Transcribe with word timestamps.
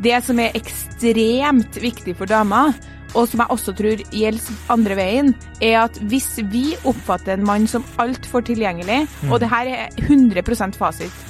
Det 0.00 0.16
som 0.24 0.38
er 0.40 0.56
ekstremt 0.56 1.76
viktig 1.80 2.16
for 2.16 2.30
damer, 2.30 2.72
og 3.10 3.26
som 3.28 3.42
jeg 3.42 3.52
også 3.52 3.74
tror 3.76 4.02
gjelder 4.14 4.60
andre 4.72 4.96
veien, 4.98 5.32
er 5.60 5.80
at 5.82 5.98
hvis 6.10 6.28
vi 6.52 6.70
oppfatter 6.88 7.34
en 7.34 7.46
mann 7.46 7.66
som 7.68 7.84
altfor 8.00 8.44
tilgjengelig, 8.46 9.02
og 9.28 9.40
det 9.42 9.50
her 9.50 9.72
er 9.74 10.00
100% 10.06 10.78
fasit, 10.78 11.26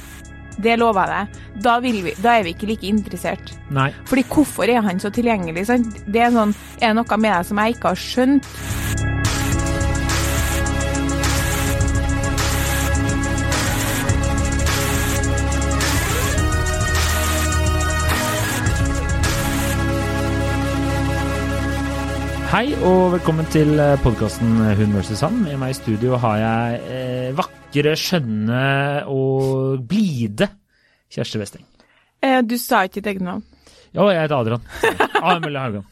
det 0.60 0.76
lover 0.76 1.08
jeg 1.08 1.30
deg, 1.30 1.38
da, 1.64 1.78
vil 1.80 2.02
vi, 2.04 2.12
da 2.20 2.34
er 2.36 2.44
vi 2.44 2.52
ikke 2.54 2.68
like 2.68 2.88
interessert. 2.88 3.54
Nei. 3.72 3.88
Fordi 4.08 4.26
hvorfor 4.28 4.68
er 4.68 4.84
han 4.84 5.00
så 5.00 5.12
tilgjengelig? 5.14 5.66
Sant? 5.70 6.02
Det 6.06 6.26
er, 6.26 6.34
sånn, 6.34 6.52
er 6.80 6.92
det 6.92 6.98
noe 7.00 7.22
med 7.22 7.32
deg 7.32 7.48
som 7.48 7.62
jeg 7.64 7.78
ikke 7.78 7.94
har 7.94 8.04
skjønt? 8.04 8.52
Hei 22.50 22.72
og 22.82 23.12
velkommen 23.12 23.46
til 23.46 23.78
podkasten 24.02 24.56
Hun 24.74 24.94
vs. 24.96 25.20
han. 25.22 25.36
Med 25.44 25.54
meg 25.60 25.70
i 25.70 25.76
studio 25.78 26.16
har 26.18 26.40
jeg 26.40 26.80
eh, 26.90 27.28
vakre, 27.38 27.92
skjønne 27.94 28.62
og 29.06 29.84
blide 29.86 30.48
Kjersti 31.14 31.38
Westeng. 31.38 31.62
Eh, 32.18 32.40
du 32.42 32.56
sa 32.58 32.80
ikke 32.88 32.98
ditt 32.98 33.12
eget 33.12 33.22
navn. 33.22 33.44
Ja, 33.94 34.08
jeg 34.10 34.24
heter 34.24 34.34
Adrian. 34.40 34.66
Amel 35.22 35.60
Haugan. 35.62 35.86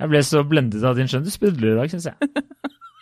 Jeg 0.00 0.08
ble 0.14 0.24
så 0.24 0.40
blendet 0.48 0.80
av 0.80 0.96
din 0.96 1.12
skjønn. 1.12 1.28
Du 1.28 1.34
sprudler 1.34 1.74
i 1.74 1.78
dag, 1.82 1.92
syns 1.92 2.08
jeg. 2.08 2.32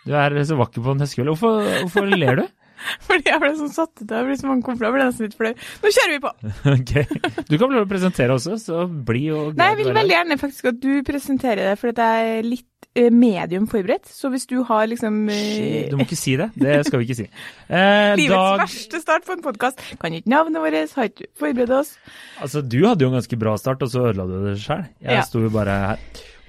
Du 0.03 0.19
er 0.19 0.41
så 0.43 0.59
vakker 0.59 0.83
på 0.83 0.97
en 0.97 1.07
høstkveld. 1.07 1.31
Hvorfor, 1.31 1.71
hvorfor 1.85 2.11
ler 2.11 2.43
du? 2.43 2.45
Fordi 3.07 3.31
jeg 3.31 3.41
ble 3.43 3.53
sånn 3.59 3.73
satt 3.75 3.93
ut. 4.03 4.11
Jeg 4.11 4.27
ble 4.29 4.37
så 4.41 4.51
mange 4.51 4.67
komfort, 4.67 4.87
jeg 4.89 4.97
ble 4.97 5.07
nesten 5.09 5.29
litt 5.29 5.37
flau. 5.39 5.55
Nå 5.85 5.93
kjører 5.97 6.15
vi 6.15 6.21
på! 6.25 6.33
Ok. 6.75 6.93
Du 7.49 7.57
kan 7.59 7.67
få 7.69 7.73
lov 7.77 7.87
å 7.87 7.91
presentere 7.91 8.35
også, 8.37 8.57
så 8.61 8.85
bli 8.89 9.27
og 9.35 9.57
Nei, 9.59 9.71
jeg 9.73 9.81
vil 9.83 9.93
veldig 9.97 10.17
gjerne 10.17 10.39
faktisk 10.41 10.71
at 10.73 10.79
du 10.83 10.91
presenterer 11.07 11.71
det, 11.71 11.75
for 11.81 11.91
jeg 11.93 12.29
er 12.39 12.47
litt 12.47 12.89
eh, 12.99 13.09
medium 13.15 13.67
forberedt. 13.71 14.09
Så 14.11 14.31
hvis 14.33 14.47
du 14.51 14.57
har 14.69 14.87
liksom 14.91 15.23
eh, 15.33 15.87
Du 15.91 15.97
må 15.99 16.07
ikke 16.09 16.19
si 16.19 16.37
det. 16.41 16.51
Det 16.59 16.81
skal 16.89 17.01
vi 17.03 17.09
ikke 17.09 17.19
si. 17.25 17.29
Eh, 17.75 18.13
livets 18.21 18.35
Dag, 18.35 18.61
verste 18.67 19.01
start 19.03 19.25
på 19.27 19.35
en 19.35 19.43
podkast, 19.45 19.81
kan 20.03 20.13
ikke 20.15 20.31
navnet 20.31 20.61
vårt, 20.63 20.97
har 20.99 21.09
ikke 21.11 21.31
forberedt 21.41 21.73
oss. 21.81 21.95
altså, 22.45 22.61
du 22.63 22.81
hadde 22.87 23.07
jo 23.07 23.11
en 23.13 23.17
ganske 23.19 23.39
bra 23.41 23.57
start, 23.61 23.83
og 23.87 23.91
så 23.93 24.09
ødela 24.11 24.27
du 24.31 24.37
det 24.51 24.59
sjøl. 24.63 24.85
Jeg 25.03 25.17
Ja. 25.21 25.25
sto 25.27 25.41
jo 25.43 25.51
bare 25.55 25.79
her. 25.95 26.03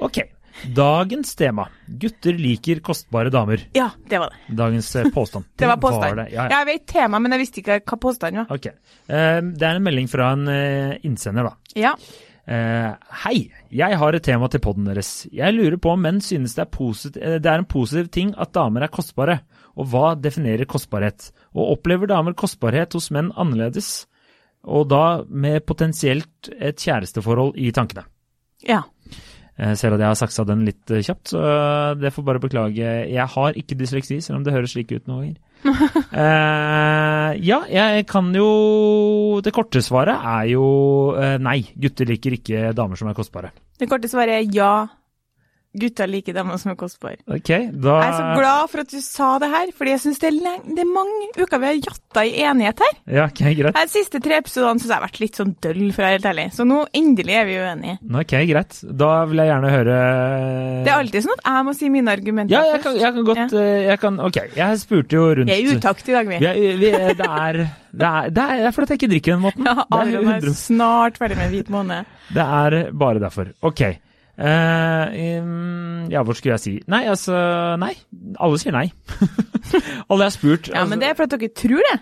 Ok. 0.04 0.20
Dagens 0.64 1.36
tema. 1.36 1.68
Gutter 1.88 2.38
liker 2.40 2.80
kostbare 2.86 3.30
damer. 3.34 3.66
Ja, 3.76 3.90
det 4.10 4.20
var 4.22 4.32
det. 4.34 4.56
Dagens 4.56 4.96
eh, 4.96 5.10
påstand. 5.14 5.46
Det 5.60 5.68
var 5.68 5.78
påstand. 5.78 6.18
det. 6.18 6.30
Ja, 6.34 6.46
ja. 6.48 6.60
Jeg 6.60 6.70
vet 6.70 6.86
tema, 6.88 7.20
men 7.20 7.36
jeg 7.36 7.44
visste 7.44 7.62
ikke 7.62 7.82
hva 7.84 8.00
påstanden 8.02 8.46
var. 8.46 8.56
Ok. 8.56 8.70
Eh, 8.72 9.42
det 9.44 9.68
er 9.68 9.76
en 9.76 9.86
melding 9.86 10.08
fra 10.12 10.32
en 10.36 10.48
eh, 10.52 10.96
innsender, 11.08 11.50
da. 11.52 11.76
Ja. 11.76 11.94
Hei, 12.46 13.48
jeg 13.74 13.98
har 13.98 14.14
et 14.14 14.22
tema 14.22 14.46
til 14.54 14.62
podden 14.62 14.86
deres. 14.86 15.24
Jeg 15.34 15.56
lurer 15.56 15.80
på 15.82 15.96
om 15.96 16.04
menn 16.06 16.20
synes 16.22 16.54
det 16.54 16.68
er, 16.68 17.40
det 17.42 17.50
er 17.50 17.58
en 17.58 17.66
positiv 17.66 18.12
ting 18.14 18.36
at 18.38 18.52
damer 18.54 18.86
er 18.86 18.94
kostbare, 18.94 19.40
og 19.74 19.90
hva 19.90 20.12
definerer 20.14 20.70
kostbarhet? 20.70 21.32
Og 21.58 21.72
opplever 21.74 22.12
damer 22.12 22.38
kostbarhet 22.38 22.94
hos 22.94 23.10
menn 23.10 23.32
annerledes, 23.34 24.06
og 24.62 24.92
da 24.94 25.24
med 25.26 25.66
potensielt 25.66 26.52
et 26.54 26.78
kjæresteforhold 26.86 27.58
i 27.58 27.74
tankene? 27.74 28.06
ja. 28.66 28.84
Jeg 29.56 29.80
ser 29.80 29.94
at 29.96 30.02
jeg 30.04 30.12
har 30.12 30.18
saksa 30.20 30.44
den 30.48 30.66
litt 30.68 30.92
eh, 30.92 31.04
kjapt, 31.06 31.32
så 31.32 31.42
det 31.96 32.12
får 32.12 32.26
bare 32.28 32.42
beklage. 32.44 32.90
Jeg 33.08 33.28
har 33.36 33.56
ikke 33.56 33.78
dysleksi, 33.80 34.20
selv 34.24 34.42
om 34.42 34.44
det 34.48 34.56
høres 34.56 34.76
slik 34.76 34.92
ut 34.92 35.08
noen 35.08 35.22
ganger. 35.22 35.42
uh, 35.66 37.32
ja, 37.50 37.62
jeg 37.72 38.04
kan 38.06 38.28
jo 38.38 39.40
Det 39.42 39.50
korte 39.56 39.82
svaret 39.82 40.14
er 40.14 40.52
jo 40.52 40.66
uh, 41.16 41.38
nei. 41.42 41.62
Gutter 41.74 42.12
liker 42.12 42.36
ikke 42.36 42.76
damer 42.76 43.00
som 43.00 43.10
er 43.10 43.18
kostbare. 43.18 43.54
Det 43.80 43.88
korte 43.90 44.12
svaret 44.12 44.36
er 44.36 44.54
ja. 44.54 44.74
Gutta 45.76 46.06
liker 46.08 46.34
damer 46.38 46.58
som 46.62 46.72
er 46.72 46.78
kostbare. 46.80 47.18
Ok, 47.28 47.50
da 47.76 47.96
Jeg 48.02 48.10
er 48.10 48.16
så 48.18 48.28
glad 48.40 48.70
for 48.72 48.84
at 48.86 48.92
du 48.94 49.00
sa 49.04 49.30
det 49.44 49.50
her, 49.52 49.72
fordi 49.76 49.92
jeg 49.96 50.02
syns 50.06 50.20
det, 50.24 50.32
det 50.70 50.84
er 50.86 50.90
mange 50.92 51.30
uker 51.38 51.60
vi 51.62 51.70
har 51.72 51.80
jatta 51.80 52.24
i 52.26 52.34
enighet 52.48 52.80
her. 52.86 52.94
Ja, 53.18 53.26
ok, 53.28 53.42
greit. 53.60 53.76
De 53.80 53.92
siste 53.92 54.22
tre 54.24 54.40
episodene 54.40 54.80
syns 54.80 54.90
jeg 54.92 54.96
har 54.98 55.04
vært 55.06 55.20
litt 55.24 55.40
sånn 55.40 55.56
døll, 55.66 55.84
for 55.96 56.02
å 56.02 56.08
være 56.08 56.18
helt 56.20 56.30
ærlig. 56.32 56.48
Så 56.56 56.66
nå 56.68 56.80
endelig 56.96 57.36
er 57.42 57.50
vi 57.50 57.58
uenige. 57.60 57.98
Ok, 58.24 58.36
greit. 58.52 58.80
Da 59.04 59.12
vil 59.30 59.42
jeg 59.44 59.52
gjerne 59.52 59.74
høre 59.76 59.98
Det 60.86 60.92
er 60.92 60.98
alltid 61.00 61.26
sånn 61.26 61.36
at 61.38 61.46
jeg 61.52 61.66
må 61.68 61.74
si 61.76 61.90
mine 61.94 62.14
argumenter 62.16 62.56
Ja, 62.56 62.64
jeg 62.76 62.82
kan, 62.84 62.96
jeg 63.00 63.14
kan 63.18 63.28
godt 63.28 63.42
Ja. 63.44 63.48
eh, 63.62 63.84
jeg 63.90 64.00
kan, 64.00 64.20
Ok, 64.20 64.38
jeg 64.56 64.80
spurte 64.82 65.18
jo 65.20 65.26
rundt 65.40 65.50
Vi 65.50 65.56
er 65.56 65.64
i 65.66 65.76
utakt 65.78 66.10
i 66.10 66.16
dag, 66.16 66.28
vi. 66.30 66.40
Vi 66.40 66.72
vi 66.80 66.92
det, 66.92 67.28
er, 67.28 67.60
det, 67.92 68.08
er, 68.08 68.30
det 68.36 68.46
er 68.70 68.72
fordi 68.76 68.96
jeg 68.96 69.00
ikke 69.02 69.12
drikker 69.14 69.36
den 69.36 69.44
måten. 69.46 69.66
Ja, 69.68 69.76
er 69.84 70.00
Adrian 70.02 70.32
er 70.36 70.50
snart 70.56 71.18
ferdig 71.22 71.38
med 71.40 71.52
hvit 71.54 71.70
måned. 71.74 72.06
det 72.34 72.46
er 72.62 72.78
bare 72.92 73.20
derfor. 73.20 73.52
Ok. 73.62 73.82
Eh, 74.38 75.40
um, 75.42 76.08
ja, 76.12 76.22
hvor 76.28 76.36
skulle 76.36 76.58
jeg 76.58 76.60
si 76.60 76.74
Nei, 76.92 77.06
altså 77.08 77.38
Nei. 77.80 77.94
Alle 78.44 78.60
sier 78.60 78.76
nei. 78.76 78.90
Alle 80.10 80.26
jeg 80.26 80.28
har 80.28 80.34
spurt. 80.36 80.68
Ja, 80.74 80.84
men 80.90 81.00
det 81.00 81.08
er 81.10 81.16
for 81.18 81.24
at 81.30 81.36
dere 81.38 81.54
tror 81.56 81.80
det. 81.88 81.96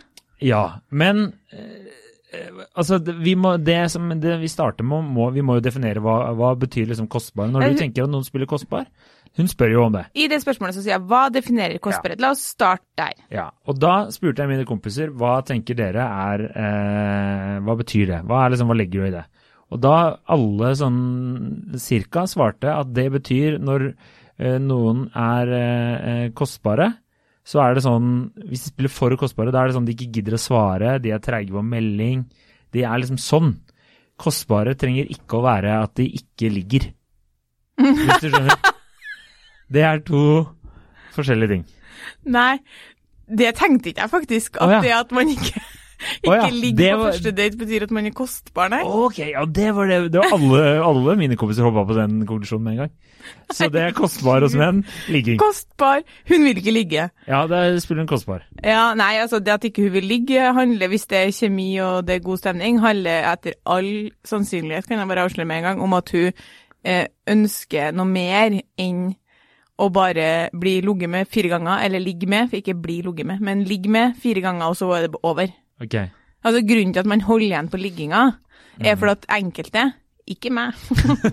Ja, 0.43 0.63
men 0.91 1.27
eh, 1.53 1.93
eh, 2.33 2.63
altså, 2.75 2.97
vi 2.99 3.35
må, 3.39 3.53
det 3.61 3.83
som 3.93 4.09
det 4.19 4.39
vi 4.41 4.49
starter 4.51 4.83
med, 4.87 5.05
må, 5.13 5.29
vi 5.35 5.45
må 5.45 5.59
jo 5.59 5.63
definere 5.63 6.01
hva, 6.03 6.17
hva 6.35 6.49
betyr 6.59 6.89
liksom 6.89 7.07
kostbar. 7.11 7.47
Når 7.53 7.67
Eh, 7.67 7.75
du 7.77 7.83
tenker 7.83 8.07
at 8.07 8.11
noen 8.11 8.25
spiller 8.27 8.49
kostbar, 8.49 8.89
hun 9.37 9.47
spør 9.49 9.71
jo 9.71 9.85
om 9.85 9.93
det. 9.95 10.03
I 10.19 10.27
det 10.29 10.41
spørsmålet 10.43 10.75
så 10.75 10.83
sier 10.83 10.97
jeg 10.97 11.05
hva 11.09 11.21
definerer 11.33 11.79
kostbarhet? 11.81 12.19
La 12.21 12.33
oss 12.35 12.43
starte 12.53 12.83
der. 12.99 13.15
Ja, 13.33 13.47
og 13.69 13.79
da 13.81 13.93
spurte 14.13 14.43
jeg 14.43 14.51
mine 14.51 14.65
kompiser 14.67 15.13
hva 15.13 15.37
tenker 15.47 15.77
dere 15.79 16.03
er 16.05 16.43
eh, 16.49 17.55
Hva 17.65 17.77
betyr 17.79 18.09
det? 18.11 18.19
Hva, 18.29 18.43
liksom, 18.51 18.69
hva 18.69 18.77
legger 18.81 18.99
du 19.05 19.07
i 19.07 19.15
det? 19.15 19.23
Og 19.73 19.79
da 19.81 19.97
alle 20.33 20.73
sånn 20.77 20.99
cirka 21.81 22.27
svarte 22.29 22.69
at 22.69 22.91
det 22.93 23.07
betyr 23.15 23.57
når 23.61 23.87
eh, 23.89 24.59
noen 24.61 25.07
er 25.17 25.53
eh, 25.57 26.27
kostbare, 26.37 26.91
så 27.43 27.59
er 27.59 27.75
det 27.75 27.83
sånn 27.83 28.11
Hvis 28.47 28.61
de 28.63 28.71
spiller 28.71 28.93
for 28.93 29.15
kostbare, 29.19 29.51
da 29.51 29.63
er 29.63 29.71
det 29.71 29.75
sånn 29.75 29.87
de 29.87 29.95
ikke 29.97 30.11
gidder 30.19 30.37
å 30.37 30.41
svare, 30.41 30.97
de 31.03 31.11
er 31.11 31.23
treige 31.23 31.51
på 31.55 31.63
melding. 31.65 32.23
De 32.71 32.85
er 32.87 33.01
liksom 33.01 33.19
sånn. 33.19 33.55
Kostbare 34.19 34.77
trenger 34.79 35.09
ikke 35.11 35.39
å 35.39 35.45
være 35.47 35.73
at 35.81 35.95
de 35.99 36.07
ikke 36.21 36.53
ligger. 36.53 36.87
Hvis 37.81 38.23
du 38.23 38.29
skjønner? 38.29 38.57
Det 39.73 39.81
er 39.81 40.03
to 40.05 40.21
forskjellige 41.15 41.49
ting. 41.49 41.61
Nei, 42.29 42.59
det 43.25 43.53
tenkte 43.57 43.89
ikke 43.89 44.03
jeg 44.03 44.11
faktisk. 44.11 44.59
At 44.59 44.67
oh, 44.67 44.73
ja. 44.75 44.81
det 44.83 44.91
at 44.93 45.13
man 45.15 45.31
ikke, 45.31 45.61
ikke 46.21 46.31
Å, 46.31 46.35
ja. 46.39 46.49
ligg 46.51 46.75
Det 46.77 46.91
på 46.93 46.97
var- 46.99 47.11
første 47.11 47.31
date, 47.35 47.57
betyr 47.57 47.83
at 47.87 47.91
man 47.91 48.05
er 48.09 48.11
kostbar, 48.17 48.69
nei. 48.73 48.81
Ok, 48.85 49.17
ja, 49.31 49.45
det 49.45 49.69
var 49.75 49.87
det. 49.87 50.11
det 50.11 50.19
var 50.23 50.33
alle, 50.37 50.61
alle 50.83 51.15
mine 51.19 51.35
kompiser 51.39 51.63
hoppa 51.67 51.85
på 51.89 51.95
den 51.97 52.25
konklusjonen 52.29 52.63
med 52.63 52.73
en 52.73 52.77
gang. 52.85 52.93
Så 53.55 53.69
det 53.71 53.79
er 53.81 53.91
kostbar 53.95 54.41
hos 54.43 54.53
menn. 54.59 54.81
Ligging. 55.07 55.37
Kostbar. 55.39 56.01
Hun 56.27 56.43
vil 56.43 56.57
ikke 56.59 56.73
ligge. 56.75 57.05
Ja, 57.27 57.45
det 57.47 57.81
spiller 57.81 58.03
en 58.03 58.07
kostbar. 58.11 58.43
Ja, 58.63 58.93
nei, 58.99 59.13
altså 59.23 59.39
det 59.39 59.53
at 59.53 59.63
ikke 59.69 59.85
hun 59.85 59.93
vil 59.93 60.03
ligge, 60.09 60.41
handler, 60.53 60.91
hvis 60.91 61.07
det 61.07 61.21
er 61.21 61.31
kjemi 61.31 61.69
og 61.79 62.05
det 62.07 62.17
er 62.17 62.25
god 62.25 62.41
stemning, 62.41 62.81
handler 62.83 63.29
etter 63.31 63.55
all 63.65 64.09
sannsynlighet, 64.27 64.87
kan 64.89 64.99
jeg 64.99 65.07
bare 65.07 65.23
avsløre 65.23 65.47
med 65.47 65.57
en 65.61 65.63
gang, 65.69 65.81
om 65.87 65.93
at 65.95 66.11
hun 66.11 66.31
eh, 66.83 67.05
ønsker 67.31 67.93
noe 67.95 68.05
mer 68.11 68.59
enn 68.77 69.13
å 69.79 69.87
bare 69.89 70.49
bli 70.53 70.75
ligget 70.85 71.09
med 71.09 71.27
fire 71.31 71.49
ganger, 71.55 71.79
eller 71.87 72.03
ligge 72.03 72.27
med, 72.29 72.49
for 72.51 72.59
ikke 72.59 72.75
bli 72.75 72.99
ligget 73.07 73.25
med, 73.25 73.39
men 73.41 73.63
ligge 73.63 73.89
med 73.89 74.19
fire 74.21 74.43
ganger, 74.43 74.67
og 74.69 74.75
så 74.77 74.91
er 74.97 75.07
det 75.07 75.15
over. 75.23 75.47
Ok. 75.81 75.97
Altså 76.43 76.61
Grunnen 76.67 76.93
til 76.93 76.99
at 76.99 77.09
man 77.09 77.23
holder 77.23 77.47
igjen 77.47 77.69
på 77.71 77.79
ligginga, 77.81 78.31
Mm. 78.73 78.85
er 78.89 78.95
fordi 78.97 79.11
at 79.11 79.25
enkelte, 79.29 79.81
ikke 80.25 80.49
meg, 80.49 80.73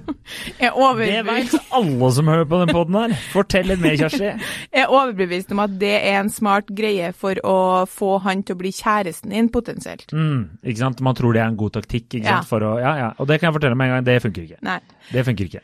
er, 0.61 0.75
Det 0.99 1.23
vet 1.25 1.55
alle 1.73 2.09
som 2.13 2.29
hører 2.29 2.45
på 2.45 2.59
den 2.61 2.73
poden 2.75 2.99
her. 2.99 3.15
Fortell 3.33 3.71
litt 3.71 3.81
mer, 3.81 3.95
Kjersti. 3.97 4.33
er 4.83 4.91
overbevist 4.91 5.53
om 5.55 5.63
at 5.65 5.77
det 5.81 5.95
er 6.03 6.19
en 6.21 6.29
smart 6.29 6.69
greie 6.77 7.13
for 7.17 7.39
å 7.47 7.87
få 7.89 8.19
han 8.27 8.43
til 8.43 8.59
å 8.59 8.61
bli 8.61 8.75
kjæresten 8.75 9.33
din, 9.33 9.49
potensielt. 9.49 10.11
Mm, 10.13 10.59
ikke 10.65 10.83
sant? 10.83 11.01
Man 11.07 11.17
tror 11.17 11.33
det 11.33 11.45
er 11.45 11.49
en 11.53 11.61
god 11.61 11.79
taktikk. 11.79 12.19
Ja. 12.19 12.41
å, 12.43 12.73
ja, 12.83 12.95
ja. 12.99 13.11
Og 13.19 13.31
det 13.31 13.39
kan 13.41 13.49
jeg 13.49 13.61
fortelle 13.61 13.79
med 13.79 13.89
en 13.89 13.97
gang, 13.97 14.09
det 14.11 14.19
funker 14.27 14.45
ikke. 14.49 14.61
Nei. 14.67 14.81
Det 15.15 15.25
funker 15.31 15.49
ikke. 15.49 15.63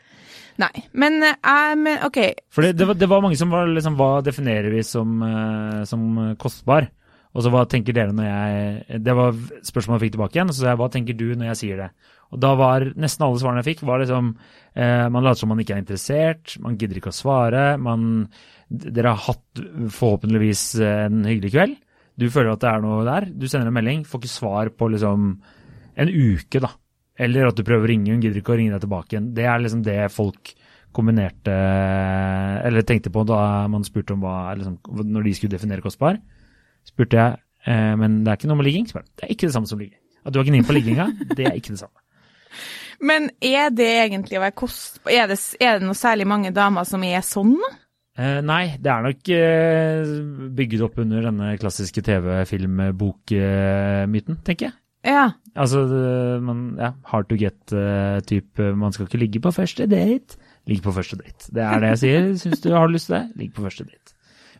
Nei. 0.57 0.71
Men 0.97 1.19
uh, 1.21 1.75
men, 1.77 1.99
OK. 2.07 2.21
For 2.49 2.65
det, 2.65 2.77
det, 2.79 2.87
var, 2.89 2.97
det 2.97 3.11
var 3.11 3.21
mange 3.21 3.37
som 3.37 3.51
var 3.53 3.67
liksom 3.69 3.93
Hva 3.99 4.23
definerer 4.25 4.73
vi 4.73 4.81
som, 4.87 5.19
uh, 5.21 5.83
som 5.85 6.33
kostbar? 6.41 6.89
Og 7.37 7.45
så 7.45 7.51
hva 7.53 7.67
tenker 7.69 7.93
dere 7.93 8.15
når 8.17 8.25
jeg 8.25 9.01
Det 9.05 9.13
var 9.13 9.35
spørsmålet 9.61 9.99
jeg 9.99 10.07
fikk 10.07 10.15
tilbake 10.15 10.39
igjen. 10.39 10.51
Så 10.53 10.63
sa 10.63 10.71
jeg 10.71 10.79
hva 10.81 10.89
tenker 10.93 11.17
du 11.17 11.27
når 11.35 11.51
jeg 11.51 11.59
sier 11.61 11.81
det? 11.83 11.89
Og 12.33 12.41
da 12.43 12.53
var 12.59 12.87
nesten 12.97 13.25
alle 13.27 13.39
svarene 13.39 13.61
jeg 13.61 13.69
fikk, 13.69 13.83
var 13.87 14.01
liksom 14.01 14.31
eh, 14.33 15.05
Man 15.13 15.23
later 15.23 15.43
som 15.43 15.53
man 15.53 15.61
ikke 15.63 15.77
er 15.77 15.83
interessert, 15.83 16.57
man 16.63 16.79
gidder 16.79 16.99
ikke 16.99 17.13
å 17.13 17.19
svare, 17.19 17.67
man 17.79 18.25
Dere 18.67 19.13
har 19.13 19.21
hatt 19.29 19.61
forhåpentligvis 19.95 20.63
en 20.83 21.21
hyggelig 21.23 21.53
kveld. 21.53 21.77
Du 22.19 22.25
føler 22.33 22.51
at 22.51 22.63
det 22.65 22.67
er 22.67 22.81
noe 22.83 23.05
der. 23.07 23.29
Du 23.31 23.45
sender 23.47 23.69
en 23.69 23.77
melding, 23.77 24.01
får 24.03 24.19
ikke 24.19 24.31
svar 24.33 24.71
på 24.75 24.89
liksom 24.91 25.29
en 26.03 26.11
uke, 26.11 26.59
da. 26.59 26.73
Eller 27.17 27.47
at 27.47 27.55
du 27.55 27.63
prøver 27.63 27.87
å 27.87 27.91
ringe, 27.93 28.11
hun 28.11 28.25
gidder 28.25 28.41
ikke 28.41 28.57
å 28.57 28.57
ringe 28.59 28.73
deg 28.75 28.83
tilbake 28.83 29.15
igjen. 29.15 29.29
Det 29.37 29.45
er 29.47 29.61
liksom 29.63 29.85
det 29.85 30.01
folk 30.11 30.51
kombinerte 30.97 31.53
Eller 32.65 32.85
tenkte 32.87 33.11
på 33.13 33.21
da 33.27 33.39
man 33.69 33.83
spurte 33.85 34.15
om 34.15 34.23
hva 34.23 34.55
liksom, 34.57 34.79
Når 35.05 35.27
de 35.27 35.33
skulle 35.37 35.53
definere 35.53 35.83
kostbar, 35.83 36.17
spurte 36.87 37.17
jeg 37.19 37.37
eh, 37.67 37.93
men 37.99 38.21
det 38.23 38.31
er 38.31 38.37
ikke 38.39 38.49
noe 38.51 38.59
med 38.61 38.67
ligging. 38.69 38.85
Spør. 38.89 39.05
Det 39.15 39.23
er 39.27 39.33
ikke 39.35 39.47
det 39.49 39.55
samme 39.57 39.67
som 39.69 39.79
ligging. 39.81 39.99
At 40.27 40.33
du 40.35 40.39
har 40.41 40.47
gnien 40.49 40.65
på 40.67 40.73
ligginga, 40.75 41.05
det 41.37 41.45
er 41.47 41.55
ikke 41.59 41.73
det 41.75 41.81
samme. 41.83 41.99
Men 43.07 43.27
er 43.45 43.69
det 43.69 43.85
egentlig 44.07 44.39
å 44.39 44.41
være 44.41 44.55
kost... 44.57 44.97
er, 45.05 45.27
det- 45.29 45.57
er 45.61 45.77
det 45.77 45.85
noe 45.85 45.93
særlig 45.95 46.25
mange 46.27 46.49
damer 46.55 46.83
som 46.89 47.03
er 47.05 47.21
sånn? 47.23 47.53
Eh, 48.17 48.39
nei, 48.41 48.73
det 48.81 48.89
er 48.89 49.03
nok 49.05 49.29
eh, 49.29 50.09
bygget 50.57 50.81
opp 50.87 50.97
under 51.03 51.21
denne 51.29 51.51
klassiske 51.61 52.01
TV-film-bokmyten, 53.07 54.39
tenker 54.47 54.65
jeg. 54.71 54.75
Ja. 55.07 55.27
Altså, 55.55 55.85
det- 55.87 56.41
man, 56.43 56.75
ja, 56.79 56.91
hard 57.05 57.29
to 57.29 57.35
get-type. 57.37 58.59
man 58.75 58.91
skal 58.91 59.05
ikke 59.07 59.19
ligge 59.21 59.39
på 59.39 59.51
første 59.53 59.85
date. 59.87 60.37
Ligg 60.67 60.81
på 60.83 60.91
første 60.91 61.15
date. 61.21 61.47
Det 61.53 61.63
er 61.63 61.79
det 61.79 61.89
jeg 61.93 61.97
sier. 61.99 62.33
Syns 62.41 62.61
du 62.61 62.71
har 62.73 62.87
lyst 62.89 63.07
til 63.07 63.15
det, 63.15 63.31
ligg 63.37 63.53
på 63.53 63.61
første 63.63 63.83
date. 63.85 64.13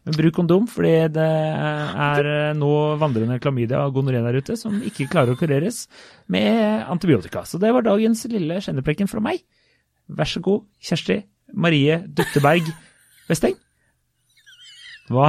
Men 0.08 0.16
bruk 0.16 0.38
kondom, 0.38 0.68
fordi 0.72 0.94
det 1.18 1.28
er 1.28 2.28
eh, 2.32 2.56
nå 2.56 2.72
vandrende 3.02 3.42
klamydia 3.44 3.82
og 3.84 3.98
gonoré 3.98 4.22
der 4.24 4.38
ute 4.40 4.56
som 4.56 4.78
ikke 4.80 5.10
klarer 5.12 5.36
å 5.36 5.40
kureres 5.40 5.82
med 6.32 6.86
antibiotika. 6.88 7.44
Så 7.44 7.60
det 7.60 7.74
var 7.76 7.84
dagens 7.84 8.24
lille 8.32 8.62
kjenneprekken 8.64 9.12
fra 9.12 9.20
meg. 9.24 9.44
Vær 10.08 10.32
så 10.32 10.40
god, 10.44 10.64
Kjersti 10.80 11.20
Marie 11.60 12.00
Dutteberg 12.08 12.72
Vesteng. 13.28 13.58
Hva 15.12 15.28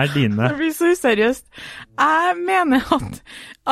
er 0.00 0.08
dine 0.14 0.48
Det 0.48 0.56
blir 0.62 0.72
så 0.72 0.94
useriøst. 0.94 1.44
Jeg 2.00 2.40
mener 2.40 2.88
at, 2.96 3.20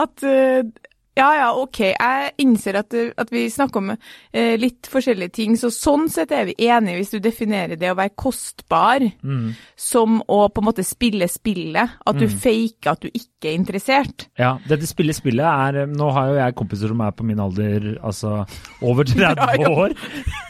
at 0.04 0.28
eh, 0.28 0.68
Ja 1.18 1.28
ja, 1.34 1.46
OK, 1.58 1.80
jeg 1.90 2.30
innser 2.44 2.78
at, 2.78 2.94
eh, 2.94 3.10
at 3.18 3.32
vi 3.34 3.44
snakker 3.50 3.80
om 3.80 3.88
eh, 3.92 4.54
litt 4.60 4.86
forskjellige 4.90 5.34
ting, 5.34 5.56
så 5.58 5.70
sånn 5.74 6.06
sett 6.12 6.30
er 6.34 6.46
vi 6.46 6.54
enige 6.68 7.00
hvis 7.00 7.10
du 7.16 7.18
definerer 7.24 7.78
det 7.80 7.90
å 7.90 7.96
være 7.98 8.14
kostbar 8.18 9.02
mm, 9.02 9.48
som 9.74 10.20
å 10.30 10.44
på 10.52 10.62
en 10.62 10.68
måte 10.68 10.84
spille 10.86 11.26
spillet. 11.30 11.96
At 12.06 12.20
du 12.20 12.28
faker 12.30 12.92
at 12.94 13.02
du 13.02 13.10
ikke 13.10 13.50
er 13.50 13.58
interessert. 13.58 14.28
Ja, 14.38 14.54
dette 14.70 14.86
spillet 14.86 15.18
spillet 15.18 15.46
er 15.48 15.82
eh, 15.82 15.90
Nå 15.90 16.12
har 16.14 16.30
jo 16.30 16.38
jeg 16.38 16.56
kompiser 16.58 16.92
som 16.94 17.02
er 17.02 17.16
på 17.18 17.26
min 17.26 17.42
alder, 17.42 17.96
altså 17.98 18.44
over 18.80 19.08
30 19.10 19.64
jobba. 19.64 19.74
år. 19.74 19.98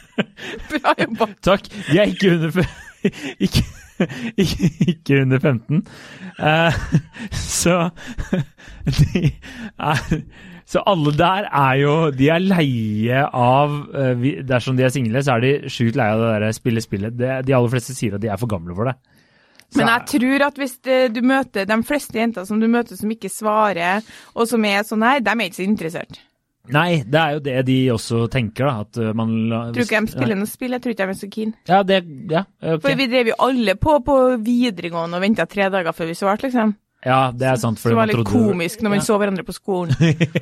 Bra 0.75 0.93
jobba. 1.01 1.29
Takk. 1.49 1.69
De 1.89 1.97
er 1.97 2.13
ikke 2.13 2.35
under 2.35 2.61
ikke, 3.39 3.63
ikke, 4.37 4.69
ikke 4.91 5.21
under 5.23 5.39
15. 5.39 5.83
Uh, 6.39 6.73
så 7.35 7.89
de 8.85 9.31
er 9.79 10.03
Så 10.69 10.83
alle 10.85 11.13
der 11.17 11.47
er 11.49 11.77
jo 11.81 11.93
De 12.13 12.27
er 12.29 12.43
leie 12.43 13.23
av 13.25 13.71
eh, 13.97 14.27
Dersom 14.45 14.77
de 14.77 14.85
er 14.85 14.93
single, 14.93 15.23
så 15.25 15.37
er 15.37 15.45
de 15.45 15.71
sjukt 15.71 15.97
leie 15.97 16.13
av 16.13 16.21
det 16.21 16.33
der 16.45 16.57
spille 16.57 16.83
spillet. 16.83 17.17
De 17.17 17.55
aller 17.55 17.73
fleste 17.73 17.97
sier 17.97 18.17
at 18.17 18.23
de 18.23 18.29
er 18.29 18.37
for 18.41 18.51
gamle 18.51 18.77
for 18.77 18.91
det. 18.91 18.97
Så 19.69 19.81
Men 19.81 19.91
jeg 19.91 20.05
tror 20.15 20.47
at 20.47 20.55
hvis 20.57 20.79
du 21.13 21.19
møter 21.29 21.67
de 21.69 21.77
fleste 21.85 22.17
jenter 22.17 22.45
som 22.45 22.61
du 22.61 22.65
møter 22.65 22.97
som 22.97 23.11
ikke 23.13 23.29
svarer, 23.29 24.01
og 24.33 24.49
som 24.49 24.65
er 24.65 24.81
sånn 24.87 25.05
her, 25.05 25.21
de 25.21 25.29
er 25.29 25.45
ikke 25.45 25.59
så 25.59 25.67
interessert. 25.67 26.17
Nei, 26.73 27.01
det 27.05 27.19
er 27.19 27.35
jo 27.35 27.41
det 27.45 27.55
de 27.67 27.77
også 27.93 28.23
tenker, 28.33 28.65
da. 28.65 28.85
At 28.85 28.97
uh, 29.01 29.11
man 29.17 29.31
Tror 29.73 29.85
ikke 29.85 30.01
de 30.05 30.13
spiller 30.13 30.37
noe 30.37 30.49
spill, 30.49 30.73
jeg 30.75 30.83
tror 30.83 30.93
ikke 30.93 31.05
de 31.05 31.15
er 31.15 31.19
så 31.21 31.29
keen. 31.33 31.55
Ja, 31.69 31.79
det 31.85 32.01
Ja, 32.29 32.43
ok. 32.61 32.83
For 32.85 32.99
vi 32.99 33.09
drev 33.09 33.31
jo 33.31 33.39
alle 33.45 33.77
på 33.77 33.99
på 34.05 34.17
videregående 34.45 35.17
og 35.17 35.25
venta 35.25 35.45
tre 35.49 35.69
dager 35.73 35.97
før 35.97 36.11
vi 36.11 36.17
svarte, 36.17 36.49
liksom. 36.49 36.75
Ja 37.05 37.19
det 37.31 37.47
er 37.47 37.59
sant. 37.61 37.79
Det 37.79 37.95
var 37.95 38.09
litt 38.09 38.27
komisk 38.27 38.83
når 38.83 38.93
man 38.95 38.99
ja. 38.99 39.05
så 39.07 39.17
hverandre 39.21 39.45
på 39.47 39.55
skolen. 39.55 39.95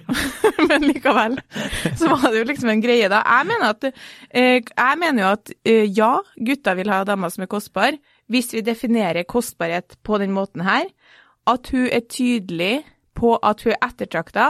Men 0.69 0.87
likevel 0.87 1.37
så 1.99 2.09
var 2.09 2.31
det 2.31 2.41
jo 2.41 2.47
liksom 2.49 2.71
en 2.73 2.83
greie 2.83 3.09
da. 3.11 3.21
Jeg 3.21 3.49
mener, 3.51 3.75
at, 3.75 4.03
eh, 4.31 4.57
jeg 4.65 4.99
mener 5.03 5.23
jo 5.23 5.31
at 5.35 5.53
eh, 5.69 5.85
ja, 5.93 6.11
gutter 6.49 6.79
vil 6.79 6.91
ha 6.93 7.03
damer 7.07 7.33
som 7.33 7.45
er 7.45 7.51
kostbare, 7.51 8.01
hvis 8.31 8.51
vi 8.55 8.65
definerer 8.65 9.27
kostbarhet 9.29 9.99
på 10.03 10.17
den 10.21 10.33
måten 10.35 10.65
her. 10.65 10.89
At 11.47 11.69
hun 11.71 11.85
er 11.93 12.03
tydelig 12.09 12.81
på 13.17 13.35
at 13.45 13.61
hun 13.65 13.73
er 13.73 13.85
ettertrakta, 13.87 14.47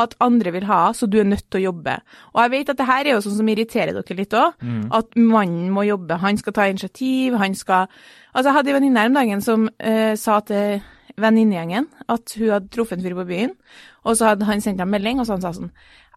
at 0.00 0.14
andre 0.22 0.52
vil 0.54 0.66
ha 0.68 0.80
så 0.94 1.08
du 1.10 1.18
er 1.20 1.28
nødt 1.28 1.48
til 1.50 1.60
å 1.60 1.66
jobbe. 1.70 1.96
Og 2.34 2.40
jeg 2.44 2.52
vet 2.54 2.72
at 2.72 2.80
det 2.80 2.88
her 2.88 3.04
er 3.04 3.16
jo 3.16 3.22
sånn 3.24 3.38
som 3.40 3.50
irriterer 3.50 3.96
dere 3.96 4.16
litt 4.18 4.36
òg, 4.38 4.64
at 4.96 5.16
mannen 5.18 5.70
må 5.74 5.84
jobbe. 5.88 6.20
Han 6.22 6.38
skal 6.40 6.56
ta 6.56 6.68
initiativ, 6.70 7.36
han 7.40 7.58
skal 7.58 7.90
Altså, 8.30 8.46
jeg 8.46 8.54
hadde 8.54 8.70
en 8.70 8.76
venninne 8.76 9.02
her 9.02 9.08
om 9.10 9.16
dagen 9.16 9.40
som 9.42 9.64
uh, 9.66 10.12
sa 10.14 10.36
til 10.46 10.76
venninnegjengen 11.22 11.86
at 12.08 12.34
hun 12.38 12.50
hadde 12.54 12.68
truffet 12.74 12.98
en 12.98 13.04
fyr 13.06 13.14
på 13.18 13.26
byen, 13.28 13.54
og 14.04 14.16
så 14.18 14.30
hadde 14.32 14.48
han 14.48 14.60
sendt 14.64 14.80
en 14.82 14.90
melding, 14.90 15.20
og 15.20 15.26
så 15.28 15.36
han 15.38 15.44
sa 15.44 15.52
sånn 15.56 15.70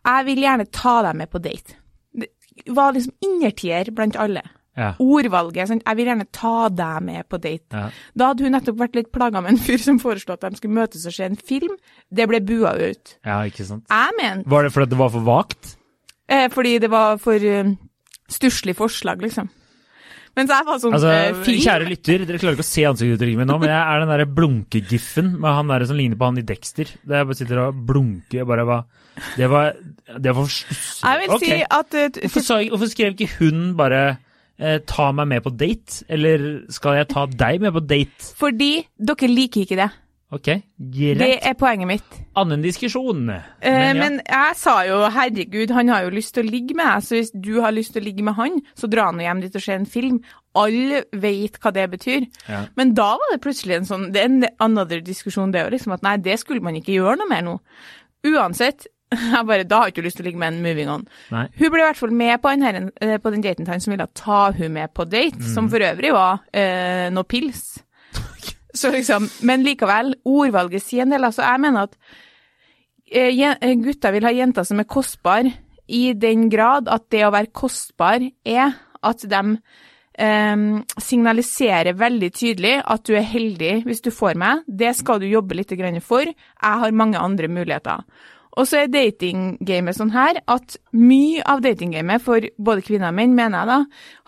Jeg 0.04 0.26
vil 0.28 0.42
gjerne 0.44 0.66
ta 0.72 0.98
deg 1.06 1.16
med 1.22 1.30
på 1.32 1.40
date. 1.44 1.78
Det 2.14 2.30
var 2.76 2.92
liksom 2.94 3.14
innertier 3.26 3.90
blant 3.96 4.16
alle. 4.20 4.42
Ja. 4.78 4.92
Ordvalget. 5.02 5.68
Sånn, 5.70 5.82
jeg 5.86 5.98
vil 6.00 6.08
gjerne 6.10 6.26
ta 6.34 6.68
deg 6.74 7.04
med 7.06 7.28
på 7.30 7.38
date. 7.42 7.70
Ja. 7.78 7.86
Da 8.18 8.28
hadde 8.32 8.44
hun 8.48 8.56
nettopp 8.58 8.80
vært 8.80 8.96
litt 8.98 9.12
plaga 9.14 9.42
med 9.46 9.54
en 9.54 9.62
fyr 9.68 9.78
som 9.82 10.00
foreslo 10.02 10.34
at 10.36 10.44
de 10.48 10.58
skulle 10.58 10.74
møtes 10.80 11.06
og 11.10 11.14
se 11.14 11.28
en 11.30 11.38
film. 11.38 11.76
Det 12.10 12.26
ble 12.32 12.42
bua 12.42 12.74
ut. 12.82 13.16
ja, 13.26 13.40
ikke 13.50 13.66
sant. 13.70 13.86
Jeg 13.90 14.18
mener 14.20 14.44
Var 14.50 14.64
det 14.68 14.74
fordi 14.74 14.90
det 14.96 15.00
var 15.04 15.14
for 15.14 15.28
vagt? 15.30 15.76
eh, 16.28 16.48
Fordi 16.50 16.78
det 16.82 16.90
var 16.92 17.18
for 17.22 17.38
uh, 17.38 17.74
stusslig 18.30 18.76
forslag, 18.76 19.22
liksom. 19.22 19.50
Mens 20.34 20.50
jeg 20.50 20.66
var 20.66 20.80
sånn 20.82 20.96
Altså, 20.98 21.12
eh, 21.14 21.36
film. 21.46 21.62
Kjære 21.62 21.88
lytter, 21.92 22.26
dere 22.26 22.42
klarer 22.42 22.58
ikke 22.58 22.66
å 22.66 22.70
se 22.72 22.86
ansiktsuttrykket 22.90 23.40
mitt 23.40 23.50
nå, 23.50 23.58
men 23.62 23.70
jeg 23.70 23.82
er 23.82 24.02
den 24.02 24.12
derre 24.14 24.28
blunkegiffen 24.40 25.32
med 25.38 25.58
han 25.60 25.70
der 25.70 25.86
som 25.90 26.00
ligner 26.00 26.18
på 26.18 26.30
han 26.30 26.42
i 26.42 26.46
Dexter. 26.48 26.90
Der 27.06 27.22
jeg 27.22 27.30
bare 27.30 27.40
sitter 27.40 27.62
og 27.68 27.82
blunker. 27.90 28.40
Jeg 28.40 28.50
bare 28.50 28.84
Det 29.38 29.50
var, 29.50 29.74
det 30.18 30.34
var. 30.34 30.50
Jeg 30.50 31.20
vil 31.22 31.34
okay. 31.38 31.50
si 31.50 31.60
at 31.70 31.94
uh, 31.94 32.22
Hvorfor, 32.24 32.46
sa, 32.48 32.60
hvorfor 32.70 32.90
skrev 32.90 33.14
ikke 33.14 33.30
hun 33.38 33.76
bare 33.78 34.18
uh, 34.58 34.80
'ta 34.82 35.12
meg 35.14 35.28
med 35.28 35.44
på 35.46 35.54
date', 35.54 36.04
eller 36.10 36.66
'skal 36.70 36.98
jeg 36.98 37.10
ta 37.14 37.26
deg 37.26 37.62
med 37.62 37.74
på 37.74 37.86
date'? 37.86 38.34
Fordi 38.36 38.88
dere 38.98 39.30
liker 39.30 39.62
ikke 39.62 39.78
det. 39.78 39.92
Ok, 40.34 40.48
greit. 40.80 41.20
Det 41.20 41.32
er 41.46 41.54
poenget 41.60 41.88
mitt. 41.88 42.16
Annen 42.42 42.64
diskusjon. 42.66 43.28
Eh, 43.30 43.42
Men 43.62 43.96
ja. 43.96 44.02
Men 44.02 44.16
jeg 44.26 44.56
sa 44.58 44.74
jo 44.88 45.02
herregud, 45.14 45.70
han 45.78 45.92
har 45.94 46.08
jo 46.08 46.14
lyst 46.16 46.34
til 46.34 46.48
å 46.48 46.50
ligge 46.50 46.74
med 46.76 46.88
deg, 46.90 47.04
så 47.06 47.16
hvis 47.20 47.30
du 47.36 47.52
har 47.62 47.72
lyst 47.76 47.94
til 47.94 48.02
å 48.02 48.06
ligge 48.08 48.24
med 48.26 48.34
han, 48.40 48.58
så 48.74 48.90
dra 48.90 49.12
nå 49.14 49.22
hjem 49.22 49.44
dit 49.46 49.56
og 49.60 49.62
se 49.62 49.76
en 49.78 49.86
film. 49.86 50.18
Alle 50.58 51.04
vet 51.14 51.60
hva 51.62 51.72
det 51.74 51.86
betyr. 51.92 52.26
Ja. 52.50 52.64
Men 52.78 52.96
da 52.98 53.12
var 53.22 53.32
det 53.36 53.42
plutselig 53.46 53.76
en 53.80 53.86
sånn 53.90 54.12
Det 54.14 54.22
er 54.22 54.30
en 54.32 54.48
another 54.60 55.02
diskusjon, 55.06 55.52
det 55.54 55.66
òg, 55.68 55.72
liksom. 55.78 55.94
At 55.94 56.04
nei, 56.06 56.18
det 56.18 56.40
skulle 56.42 56.62
man 56.66 56.76
ikke 56.82 56.94
gjøre 56.98 57.18
noe 57.22 57.30
mer 57.30 57.46
nå. 57.46 57.56
Uansett. 58.26 58.88
Jeg 59.14 59.46
bare, 59.46 59.64
Da 59.70 59.84
har 59.84 59.92
ikke 59.92 60.02
lyst 60.06 60.18
til 60.18 60.26
å 60.26 60.30
ligge 60.32 60.40
med 60.42 60.56
en 60.56 60.64
moving 60.66 60.90
on. 60.90 61.04
Nei. 61.30 61.46
Hun 61.60 61.70
ble 61.70 61.84
i 61.84 61.86
hvert 61.86 62.00
fall 62.00 62.14
med 62.18 62.40
på, 62.42 62.50
den, 62.56 62.64
her, 62.66 62.80
eh, 63.06 63.18
på 63.22 63.30
den 63.34 63.44
daten 63.46 63.66
til 63.68 63.74
han 63.76 63.84
som 63.84 63.94
ville 63.94 64.08
ta 64.18 64.48
hun 64.58 64.74
med 64.74 64.94
på 64.98 65.06
date, 65.06 65.38
Mm. 65.38 65.54
som 65.54 65.70
for 65.70 65.78
øvrig 65.86 66.14
var 66.16 66.40
eh, 66.54 67.10
noe 67.14 67.24
pils. 67.30 67.83
Så 68.74 68.92
liksom, 68.92 69.30
Men 69.46 69.64
likevel, 69.66 70.16
ordvalget 70.26 70.84
sier 70.84 71.06
en 71.06 71.14
del. 71.14 71.24
altså 71.24 71.46
Jeg 71.46 71.62
mener 71.62 71.88
at 71.90 71.98
eh, 73.12 73.30
eh, 73.30 73.76
gutter 73.82 74.16
vil 74.16 74.26
ha 74.26 74.34
jenter 74.34 74.66
som 74.68 74.82
er 74.82 74.90
kostbare, 74.90 75.54
i 75.88 76.14
den 76.16 76.48
grad 76.50 76.88
at 76.88 77.10
det 77.12 77.26
å 77.28 77.34
være 77.34 77.52
kostbar 77.52 78.24
er 78.48 78.72
at 79.04 79.26
de 79.30 79.42
eh, 80.16 80.62
signaliserer 80.96 81.98
veldig 82.00 82.30
tydelig 82.34 82.78
at 82.82 83.04
du 83.04 83.18
er 83.20 83.28
heldig 83.28 83.74
hvis 83.86 84.02
du 84.02 84.10
får 84.16 84.40
meg. 84.40 84.64
Det 84.68 84.94
skal 84.96 85.20
du 85.20 85.28
jobbe 85.28 85.60
litt 85.60 85.76
for. 86.02 86.24
Jeg 86.24 86.80
har 86.84 86.92
mange 86.92 87.20
andre 87.20 87.48
muligheter. 87.48 88.02
Og 88.54 88.68
så 88.70 88.84
er 88.84 88.92
datinggamet 88.94 89.98
sånn 89.98 90.14
her 90.14 90.40
at 90.48 90.78
mye 90.94 91.42
av 91.50 91.64
datinggamet 91.66 92.22
for 92.22 92.46
både 92.58 92.86
kvinner 92.86 93.10
og 93.10 93.18
menn, 93.18 93.34
mener 93.36 93.60
jeg 93.64 93.70
da, 93.72 93.80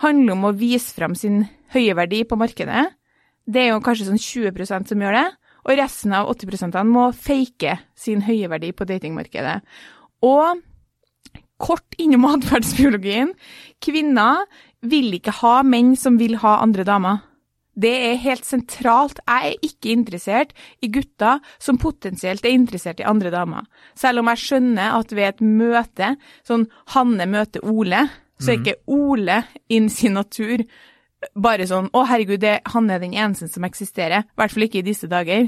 handler 0.02 0.34
om 0.34 0.48
å 0.50 0.56
vise 0.58 0.94
frem 0.98 1.16
sin 1.16 1.44
høye 1.75 1.94
verdi 1.98 2.24
på 2.25 2.38
markedet. 2.40 2.88
Det 3.46 3.62
er 3.62 3.74
jo 3.74 3.82
kanskje 3.86 4.08
sånn 4.10 4.22
20% 4.22 4.92
som 4.92 5.04
gjør 5.04 5.20
det, 5.20 5.25
og 5.66 5.80
resten 5.80 6.14
av 6.14 6.30
80% 6.34 6.78
må 6.90 7.10
fake 7.18 7.78
sin 7.98 8.24
høye 8.25 8.50
verdi 8.50 8.72
på 8.74 8.88
datingmarkedet. 8.90 9.60
Og 10.25 10.62
kort 11.62 11.98
innom 12.02 12.28
atferdsbiologien, 12.34 13.32
kvinner 13.84 14.46
vil 14.86 15.14
ikke 15.18 15.34
ha 15.42 15.60
menn 15.66 15.96
som 15.98 16.20
vil 16.22 16.38
ha 16.44 16.60
andre 16.64 16.86
damer. 16.88 17.24
Det 17.75 17.92
er 17.92 18.22
helt 18.24 18.46
sentralt. 18.48 19.20
Jeg 19.28 19.50
er 19.50 19.66
ikke 19.68 19.92
interessert 19.92 20.54
i 20.86 20.88
gutter 20.88 21.42
som 21.60 21.80
potensielt 21.82 22.46
er 22.46 22.56
interessert 22.56 23.02
i 23.02 23.08
andre 23.08 23.34
damer. 23.34 23.66
Selv 24.00 24.22
om 24.22 24.32
jeg 24.32 24.44
skjønner 24.46 24.96
at 24.96 25.12
ved 25.12 25.28
et 25.28 25.44
møte, 25.44 26.14
sånn 26.48 26.70
Hanne 26.96 27.28
møter 27.28 27.66
Ole, 27.68 28.06
så 28.40 28.54
er 28.54 28.62
ikke 28.62 28.80
Ole 28.92 29.42
in 29.72 29.90
sin 29.92 30.16
natur 30.16 30.64
bare 31.34 31.67
sånn 31.70 31.89
Å, 31.94 32.05
herregud, 32.10 32.41
det, 32.44 32.60
han 32.74 32.89
er 32.89 33.01
den 33.03 33.15
eneste 33.15 33.50
som 33.51 33.65
eksisterer. 33.67 34.25
I 34.25 34.39
hvert 34.39 34.53
fall 34.53 34.67
ikke 34.67 34.82
i 34.82 34.88
disse 34.89 35.10
dager. 35.12 35.48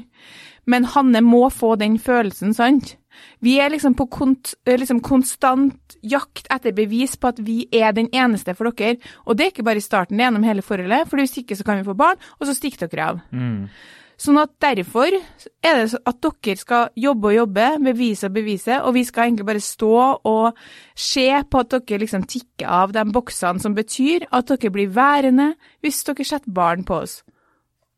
Men 0.67 0.87
Hanne 0.93 1.21
må 1.23 1.45
få 1.53 1.75
den 1.79 1.97
følelsen, 2.01 2.55
sant? 2.55 2.97
Vi 3.41 3.55
er 3.61 3.71
liksom 3.73 3.95
på 3.97 4.05
kont, 4.13 4.53
eh, 4.65 4.77
liksom 4.77 4.99
konstant 5.01 5.97
jakt 6.05 6.47
etter 6.53 6.75
bevis 6.75 7.15
på 7.17 7.31
at 7.31 7.39
vi 7.39 7.67
er 7.71 7.93
den 7.95 8.09
eneste 8.13 8.53
for 8.57 8.69
dere. 8.71 8.97
Og 9.25 9.37
det 9.37 9.45
er 9.45 9.51
ikke 9.53 9.65
bare 9.65 9.81
i 9.81 9.85
starten, 9.85 10.17
det 10.17 10.25
er 10.25 10.31
gjennom 10.31 10.47
hele 10.47 10.65
forholdet, 10.65 11.07
for 11.09 11.17
hvis 11.17 11.37
ikke 11.41 11.57
så 11.57 11.65
kan 11.65 11.79
vi 11.79 11.87
få 11.87 11.97
barn, 11.97 12.17
og 12.39 12.47
så 12.47 12.57
stikker 12.57 12.87
dere 12.87 13.07
av. 13.07 13.21
Mm. 13.31 13.69
Sånn 14.17 14.39
at 14.41 14.55
derfor 14.63 15.13
er 15.13 15.77
det 15.77 15.99
at 16.09 16.17
dere 16.25 16.57
skal 16.57 16.87
jobbe 16.97 17.29
og 17.29 17.35
jobbe, 17.35 17.67
bevise 17.85 18.25
og 18.25 18.33
bevise, 18.33 18.79
og 18.81 18.95
vi 18.95 19.03
skal 19.05 19.27
egentlig 19.27 19.45
bare 19.45 19.61
stå 19.61 19.93
og 20.25 20.61
se 20.97 21.27
på 21.45 21.61
at 21.61 21.75
dere 21.75 22.01
liksom 22.01 22.25
tikker 22.25 22.71
av 22.79 22.95
de 22.95 23.03
boksene 23.13 23.61
som 23.61 23.77
betyr 23.77 24.25
at 24.33 24.49
dere 24.49 24.73
blir 24.73 24.89
værende 24.95 25.51
hvis 25.85 26.01
dere 26.07 26.25
setter 26.25 26.53
barn 26.53 26.85
på 26.87 27.03
oss. 27.03 27.19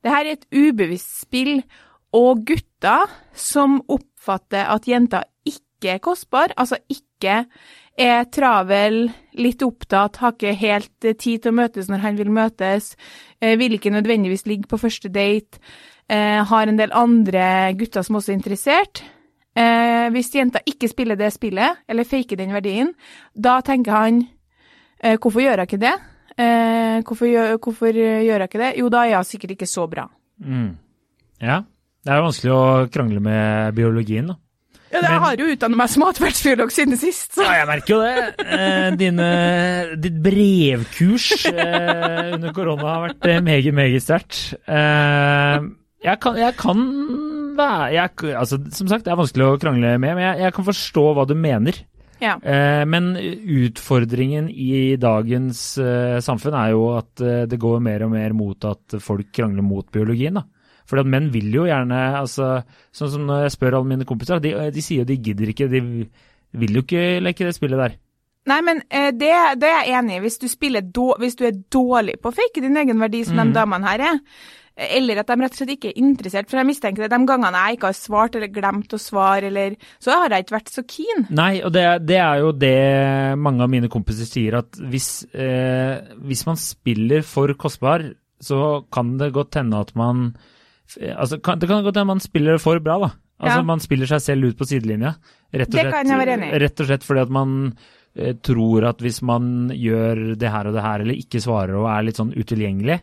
Dette 0.03 0.19
er 0.19 0.33
et 0.33 0.45
ubevisst 0.55 1.21
spill, 1.23 1.61
og 2.15 2.45
gutter 2.47 3.11
som 3.37 3.79
oppfatter 3.87 4.65
at 4.73 4.87
jenter 4.89 5.27
ikke 5.45 5.93
er 5.93 6.01
kostbar, 6.03 6.51
altså 6.57 6.79
ikke 6.89 7.43
er 7.99 8.25
travel, 8.31 9.09
litt 9.39 9.63
opptatt, 9.63 10.17
har 10.19 10.33
ikke 10.33 10.55
helt 10.57 10.91
tid 11.03 11.43
til 11.43 11.51
å 11.51 11.57
møtes 11.59 11.89
når 11.91 12.03
han 12.03 12.17
vil 12.19 12.31
møtes, 12.33 12.95
eh, 13.41 13.57
vil 13.59 13.75
ikke 13.75 13.93
nødvendigvis 13.93 14.47
ligge 14.47 14.71
på 14.71 14.79
første 14.79 15.11
date, 15.11 15.59
eh, 16.09 16.41
har 16.49 16.67
en 16.67 16.77
del 16.79 16.91
andre 16.93 17.73
gutter 17.79 18.03
som 18.05 18.15
også 18.19 18.33
er 18.33 18.39
interessert. 18.39 19.03
Eh, 19.59 20.09
hvis 20.13 20.31
jenta 20.35 20.61
ikke 20.69 20.87
spiller 20.91 21.17
det 21.19 21.31
spillet, 21.35 21.81
eller 21.89 22.07
faker 22.07 22.37
den 22.39 22.53
verdien, 22.55 22.93
da 23.35 23.59
tenker 23.65 23.91
han 23.95 24.21
eh, 25.03 25.17
hvorfor 25.17 25.41
gjør 25.43 25.63
hun 25.63 25.67
ikke 25.69 25.81
det? 25.81 25.95
Eh, 26.39 26.99
hvorfor, 27.03 27.27
gjør, 27.27 27.57
hvorfor 27.59 27.91
gjør 27.97 28.37
hun 28.39 28.47
ikke 28.47 28.61
det? 28.61 28.73
Jo, 28.79 28.89
da 28.93 29.05
er 29.09 29.17
hun 29.19 29.27
sikkert 29.27 29.55
ikke 29.57 29.67
så 29.67 29.87
bra. 29.91 30.05
Mm. 30.39 30.69
Ja. 31.43 31.61
Det 31.99 32.13
er 32.13 32.21
jo 32.21 32.29
vanskelig 32.29 32.53
å 32.55 32.67
krangle 32.93 33.19
med 33.19 33.73
biologien, 33.75 34.29
da. 34.31 34.37
Ja, 34.89 35.01
Jeg 35.03 35.11
Men- 35.11 35.21
har 35.21 35.35
jo 35.37 35.45
utdannet 35.53 35.77
meg 35.77 35.89
som 35.89 36.03
atferdsbiolog 36.07 36.71
siden 36.73 36.97
sist, 36.97 37.35
så 37.35 37.43
Ja, 37.43 37.51
jeg 37.59 37.67
merker 37.67 37.93
jo 37.93 37.99
det. 38.01 38.45
Eh, 38.55 38.87
dine, 38.97 39.27
ditt 40.01 40.15
brevkurs 40.23 41.45
eh, 41.45 42.33
under 42.33 42.53
korona 42.55 42.87
har 42.95 43.03
vært 43.09 43.27
meget, 43.45 43.73
meget 43.77 44.01
sterkt. 44.01 44.39
Eh, 44.65 45.68
jeg, 46.09 46.19
kan, 46.23 46.39
jeg 46.39 46.55
kan 46.59 46.83
være 47.59 47.93
jeg, 47.95 48.35
altså, 48.39 48.59
Som 48.75 48.89
sagt, 48.91 49.05
det 49.05 49.13
er 49.13 49.19
vanskelig 49.19 49.47
å 49.47 49.61
krangle 49.61 49.95
med, 49.97 50.17
men 50.17 50.25
jeg, 50.25 50.43
jeg 50.45 50.55
kan 50.57 50.67
forstå 50.69 51.05
hva 51.15 51.25
du 51.29 51.35
mener. 51.37 51.81
ja. 52.19 52.35
Eh, 52.43 52.83
men 52.89 53.13
utfordringen 53.15 54.49
i 54.51 54.95
dagens 54.99 55.63
eh, 55.79 56.19
samfunn 56.23 56.57
er 56.59 56.73
jo 56.75 56.85
at 56.97 57.23
eh, 57.23 57.45
det 57.49 57.59
går 57.61 57.83
mer 57.83 58.07
og 58.07 58.13
mer 58.15 58.35
mot 58.37 58.69
at 58.69 58.99
folk 59.03 59.31
krangler 59.35 59.65
mot 59.65 59.87
biologien. 59.91 60.39
da. 60.39 60.45
at 60.89 61.05
menn 61.05 61.31
vil 61.31 61.53
jo 61.53 61.69
gjerne 61.69 62.01
altså, 62.19 62.63
Sånn 62.91 63.13
som 63.13 63.25
når 63.29 63.47
jeg 63.47 63.55
spør 63.55 63.79
alle 63.79 63.93
mine 63.93 64.09
kompiser, 64.09 64.43
de, 64.43 64.55
de 64.73 64.83
sier 64.83 65.03
jo 65.03 65.09
de 65.11 65.21
gidder 65.23 65.53
ikke. 65.53 65.71
De 65.71 65.81
vil 66.59 66.79
jo 66.79 66.85
ikke 66.85 67.19
leke 67.21 67.45
det 67.45 67.55
spillet 67.57 67.79
der. 67.79 67.99
Nei, 68.49 68.59
men 68.65 68.81
eh, 68.89 69.11
det, 69.13 69.31
det 69.59 69.69
er 69.69 69.83
jeg 69.83 69.97
enig 69.99 70.17
i. 70.17 70.21
Hvis 70.23 70.39
du, 70.41 70.47
hvis 71.19 71.37
du 71.37 71.45
er 71.47 71.59
dårlig 71.71 72.17
på 72.21 72.31
å 72.31 72.35
fake 72.35 72.63
din 72.63 72.77
egen 72.81 73.01
verdi, 73.01 73.25
som 73.27 73.41
de 73.41 73.53
damene 73.55 73.89
her 73.89 74.05
er, 74.07 74.21
eh, 74.68 74.68
eller 74.79 75.19
at 75.19 75.27
de 75.27 75.35
rett 75.41 75.55
og 75.55 75.59
slett 75.59 75.73
ikke 75.75 75.89
er 75.91 75.99
interessert, 75.99 76.47
for 76.49 76.59
jeg 76.61 76.69
mistenker 76.69 77.03
det 77.03 77.11
de 77.11 77.27
gangene 77.27 77.63
jeg 77.65 77.77
ikke 77.77 77.89
har 77.89 77.97
svart 77.97 78.37
eller 78.39 78.51
glemt 78.53 78.95
å 78.95 78.99
svare, 79.01 79.49
eller 79.49 79.75
så 79.99 80.15
har 80.15 80.35
jeg 80.35 80.45
ikke 80.45 80.55
vært 80.55 80.71
så 80.71 80.83
keen. 80.87 81.25
Nei, 81.35 81.51
og 81.65 81.73
det, 81.75 81.83
det 82.07 82.19
er 82.23 82.43
jo 82.43 82.53
det 82.55 82.75
mange 83.41 83.65
av 83.65 83.73
mine 83.73 83.91
kompiser 83.91 84.29
sier, 84.29 84.59
at 84.61 84.79
hvis, 84.79 85.09
eh, 85.33 85.99
hvis 86.23 86.45
man 86.47 86.59
spiller 86.61 87.25
for 87.27 87.51
kostbar, 87.59 88.07
så 88.39 88.61
kan 88.93 89.17
det 89.19 89.33
godt 89.35 89.59
hende 89.59 89.83
at 89.83 89.91
man 89.99 90.29
altså, 90.95 91.41
kan, 91.43 91.59
Det 91.59 91.67
kan 91.67 91.83
godt 91.83 91.97
hende 91.99 92.13
man 92.13 92.23
spiller 92.23 92.61
for 92.63 92.79
bra, 92.79 92.99
da. 93.03 93.13
Altså 93.39 93.59
Ja. 93.59 93.67
Man 93.67 93.83
spiller 93.83 94.07
seg 94.07 94.23
selv 94.23 94.51
ut 94.51 94.57
på 94.59 94.67
sidelinja. 94.67 95.15
Rett 95.51 95.67
og 95.67 95.75
Det 95.75 95.83
slett, 95.83 95.93
kan 95.93 96.07
jeg 96.11 96.19
være 96.21 96.35
enig. 96.37 96.51
Rett 96.63 96.81
og 96.83 96.87
slett 96.87 97.05
fordi 97.07 97.21
at 97.23 97.31
man 97.35 97.53
eh, 98.15 98.33
tror 98.43 98.87
at 98.93 99.03
hvis 99.03 99.21
man 99.27 99.69
gjør 99.75 100.39
det 100.39 100.51
her 100.51 100.71
og 100.71 100.75
det 100.75 100.83
her, 100.83 101.03
eller 101.03 101.19
ikke 101.19 101.43
svarer 101.43 101.75
og 101.79 101.87
er 101.91 102.07
litt 102.07 102.19
sånn 102.19 102.35
utilgjengelig 102.35 102.99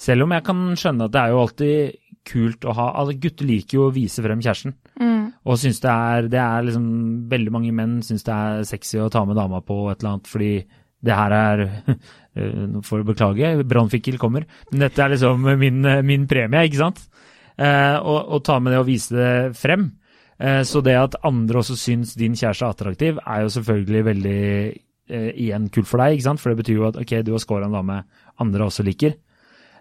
Selv 0.00 0.26
om 0.26 0.34
jeg 0.36 0.44
kan 0.46 0.66
skjønne 0.76 1.06
at 1.08 1.14
det 1.14 1.22
er 1.22 1.32
jo 1.32 1.42
alltid 1.44 2.02
kult 2.26 2.66
å 2.66 2.74
ha 2.74 2.86
altså 3.00 3.16
Gutter 3.22 3.46
liker 3.48 3.78
jo 3.78 3.86
å 3.86 3.94
vise 3.94 4.22
frem 4.24 4.42
kjæresten. 4.42 4.74
Og 5.46 5.60
syns 5.62 5.78
det 5.82 5.92
er, 5.92 6.26
det 6.32 6.40
er 6.42 6.64
liksom 6.66 6.86
Veldig 7.30 7.52
mange 7.54 7.74
menn 7.76 8.00
syns 8.04 8.26
det 8.26 8.34
er 8.34 8.64
sexy 8.66 8.98
å 8.98 9.10
ta 9.12 9.22
med 9.28 9.38
dama 9.38 9.60
på 9.62 9.84
et 9.92 10.00
eller 10.00 10.16
annet 10.16 10.30
fordi 10.30 10.50
det 11.06 11.14
her 11.14 11.34
er 11.36 11.62
eh, 12.38 12.64
Nå 12.72 12.82
får 12.86 13.02
du 13.02 13.10
beklage, 13.12 13.52
brannfikkel 13.68 14.18
kommer. 14.18 14.46
Men 14.72 14.86
dette 14.86 15.04
er 15.04 15.12
liksom 15.12 15.44
min, 15.60 15.84
min 16.08 16.26
premie, 16.30 16.64
ikke 16.66 16.80
sant? 16.80 17.04
Eh, 17.56 17.96
og, 18.00 18.18
og 18.36 18.42
ta 18.44 18.58
med 18.60 18.74
det 18.74 18.80
og 18.82 18.88
vise 18.88 19.14
det 19.14 19.30
frem. 19.60 19.90
Eh, 20.38 20.62
så 20.68 20.82
det 20.84 20.96
at 20.98 21.18
andre 21.24 21.62
også 21.62 21.76
syns 21.80 22.16
din 22.18 22.36
kjæreste 22.36 22.66
er 22.66 22.74
attraktiv, 22.74 23.20
er 23.22 23.44
jo 23.44 23.52
selvfølgelig 23.54 24.02
veldig 24.10 24.40
eh, 24.42 25.30
igjen 25.46 25.70
kult 25.72 25.88
for 25.88 26.02
deg, 26.02 26.16
ikke 26.16 26.28
sant? 26.28 26.42
For 26.42 26.52
det 26.52 26.60
betyr 26.64 26.80
jo 26.80 26.88
at 26.90 26.98
ok, 27.00 27.14
du 27.24 27.32
har 27.36 27.44
scora 27.44 27.70
en 27.70 27.76
dame 27.76 28.02
andre 28.42 28.68
også 28.68 28.84
liker. 28.86 29.16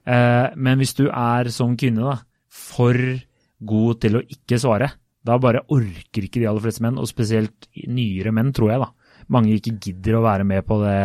Eh, 0.06 0.48
men 0.56 0.82
hvis 0.82 0.94
du 0.98 1.08
er 1.10 1.50
som 1.54 1.74
kvinne 1.80 2.06
da, 2.06 2.20
for 2.52 3.00
god 3.66 4.02
til 4.04 4.20
å 4.20 4.24
ikke 4.24 4.60
svare, 4.62 4.92
da 5.26 5.40
bare 5.42 5.66
orker 5.74 6.28
ikke 6.28 6.44
de 6.44 6.48
aller 6.50 6.64
fleste 6.64 6.86
menn, 6.86 7.00
og 7.02 7.10
spesielt 7.10 7.68
nyere 7.90 8.34
menn, 8.36 8.54
tror 8.56 8.74
jeg. 8.74 8.84
da. 8.84 9.22
Mange 9.34 9.56
ikke 9.58 9.78
gidder 9.82 10.20
å 10.20 10.26
være 10.26 10.46
med 10.46 10.66
på 10.68 10.78
det, 10.84 10.98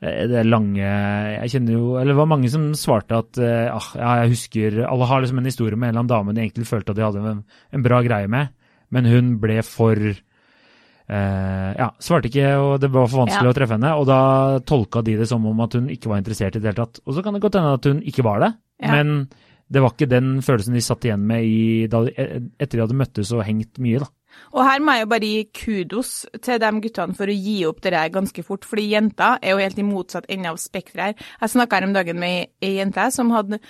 eh, 0.00 0.22
det 0.30 0.46
lange 0.46 0.80
Jeg 0.80 1.50
kjenner 1.52 1.74
jo 1.74 1.96
Eller 1.98 2.14
det 2.14 2.20
var 2.22 2.30
mange 2.30 2.48
som 2.48 2.70
svarte 2.72 3.18
at 3.20 3.36
eh, 3.36 3.68
ah, 3.68 3.88
ja, 3.98 4.12
jeg 4.22 4.30
husker 4.32 4.78
Alle 4.88 5.08
har 5.10 5.20
liksom 5.20 5.42
en 5.42 5.50
historie 5.50 5.76
med 5.76 5.90
en 5.90 5.92
eller 5.92 6.04
annen 6.06 6.12
dame 6.14 6.32
de 6.32 6.40
egentlig 6.40 6.70
følte 6.70 6.94
at 6.94 6.96
de 6.96 7.04
hadde 7.04 7.26
en, 7.34 7.42
en 7.44 7.84
bra 7.84 8.00
greie 8.06 8.30
med, 8.32 8.54
men 8.88 9.10
hun 9.10 9.34
ble 9.42 9.58
for 9.66 10.00
eh, 11.08 11.70
ja, 11.78 11.90
svarte 12.00 12.30
ikke, 12.30 12.48
og 12.60 12.80
det 12.80 12.90
var 12.92 13.06
for 13.08 13.24
vanskelig 13.26 13.48
Ja. 13.50 13.52
å 13.52 13.56
treffe 13.56 13.76
henne. 13.78 13.94
Og 14.00 14.06
da 14.06 14.58
tolka 14.64 15.02
de 15.04 15.16
det 15.16 15.28
som 15.28 15.44
om 15.46 15.60
at 15.60 15.72
hun 15.74 15.88
ikke 15.88 16.08
var 16.08 16.18
interessert 16.22 16.56
i 16.56 16.60
det 16.60 16.72
hele 16.74 16.84
tatt. 16.86 17.00
Og 17.06 17.14
så 17.14 17.22
kan 17.22 17.34
det 17.34 17.42
godt 17.42 17.54
hende 17.60 17.74
at 17.74 17.84
hun 17.84 18.02
ikke 18.02 18.24
var 18.24 18.40
det, 18.40 18.54
Ja. 18.82 18.92
men 18.92 19.28
det 19.70 19.80
var 19.82 19.90
ikke 19.90 20.08
den 20.08 20.40
følelsen 20.42 20.74
de 20.74 20.80
satt 20.80 21.00
igjen 21.04 21.20
med 21.26 21.42
i, 21.44 21.86
da, 21.86 22.04
etter 22.60 22.76
de 22.76 22.80
hadde 22.86 22.94
møttes 23.00 23.32
og 23.32 23.44
hengt 23.44 23.78
mye, 23.78 23.98
da. 24.00 24.06
Og 24.52 24.64
her 24.66 24.80
må 24.80 24.90
jeg 24.92 25.04
jo 25.04 25.06
bare 25.06 25.20
gi 25.30 25.44
kudos 25.54 26.26
til 26.42 26.58
de 26.58 26.70
guttene 26.82 27.14
for 27.14 27.26
å 27.30 27.34
gi 27.38 27.64
opp 27.66 27.80
det 27.80 27.92
der 27.92 28.08
ganske 28.10 28.42
fort, 28.44 28.64
fordi 28.64 28.90
jenter 28.90 29.38
er 29.40 29.50
jo 29.54 29.58
helt 29.62 29.78
i 29.78 29.82
motsatt 29.86 30.26
ende 30.28 30.50
av 30.50 30.56
spekteret 30.58 31.04
her. 31.04 31.14
Jeg 31.40 31.50
snakka 31.50 31.78
her 31.78 31.86
om 31.86 31.92
dagen 31.94 32.18
med 32.18 32.48
ei 32.60 32.74
jente 32.80 33.12
som 33.12 33.30
hadde 33.30 33.60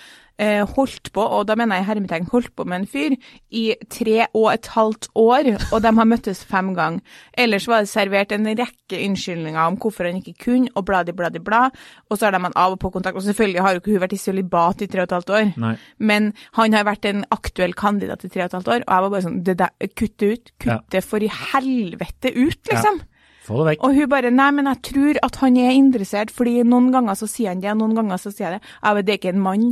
holdt 0.75 1.13
på, 1.15 1.23
og 1.23 1.47
da 1.47 1.55
mener 1.55 1.79
jeg 1.79 1.87
hermetegn 1.87 2.27
holdt 2.33 2.51
på 2.57 2.65
med 2.67 2.81
en 2.81 2.87
fyr, 2.91 3.15
i 3.55 3.65
tre 3.93 4.27
og 4.35 4.49
et 4.51 4.67
halvt 4.75 5.09
år, 5.15 5.51
og 5.71 5.83
de 5.85 5.93
har 5.95 6.09
møttes 6.11 6.43
fem 6.49 6.73
ganger. 6.75 7.05
Ellers 7.39 7.69
var 7.71 7.85
det 7.85 7.93
servert 7.93 8.35
en 8.35 8.49
rekke 8.51 8.99
unnskyldninger 8.99 9.61
om 9.63 9.79
hvorfor 9.79 10.09
han 10.09 10.19
ikke 10.19 10.35
kunne, 10.47 10.73
og 10.75 10.87
bladi, 10.89 11.15
bladi, 11.15 11.39
bla, 11.45 11.69
og 12.11 12.19
så 12.19 12.27
har 12.27 12.35
de 12.35 12.43
man 12.43 12.57
av 12.59 12.75
og 12.75 12.83
på 12.83 12.91
kontakt. 12.91 13.17
Og 13.17 13.27
selvfølgelig 13.29 13.63
har 13.63 13.77
jo 13.77 13.83
ikke 13.83 13.95
hun 13.95 14.05
vært 14.05 14.19
i 14.19 14.21
sølibat 14.25 14.83
i 14.83 14.91
tre 14.91 15.05
og 15.05 15.09
et 15.09 15.17
halvt 15.19 15.35
år. 15.39 15.55
Nei. 15.69 15.75
Men 15.99 16.31
han 16.59 16.75
har 16.75 16.87
vært 16.91 17.09
en 17.11 17.25
aktuell 17.35 17.75
kandidat 17.79 18.27
i 18.27 18.33
tre 18.33 18.45
og 18.45 18.51
et 18.51 18.59
halvt 18.59 18.75
år, 18.75 18.85
og 18.85 18.95
jeg 18.95 19.07
var 19.07 19.17
bare 19.17 19.27
sånn 19.29 19.43
det 19.47 19.59
der, 19.63 19.91
Kutt 19.95 20.17
det 20.19 20.31
ut. 20.35 20.55
Kutt 20.59 20.87
det 20.91 21.05
for 21.07 21.23
i 21.23 21.31
helvete 21.31 22.35
ut, 22.35 22.63
liksom. 22.71 23.05
Vekk. 23.45 23.83
Og 23.85 23.93
hun 23.93 24.09
bare 24.09 24.31
Nei, 24.33 24.47
men 24.57 24.69
jeg 24.71 24.81
tror 24.89 25.19
at 25.27 25.37
han 25.43 25.59
er 25.61 25.75
interessert, 25.77 26.31
fordi 26.33 26.63
noen 26.65 26.89
ganger 26.95 27.19
så 27.19 27.29
sier 27.29 27.53
han 27.53 27.61
det, 27.61 27.75
og 27.75 27.83
noen 27.83 27.99
ganger 27.99 28.23
så 28.23 28.33
sier 28.33 28.49
jeg 28.49 28.57
det. 28.57 28.73
Jeg 28.81 28.97
vet, 28.97 29.07
det 29.07 29.13
er 29.13 29.21
ikke 29.21 29.35
en 29.35 29.45
mann 29.45 29.67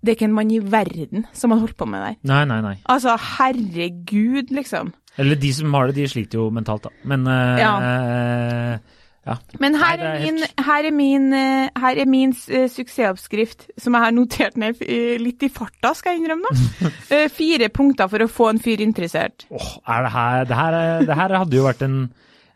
det 0.00 0.12
er 0.12 0.16
ikke 0.16 0.28
en 0.30 0.36
mann 0.36 0.50
i 0.54 0.58
verden 0.64 1.26
som 1.36 1.52
har 1.52 1.60
holdt 1.60 1.76
på 1.76 1.86
med 1.88 2.00
det 2.00 2.06
der. 2.14 2.20
Nei, 2.32 2.44
nei, 2.48 2.60
nei. 2.64 2.76
Altså, 2.88 3.16
herregud, 3.38 4.50
liksom. 4.54 4.94
Eller 5.20 5.36
de 5.36 5.50
som 5.52 5.74
har 5.74 5.90
det, 5.90 5.96
de 5.98 6.06
sliter 6.08 6.38
jo 6.40 6.46
mentalt, 6.54 6.86
da. 6.88 6.90
Men 7.04 7.26
uh, 7.28 7.58
Ja. 7.60 7.74
Uh, 7.84 8.96
ja. 9.28 9.34
Men 9.60 9.74
her 9.76 10.00
er 10.00 10.22
min, 10.24 10.38
her 10.64 10.86
er 10.88 10.94
min, 10.96 11.26
eh, 11.36 11.68
her 11.76 11.98
er 12.00 12.08
min 12.08 12.32
suksessoppskrift, 12.32 13.66
som 13.78 13.92
jeg 13.94 14.02
har 14.06 14.14
notert 14.16 14.56
ned 14.58 14.80
litt 15.20 15.44
i 15.44 15.50
farta, 15.52 15.92
skal 15.94 16.16
jeg 16.16 16.22
innrømme. 16.22 16.48
Fire 17.38 17.68
punkter 17.68 18.08
for 18.10 18.24
å 18.24 18.30
få 18.32 18.48
en 18.54 18.62
fyr 18.64 18.80
interessert. 18.80 19.44
Åh, 19.52 19.68
er 19.92 20.06
det 20.08 20.12
her 20.16 20.48
det 20.48 20.56
her, 20.62 20.78
er- 20.80 21.04
det 21.10 21.18
her 21.20 21.36
hadde 21.36 21.58
jo 21.60 21.66
vært 21.68 21.84
en, 21.86 21.98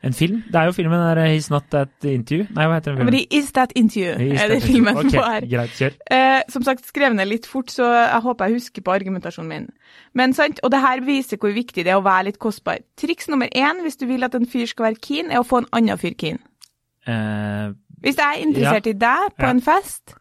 en 0.04 0.12
film. 0.12 0.42
Det 0.52 0.54
er 0.60 0.64
jo 0.68 0.72
filmen 0.76 1.00
der 1.00 1.18
eh, 1.22 1.30
He's 1.36 1.46
Not 1.50 1.64
That 1.72 2.04
Interview. 2.04 2.44
Nei, 2.54 2.66
hva 2.68 2.74
heter 2.78 2.92
den 2.92 2.98
filmen? 3.00 3.14
Men 3.14 3.38
Is 3.40 3.52
That 3.56 3.72
Interview 3.74 4.32
Is 4.34 4.40
er 4.42 4.48
det 4.52 4.62
filmen 4.62 4.96
okay, 5.00 5.10
på 5.16 5.24
her. 5.24 5.46
Greit, 5.50 5.70
kjør. 5.78 5.96
Eh, 6.12 6.42
som 6.52 6.62
sagt, 6.66 6.86
skrev 6.86 7.14
ned 7.16 7.26
litt 7.30 7.46
fort, 7.48 7.70
så 7.72 7.86
jeg 7.88 8.20
håper 8.26 8.44
jeg 8.50 8.58
husker 8.60 8.82
på 8.84 8.92
argumentasjonen 8.94 9.48
min. 9.48 9.68
Men 10.14 10.34
sant, 10.36 10.60
Og 10.62 10.70
det 10.70 10.80
her 10.84 11.00
viser 11.06 11.36
hvor 11.40 11.52
viktig 11.56 11.84
det 11.84 11.92
er 11.94 12.00
å 12.00 12.04
være 12.04 12.24
litt 12.30 12.38
kostbar. 12.38 12.78
Triks 13.00 13.28
nummer 13.32 13.48
én 13.54 13.80
hvis 13.82 13.96
du 13.96 14.06
vil 14.06 14.22
at 14.24 14.34
en 14.34 14.46
fyr 14.46 14.66
skal 14.66 14.90
være 14.90 15.00
keen, 15.00 15.30
er 15.32 15.40
å 15.40 15.46
få 15.48 15.62
en 15.64 15.70
annen 15.72 15.98
fyr 15.98 16.14
keen. 16.18 16.38
Eh, 17.06 17.72
Hvis 18.04 18.16
jeg 18.20 18.26
er 18.28 18.42
interessert 18.44 18.86
i 18.86 18.92
deg 18.92 19.32
på 19.38 19.44
Ja. 19.46 19.50
en 19.50 19.60
fest, 19.64 20.14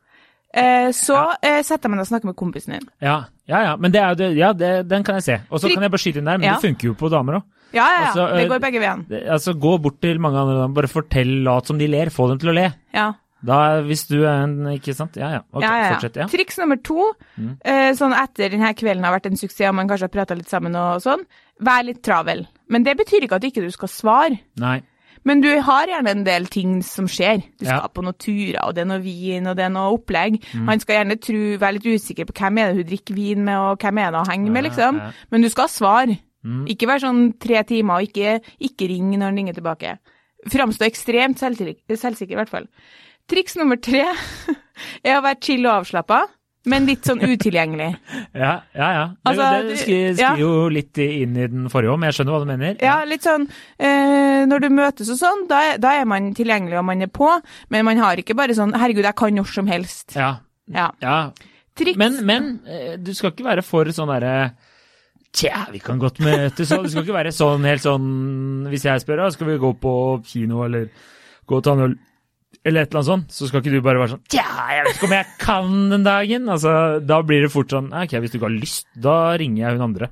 eh, 0.54 0.90
så 0.96 1.34
eh, 1.42 1.62
setter 1.64 1.88
jeg 1.90 1.92
meg 1.92 1.98
ned 1.98 2.06
og 2.08 2.12
snakker 2.12 2.26
med 2.32 2.36
kompisen 2.36 2.74
din. 2.78 2.88
ja, 3.02 3.24
ja, 3.48 3.60
ja. 3.64 3.76
Men 3.76 3.92
det 3.92 4.00
er 4.02 4.10
jo 4.10 4.16
det, 4.16 4.38
ja, 4.38 4.54
det, 4.54 4.88
den 4.90 5.04
kan 5.04 5.16
jeg 5.16 5.24
se. 5.24 5.42
Og 5.50 5.60
så 5.60 5.68
kan 5.74 5.82
jeg 5.84 5.92
bare 5.92 6.00
skyte 6.00 6.20
inn 6.20 6.26
der, 6.26 6.38
men 6.38 6.48
Ja. 6.48 6.54
det 6.56 6.62
funker 6.70 6.88
jo 6.88 6.94
på 6.94 7.10
damer 7.12 7.34
òg. 7.42 7.44
Ja, 7.74 7.88
ja, 7.90 8.00
ja. 8.00 8.06
Altså, 8.12 8.28
det 8.38 8.44
eh, 8.46 8.50
går 8.52 8.60
begge 8.62 8.80
veien. 8.84 9.04
Altså, 9.34 9.54
gå 9.58 9.74
bort 9.82 10.00
til 10.02 10.20
mange 10.22 10.38
andre 10.40 10.68
bare 10.74 10.88
fortell, 10.92 11.44
lat 11.44 11.66
som 11.68 11.78
de 11.82 11.88
ler, 11.90 12.12
få 12.14 12.28
dem 12.30 12.40
til 12.40 12.50
å 12.54 12.56
le. 12.60 12.68
Ja. 12.94 13.12
Da, 13.44 13.82
hvis 13.84 14.06
du 14.08 14.22
er 14.24 14.46
en 14.46 14.54
Ikke 14.72 14.94
sant? 14.96 15.18
Ja, 15.20 15.30
ja. 15.34 15.40
Okay, 15.52 15.68
ja, 15.68 15.74
ja, 15.76 15.88
ja. 15.90 15.96
fortsett. 15.98 16.16
Ja. 16.22 16.28
Triks 16.32 16.58
nummer 16.62 16.78
to, 16.80 17.10
Mm. 17.38 17.58
eh, 17.66 17.92
sånn 17.98 18.14
etter 18.16 18.50
denne 18.54 18.70
kvelden 18.78 19.04
har 19.04 19.12
vært 19.20 19.26
en 19.28 19.36
suksess 19.36 19.68
og 19.70 19.76
man 19.76 19.90
kanskje 19.90 20.08
har 20.08 20.14
prata 20.14 20.36
litt 20.38 20.48
sammen 20.48 20.76
og 20.80 21.02
sånn, 21.04 21.26
vær 21.60 21.84
litt 21.84 22.02
travel. 22.06 22.46
Men 22.70 22.84
det 22.84 22.96
betyr 22.98 23.26
ikke 23.26 23.36
at 23.42 23.44
ikke 23.50 23.66
du 23.66 23.72
skal 23.72 23.90
svare. 23.92 24.40
Nei. 24.62 24.82
Men 25.26 25.40
du 25.42 25.50
har 25.62 25.88
gjerne 25.88 26.10
en 26.12 26.24
del 26.24 26.46
ting 26.52 26.82
som 26.84 27.06
skjer. 27.08 27.44
Du 27.60 27.66
skal 27.66 27.82
Ja. 27.84 27.88
på 27.88 28.04
noen 28.04 28.16
turer, 28.18 28.60
og 28.68 28.76
det 28.76 28.82
er 28.82 28.86
noe 28.86 29.00
vin, 29.00 29.48
og 29.48 29.56
det 29.56 29.66
er 29.66 29.70
noe 29.70 29.98
opplegg. 29.98 30.40
Mm. 30.54 30.66
Han 30.68 30.80
skal 30.80 30.96
gjerne 31.06 31.20
tro, 31.20 31.58
være 31.60 31.74
litt 31.80 32.00
usikker 32.00 32.26
på 32.28 32.34
hvem 32.40 32.60
er 32.60 32.74
det 32.74 32.76
hun 32.76 32.90
drikker 32.92 33.16
vin 33.16 33.44
med, 33.46 33.56
og 33.58 33.80
hvem 33.80 33.98
er 34.00 34.12
det 34.12 34.20
hun 34.20 34.32
henger 34.32 34.52
med, 34.52 34.64
liksom. 34.66 35.02
Men 35.32 35.42
du 35.42 35.50
skal 35.50 35.68
svare. 35.68 36.20
Mm. 36.44 36.66
Ikke 36.68 36.88
være 36.90 37.06
sånn 37.06 37.24
tre 37.40 37.64
timer, 37.64 38.02
og 38.02 38.10
ikke, 38.10 38.38
ikke 38.60 38.88
ring 38.92 39.14
når 39.16 39.26
han 39.30 39.38
ringer 39.42 39.54
tilbake. 39.58 39.98
Framstå 40.52 40.86
ekstremt 40.90 41.40
selvsikker, 41.40 42.32
i 42.34 42.40
hvert 42.40 42.52
fall. 42.52 42.66
Triks 43.32 43.56
nummer 43.56 43.78
tre 43.80 44.04
er 45.08 45.18
å 45.20 45.24
være 45.24 45.40
chill 45.42 45.66
og 45.66 45.82
avslappa. 45.84 46.26
men 46.66 46.86
litt 46.88 47.04
sånn 47.04 47.20
utilgjengelig. 47.20 47.90
Ja, 48.44 48.62
ja. 48.74 48.88
ja. 48.96 49.06
Det, 49.12 49.30
Altså, 49.30 49.48
det 49.68 49.78
skriver, 49.82 50.20
ja. 50.20 50.30
jo 50.40 50.70
litt 50.72 50.98
inn 50.98 51.36
i 51.36 51.48
den 51.52 51.66
forrige 51.72 51.92
òg, 51.92 52.00
men 52.00 52.08
jeg 52.08 52.16
skjønner 52.18 52.34
hva 52.34 52.40
du 52.44 52.48
mener. 52.50 52.78
Ja, 52.82 52.94
litt 53.06 53.22
sånn 53.28 53.44
eh, 53.78 54.46
Når 54.48 54.64
du 54.64 54.70
møtes 54.72 55.12
og 55.12 55.20
sånn, 55.20 55.44
da, 55.50 55.60
er- 55.74 55.82
da 55.84 55.92
er 56.00 56.06
man 56.08 56.32
tilgjengelig 56.34 56.80
og 56.80 56.86
man 56.88 57.04
er 57.04 57.12
på, 57.12 57.28
men 57.70 57.86
man 57.86 58.00
har 58.00 58.16
ikke 58.18 58.36
bare 58.40 58.56
sånn 58.56 58.72
'herregud, 58.74 59.04
jeg 59.04 59.16
kan 59.20 59.36
når 59.36 59.52
som 59.54 59.68
helst'. 59.68 60.16
Ja. 60.16 60.32
Ja. 60.72 60.88
ja. 61.04 61.18
Triks. 61.76 61.98
Men, 62.00 62.20
men 62.26 62.48
eh, 62.68 62.96
du 62.98 63.12
skal 63.14 63.32
ikke 63.36 63.44
være 63.48 63.62
for 63.68 63.86
sånn 63.92 64.08
derre 64.16 64.54
Tja, 65.34 65.64
vi 65.74 65.80
kan 65.82 65.98
godt 65.98 66.20
møtes 66.22 66.72
og 66.76 66.84
Det 66.86 66.92
skal 66.94 67.06
ikke 67.08 67.16
være 67.16 67.32
sånn 67.34 67.64
helt 67.66 67.82
sånn 67.82 68.08
Hvis 68.70 68.84
jeg 68.86 69.02
spør, 69.02 69.24
da, 69.24 69.30
skal 69.34 69.48
vi 69.50 69.56
gå 69.62 69.72
på 69.82 69.94
kino 70.30 70.62
eller 70.68 70.90
gå 71.50 71.58
og 71.58 71.64
ta 71.66 71.74
en 71.74 71.88
øl 71.88 71.96
eller 72.64 72.86
et 72.86 72.94
eller 72.94 73.00
annet 73.02 73.10
sånt, 73.10 73.34
så 73.34 73.48
skal 73.50 73.60
ikke 73.60 73.74
du 73.74 73.82
bare 73.84 74.00
være 74.00 74.14
sånn 74.14 74.22
Tja, 74.32 74.44
jeg 74.72 74.84
vet 74.86 74.96
ikke 75.00 75.08
om 75.10 75.16
jeg 75.18 75.32
kan 75.42 75.72
den 75.92 76.06
dagen. 76.06 76.46
Altså, 76.54 76.76
da 77.04 77.18
blir 77.26 77.42
det 77.44 77.50
fort 77.52 77.74
sånn 77.74 77.90
Ok, 77.92 78.14
hvis 78.24 78.32
du 78.32 78.38
ikke 78.38 78.48
har 78.48 78.56
lyst, 78.56 78.86
da 78.96 79.16
ringer 79.42 79.66
jeg 79.66 79.76
hun 79.80 79.84
andre. 79.90 80.12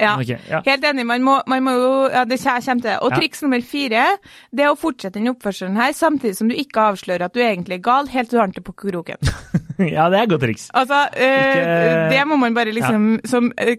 ja. 0.00 0.16
okay, 0.16 0.40
ja. 0.48 0.62
Helt 0.66 0.88
enig, 0.90 1.04
man 1.06 1.22
må, 1.22 1.36
man 1.46 1.62
må 1.68 1.76
jo 1.76 1.92
Ja, 2.10 2.24
det 2.24 2.40
kommer 2.42 2.82
til. 2.82 2.96
Og 3.04 3.12
Ja. 3.12 3.20
triks 3.20 3.44
nummer 3.44 3.62
fire, 3.62 4.08
det 4.50 4.64
er 4.64 4.72
å 4.72 4.80
fortsette 4.80 5.20
den 5.20 5.30
oppførselen 5.30 5.76
her, 5.78 5.92
samtidig 5.92 6.40
som 6.40 6.48
du 6.48 6.56
ikke 6.56 6.88
avslører 6.88 7.28
at 7.28 7.34
du 7.36 7.40
egentlig 7.44 7.78
er 7.78 7.84
gal, 7.84 8.08
helt 8.08 8.30
til 8.30 8.38
du 8.38 8.40
har 8.42 8.48
den 8.50 8.64
på 8.64 8.74
kroken. 8.74 9.18
ja, 9.96 10.08
det 10.10 10.18
er 10.18 10.22
et 10.26 10.30
godt 10.32 10.42
triks. 10.42 10.66
Altså, 10.74 10.98
eh, 11.14 11.52
Ikke- 11.54 12.08
det 12.12 12.22
må 12.26 12.36
man 12.40 12.54
bare 12.56 12.72
liksom 12.74 13.04
Som 13.28 13.52
eh, 13.58 13.76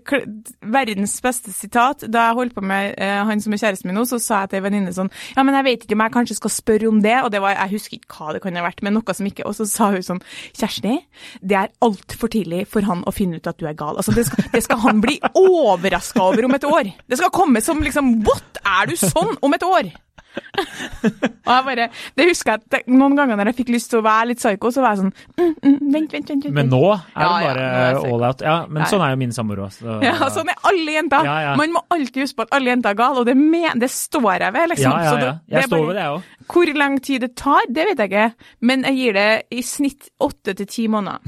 verdens 0.63 1.18
beste 1.24 1.51
sitat 1.53 2.06
Da 2.12 2.27
jeg 2.29 2.38
holdt 2.39 2.56
på 2.56 2.63
med 2.65 2.96
eh, 2.98 3.20
han 3.27 3.41
som 3.44 3.53
er 3.53 3.62
kjæresten 3.62 3.89
min 3.89 3.98
nå, 4.00 4.06
så 4.08 4.20
sa 4.22 4.41
jeg 4.46 4.51
til 4.53 4.62
en 4.62 4.65
venninne 4.70 4.94
sånn 4.96 5.12
Ja, 5.36 5.44
men 5.44 5.56
jeg 5.60 5.68
vet 5.68 5.84
ikke 5.86 5.98
om 5.98 6.03
jeg 6.06 6.15
kanskje 6.15 6.38
skal 6.39 6.53
spørre 6.56 6.89
om 6.91 7.01
det, 7.03 7.15
og 7.24 7.32
det 7.34 7.41
var 7.44 7.56
Jeg 7.58 7.74
husker 7.75 7.98
ikke 8.00 8.15
hva 8.20 8.34
det 8.36 8.41
kan 8.46 8.56
ha 8.60 8.65
vært, 8.65 8.84
men 8.86 8.96
noe 8.98 9.15
som 9.18 9.27
ikke 9.29 9.46
Og 9.50 9.56
så 9.60 9.68
sa 9.70 9.91
hun 9.94 10.06
sånn 10.06 10.22
Kjersti, 10.56 10.96
det 11.44 11.58
er 11.60 11.72
altfor 11.86 12.32
tidlig 12.32 12.65
for 12.72 12.86
han 12.88 13.03
å 13.08 13.13
finne 13.15 13.39
ut 13.39 13.48
at 13.50 13.58
du 13.60 13.65
er 13.70 13.75
gal. 13.77 13.98
Altså, 14.00 14.13
det 14.15 14.25
skal, 14.27 14.46
det 14.53 14.62
skal 14.65 14.79
han 14.84 15.00
bli 15.03 15.18
overraska 15.44 16.22
over 16.24 16.46
om 16.48 16.56
et 16.58 16.65
år. 16.68 16.89
Det 17.10 17.18
skal 17.20 17.32
komme 17.34 17.62
som 17.63 17.82
liksom 17.84 18.20
What? 18.27 18.60
Er 18.65 18.89
du 18.91 18.96
sånn 19.00 19.36
om 19.46 19.56
et 19.56 19.63
år? 19.65 19.89
og 21.48 21.51
jeg 21.53 21.63
bare, 21.65 21.86
Det 22.17 22.25
husker 22.29 22.51
jeg 22.51 22.62
at 22.81 22.88
noen 22.91 23.15
ganger 23.17 23.39
når 23.39 23.50
jeg 23.51 23.57
fikk 23.62 23.71
lyst 23.74 23.89
til 23.91 24.00
å 24.01 24.05
være 24.05 24.27
litt 24.31 24.41
psycho, 24.41 24.71
så 24.75 24.83
var 24.83 24.93
jeg 24.95 25.01
sånn 25.01 25.13
mm, 25.39 25.53
mm, 25.65 25.77
Vent, 25.93 26.12
vent, 26.13 26.29
vent. 26.29 26.43
vent. 26.45 26.53
Men 26.53 26.69
nå 26.69 26.81
er 26.93 27.00
det 27.00 27.24
ja, 27.24 27.29
bare 27.29 27.63
ja, 27.63 27.83
er 27.89 28.00
all 28.13 28.25
out. 28.27 28.43
Ja, 28.45 28.55
men 28.69 28.83
Ja, 28.83 28.89
sånn 28.91 29.05
er 29.05 29.13
jo 29.15 29.19
min 29.24 29.33
samboer 29.36 29.63
òg. 29.65 29.71
så- 29.74 29.98
Ja, 30.05 30.13
sånn 30.36 30.51
er 30.53 30.59
alle 30.69 30.95
jenter. 31.00 31.25
Ja, 31.25 31.38
ja. 31.48 31.55
Man 31.59 31.74
må 31.74 31.81
alltid 31.89 32.21
huske 32.24 32.38
på 32.41 32.48
at 32.48 32.53
alle 32.59 32.69
jenter 32.74 32.93
er 32.93 33.00
gale, 33.01 33.24
og 33.24 33.25
det, 33.25 33.36
men, 33.38 33.79
det 33.81 33.89
står 33.89 34.39
jeg 34.45 34.53
ved, 34.53 34.69
liksom. 34.75 34.91
Ja, 34.91 35.03
ja, 35.03 35.09
Så 35.12 35.19
ja. 35.25 35.33
Jeg 35.57 35.69
står 35.69 35.86
ved 35.88 35.95
det, 35.95 36.03
jeg 36.03 36.13
òg. 36.17 36.21
Hvor 36.53 36.74
lang 36.77 37.00
tid 37.01 37.21
det 37.25 37.31
tar, 37.36 37.62
det 37.69 37.88
vet 37.89 37.98
jeg 38.05 38.12
ikke, 38.12 38.27
men 38.62 38.83
jeg 38.83 38.95
gir 39.01 39.13
det 39.13 39.29
i 39.51 39.62
snitt 39.65 40.09
åtte 40.21 40.55
til 40.55 40.67
ti 40.67 40.88
måneder. 40.88 41.19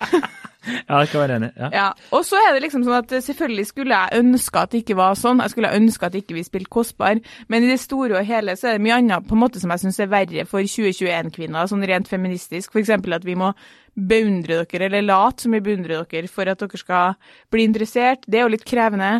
Ja, 0.68 1.00
jeg 1.02 1.10
kan 1.12 1.22
være 1.22 1.38
enig. 1.40 1.50
Ja. 1.56 1.70
Ja, 1.72 1.88
og 2.14 2.24
så 2.28 2.40
er 2.40 2.54
det 2.54 2.62
liksom 2.66 2.84
sånn 2.86 2.98
at 2.98 3.12
selvfølgelig 3.24 3.66
skulle 3.70 3.98
jeg 3.98 4.22
ønske 4.22 4.62
at 4.62 4.72
det 4.72 4.82
ikke 4.84 4.98
var 4.98 5.18
sånn, 5.18 5.42
jeg 5.44 5.54
skulle 5.54 5.74
ønske 5.78 6.08
at 6.08 6.18
ikke 6.18 6.36
vi 6.36 6.46
spilte 6.46 6.72
kostbar, 6.78 7.20
men 7.48 7.66
i 7.66 7.72
det 7.72 7.80
store 7.82 8.20
og 8.20 8.28
hele 8.28 8.56
så 8.58 8.70
er 8.70 8.78
det 8.78 8.84
mye 8.86 9.00
annet 9.00 9.28
på 9.28 9.36
en 9.36 9.42
måte 9.44 9.62
som 9.62 9.72
jeg 9.74 9.84
syns 9.84 10.00
er 10.04 10.12
verre 10.12 10.46
for 10.48 10.64
2021-kvinner, 10.64 11.68
sånn 11.70 11.86
rent 11.88 12.10
feministisk, 12.10 12.76
eksempel 12.78 13.16
at 13.18 13.26
vi 13.26 13.36
må 13.38 13.52
beundre 13.98 14.62
dere, 14.62 14.86
eller 14.86 15.02
late 15.02 15.44
som 15.44 15.54
vi 15.54 15.60
beundrer 15.64 16.04
dere 16.06 16.30
for 16.30 16.48
at 16.50 16.60
dere 16.62 16.80
skal 16.80 17.16
bli 17.50 17.64
interessert, 17.66 18.26
det 18.26 18.40
er 18.40 18.46
jo 18.46 18.52
litt 18.52 18.66
krevende, 18.68 19.10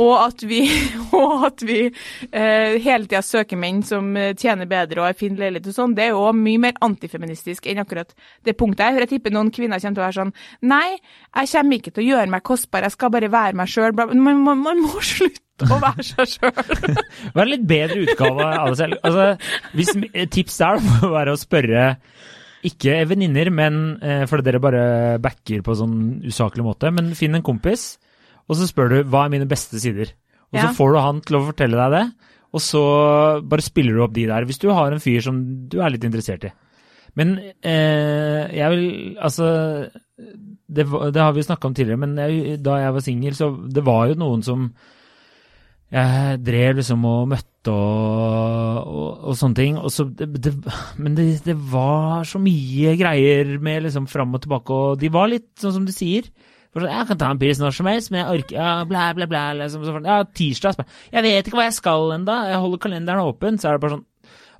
og 0.00 0.12
at 0.20 0.44
vi, 0.48 0.60
og 1.18 1.46
at 1.48 1.64
vi 1.66 1.78
eh, 1.86 2.78
hele 2.82 3.08
tida 3.08 3.22
søker 3.24 3.60
menn 3.60 3.82
som 3.86 4.12
eh, 4.18 4.34
tjener 4.38 4.68
bedre 4.70 5.02
og 5.02 5.08
har 5.08 5.18
fin 5.18 5.36
leilighet 5.38 5.70
og 5.72 5.78
sånn, 5.78 5.96
det 5.96 6.08
er 6.08 6.16
jo 6.16 6.26
mye 6.36 6.62
mer 6.66 6.80
antifeministisk 6.84 7.68
enn 7.70 7.82
akkurat 7.82 8.12
det 8.44 8.56
punktet 8.58 8.86
her. 8.86 8.96
For 8.96 9.06
jeg 9.06 9.14
tipper 9.14 9.34
noen 9.34 9.52
kvinner 9.54 9.80
kommer 9.82 9.96
til 9.96 10.02
å 10.02 10.06
være 10.06 10.18
sånn 10.18 10.34
Nei, 10.68 10.98
jeg 11.32 11.52
kommer 11.52 11.78
ikke 11.78 11.94
til 11.94 12.04
å 12.04 12.10
gjøre 12.10 12.32
meg 12.34 12.44
kostbar, 12.46 12.86
jeg 12.86 12.96
skal 12.96 13.14
bare 13.14 13.32
være 13.32 13.58
meg 13.58 13.72
sjøl. 13.72 13.96
Man, 13.96 14.42
man, 14.44 14.60
man 14.62 14.82
må 14.84 15.02
slutte 15.04 15.68
å 15.68 15.78
være 15.82 16.06
seg 16.06 16.36
sjøl. 16.36 16.98
Vær 17.36 17.48
litt 17.48 17.64
bedre 17.68 18.02
utgave 18.04 18.48
av 18.50 18.72
deg 18.72 18.78
selv. 18.82 19.00
Altså, 19.06 19.56
hvis 19.78 19.94
tips 20.34 20.60
er 20.66 20.84
må 20.84 21.12
være 21.14 21.34
å 21.34 21.40
spørre 21.40 21.86
ikke 22.68 23.00
venninner, 23.10 23.50
men 23.54 23.78
eh, 24.02 24.24
fordi 24.30 24.46
dere 24.46 24.60
bare 24.62 24.82
backer 25.22 25.62
på 25.66 25.74
sånn 25.78 25.96
usaklig 26.28 26.64
måte, 26.66 26.90
men 26.94 27.12
finn 27.18 27.34
en 27.38 27.42
kompis, 27.46 27.96
og 28.48 28.58
så 28.58 28.68
spør 28.70 28.88
du 28.92 28.98
hva 29.10 29.24
er 29.26 29.32
mine 29.34 29.48
beste 29.50 29.80
sider. 29.82 30.12
Og 30.52 30.58
Ja. 30.60 30.68
så 30.68 30.76
får 30.76 30.92
du 30.92 30.98
han 31.00 31.20
til 31.24 31.36
å 31.38 31.46
fortelle 31.48 31.78
deg 31.80 31.90
det, 31.96 32.04
og 32.52 32.60
så 32.60 32.82
bare 33.48 33.64
spiller 33.64 33.94
du 33.96 34.02
opp 34.04 34.12
de 34.12 34.26
der, 34.28 34.44
hvis 34.44 34.60
du 34.60 34.68
har 34.70 34.92
en 34.92 35.00
fyr 35.00 35.22
som 35.24 35.38
du 35.72 35.80
er 35.80 35.90
litt 35.94 36.04
interessert 36.04 36.44
i. 36.44 36.52
Men 37.16 37.34
eh, 37.62 38.48
jeg 38.56 38.70
vil 38.72 39.16
Altså 39.20 39.46
det, 40.68 40.86
det 41.12 41.20
har 41.20 41.32
vi 41.36 41.42
snakka 41.44 41.68
om 41.68 41.74
tidligere, 41.76 42.00
men 42.00 42.16
jeg, 42.16 42.62
da 42.64 42.78
jeg 42.80 42.92
var 42.94 43.04
singel, 43.04 43.34
så 43.36 43.50
det 43.68 43.84
var 43.84 44.06
jo 44.08 44.14
noen 44.20 44.42
som 44.46 44.70
jeg 45.92 46.38
drev 46.40 46.78
liksom 46.78 47.02
og 47.04 47.26
møtte 47.34 47.72
og, 47.72 48.86
og, 48.88 49.26
og 49.28 49.36
sånne 49.36 49.58
ting. 49.58 49.76
Og 49.76 49.92
så 49.92 50.06
det, 50.08 50.30
det, 50.40 50.54
men 50.96 51.18
det, 51.18 51.26
det 51.44 51.56
var 51.72 52.24
så 52.28 52.40
mye 52.40 52.94
greier 53.00 53.58
med 53.62 53.84
liksom 53.86 54.08
fram 54.10 54.32
og 54.32 54.44
tilbake, 54.44 54.72
og 54.72 55.02
de 55.02 55.12
var 55.12 55.28
litt 55.32 55.50
sånn 55.60 55.76
som 55.76 55.84
du 55.88 55.92
sier. 55.92 56.30
For 56.72 56.80
sånn, 56.80 56.94
Jeg 56.94 57.08
kan 57.10 57.20
ta 57.20 57.28
en 57.34 57.40
pils 57.42 57.60
når 57.60 57.76
som 57.76 57.90
helst, 57.90 58.12
men 58.12 58.22
jeg 58.22 58.38
orker 58.38 58.56
ja, 58.56 58.70
blæ, 58.88 59.04
blæ, 59.18 59.28
blæ. 59.28 59.42
Liksom, 59.60 59.84
så, 59.84 59.98
ja, 60.06 60.22
tirsdag. 60.40 60.78
så 60.78 61.12
Jeg 61.12 61.26
vet 61.28 61.50
ikke 61.50 61.60
hva 61.60 61.68
jeg 61.68 61.76
skal 61.76 62.16
ennå. 62.16 62.38
Jeg 62.48 62.62
holder 62.64 62.82
kalenderen 62.86 63.28
åpen. 63.28 63.60
Så 63.60 63.68
er 63.68 63.76
det 63.76 63.84
bare 63.84 63.98
sånn 63.98 64.06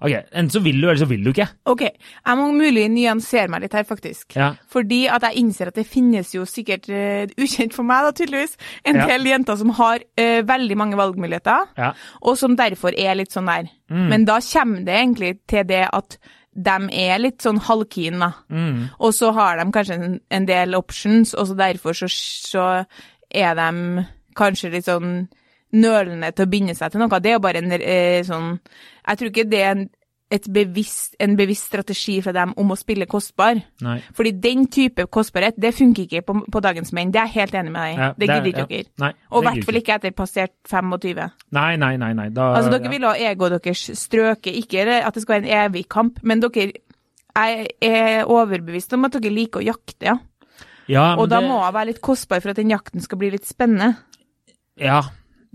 Ok, 0.02 0.12
enten 0.32 0.50
så 0.50 0.60
vil 0.64 0.80
du, 0.80 0.88
eller 0.88 1.00
så 1.00 1.06
vil 1.08 1.22
du 1.24 1.30
ikke. 1.32 1.46
OK, 1.70 1.82
jeg 1.86 2.38
må 2.40 2.48
mulig 2.56 2.88
nyansere 2.90 3.48
meg 3.52 3.62
litt 3.64 3.72
her, 3.78 3.84
faktisk. 3.88 4.34
Ja. 4.36 4.50
Fordi 4.72 5.04
at 5.08 5.22
jeg 5.28 5.38
innser 5.42 5.70
at 5.70 5.78
det 5.78 5.86
finnes 5.86 6.34
jo 6.34 6.44
sikkert, 6.48 6.88
uh, 6.90 7.26
ukjent 7.38 7.72
for 7.76 7.86
meg 7.88 8.04
da, 8.08 8.12
tydeligvis, 8.18 8.56
en 8.84 8.96
Ja. 9.02 9.06
del 9.06 9.26
jenter 9.30 9.56
som 9.62 9.70
har 9.78 10.02
uh, 10.20 10.42
veldig 10.48 10.76
mange 10.76 10.96
valgmuligheter, 11.00 11.66
Ja. 11.78 11.92
og 12.20 12.36
som 12.38 12.56
derfor 12.56 12.92
er 12.98 13.14
litt 13.14 13.30
sånn 13.32 13.46
der. 13.46 13.70
Men 13.92 14.24
da 14.24 14.38
kommer 14.40 14.84
det 14.86 14.94
egentlig 14.96 15.34
til 15.46 15.64
det 15.68 15.86
at 15.92 16.16
de 16.54 16.76
er 16.92 17.18
litt 17.18 17.42
sånn 17.44 17.58
halvkeen, 17.60 18.18
da. 18.20 18.32
Mm. 18.50 18.88
Og 19.00 19.12
så 19.16 19.30
har 19.32 19.56
de 19.60 19.66
kanskje 19.72 19.94
en, 19.98 20.18
en 20.30 20.46
del 20.48 20.74
options, 20.74 21.34
og 21.34 21.46
så 21.48 21.56
derfor 21.56 21.92
så, 21.96 22.08
så 22.08 22.64
er 23.32 23.54
de 23.56 24.04
kanskje 24.36 24.70
litt 24.72 24.84
sånn 24.88 25.28
nølende 25.72 26.32
til 26.36 26.46
å 26.46 26.50
binde 26.52 26.74
seg 26.76 26.92
til 26.92 27.00
noe. 27.00 27.20
Det 27.20 27.30
er 27.32 27.38
jo 27.38 27.42
bare 27.44 27.62
en 27.62 27.72
eh, 27.72 28.22
sånn 28.26 28.58
Jeg 29.08 29.18
tror 29.18 29.28
ikke 29.32 29.44
det 29.50 29.60
er 29.64 29.70
en, 29.76 29.84
et 30.32 30.46
bevisst, 30.48 31.14
en 31.20 31.34
bevisst 31.36 31.66
strategi 31.68 32.14
fra 32.24 32.32
dem 32.32 32.54
om 32.56 32.70
å 32.72 32.76
spille 32.80 33.04
kostbar. 33.06 33.58
Nei. 33.84 33.98
Fordi 34.16 34.30
den 34.40 34.66
type 34.72 35.04
kostbarhet, 35.12 35.58
det 35.60 35.74
funker 35.76 36.06
ikke 36.06 36.22
på, 36.24 36.36
på 36.52 36.62
dagens 36.64 36.92
menn. 36.96 37.10
Det 37.12 37.20
er 37.20 37.26
jeg 37.28 37.34
helt 37.42 37.54
enig 37.60 37.72
med 37.74 37.82
deg 37.82 37.92
i. 37.92 37.98
Ja, 38.00 38.08
det 38.12 38.18
det 38.20 38.28
er- 38.28 38.40
gidder 38.40 38.48
ikke 38.52 38.62
ja. 38.62 38.70
dere. 38.82 38.88
Nei, 39.04 39.10
Og 39.30 39.42
i 39.42 39.44
det 39.44 39.52
hvert 39.52 39.66
fall 39.68 39.80
ikke 39.82 39.94
etter 39.98 40.14
passert 40.16 40.54
25. 40.70 41.20
Nei, 41.58 41.76
nei, 41.76 41.92
nei. 42.00 42.12
nei. 42.16 42.28
Da, 42.32 42.46
Altså, 42.56 42.70
dere 42.72 42.84
ja. 42.88 42.90
vil 42.94 43.04
ha 43.10 43.14
egoet 43.32 43.58
deres 43.64 43.84
strøket, 44.04 44.56
ikke 44.62 44.86
at 45.02 45.14
det 45.14 45.22
skal 45.26 45.36
være 45.40 45.44
en 45.48 45.66
evig 45.66 45.84
kamp, 45.88 46.22
men 46.22 46.40
dere 46.40 46.72
jeg 47.32 47.68
er 47.80 48.24
overbevist 48.28 48.92
om 48.92 49.04
at 49.08 49.14
dere 49.16 49.30
liker 49.32 49.60
å 49.62 49.64
jakte, 49.64 50.04
ja. 50.04 50.16
ja, 50.88 51.04
men 51.16 51.22
Og 51.24 51.28
da 51.32 51.40
det- 51.40 51.48
må 51.48 51.60
jeg 51.64 51.72
være 51.74 51.86
litt 51.92 52.00
kostbar 52.04 52.40
for 52.44 52.50
at 52.52 52.56
den 52.60 52.68
jakten 52.72 53.00
skal 53.00 53.18
bli 53.18 53.30
litt 53.32 53.44
spennende. 53.48 53.96
Ja. 54.76 55.02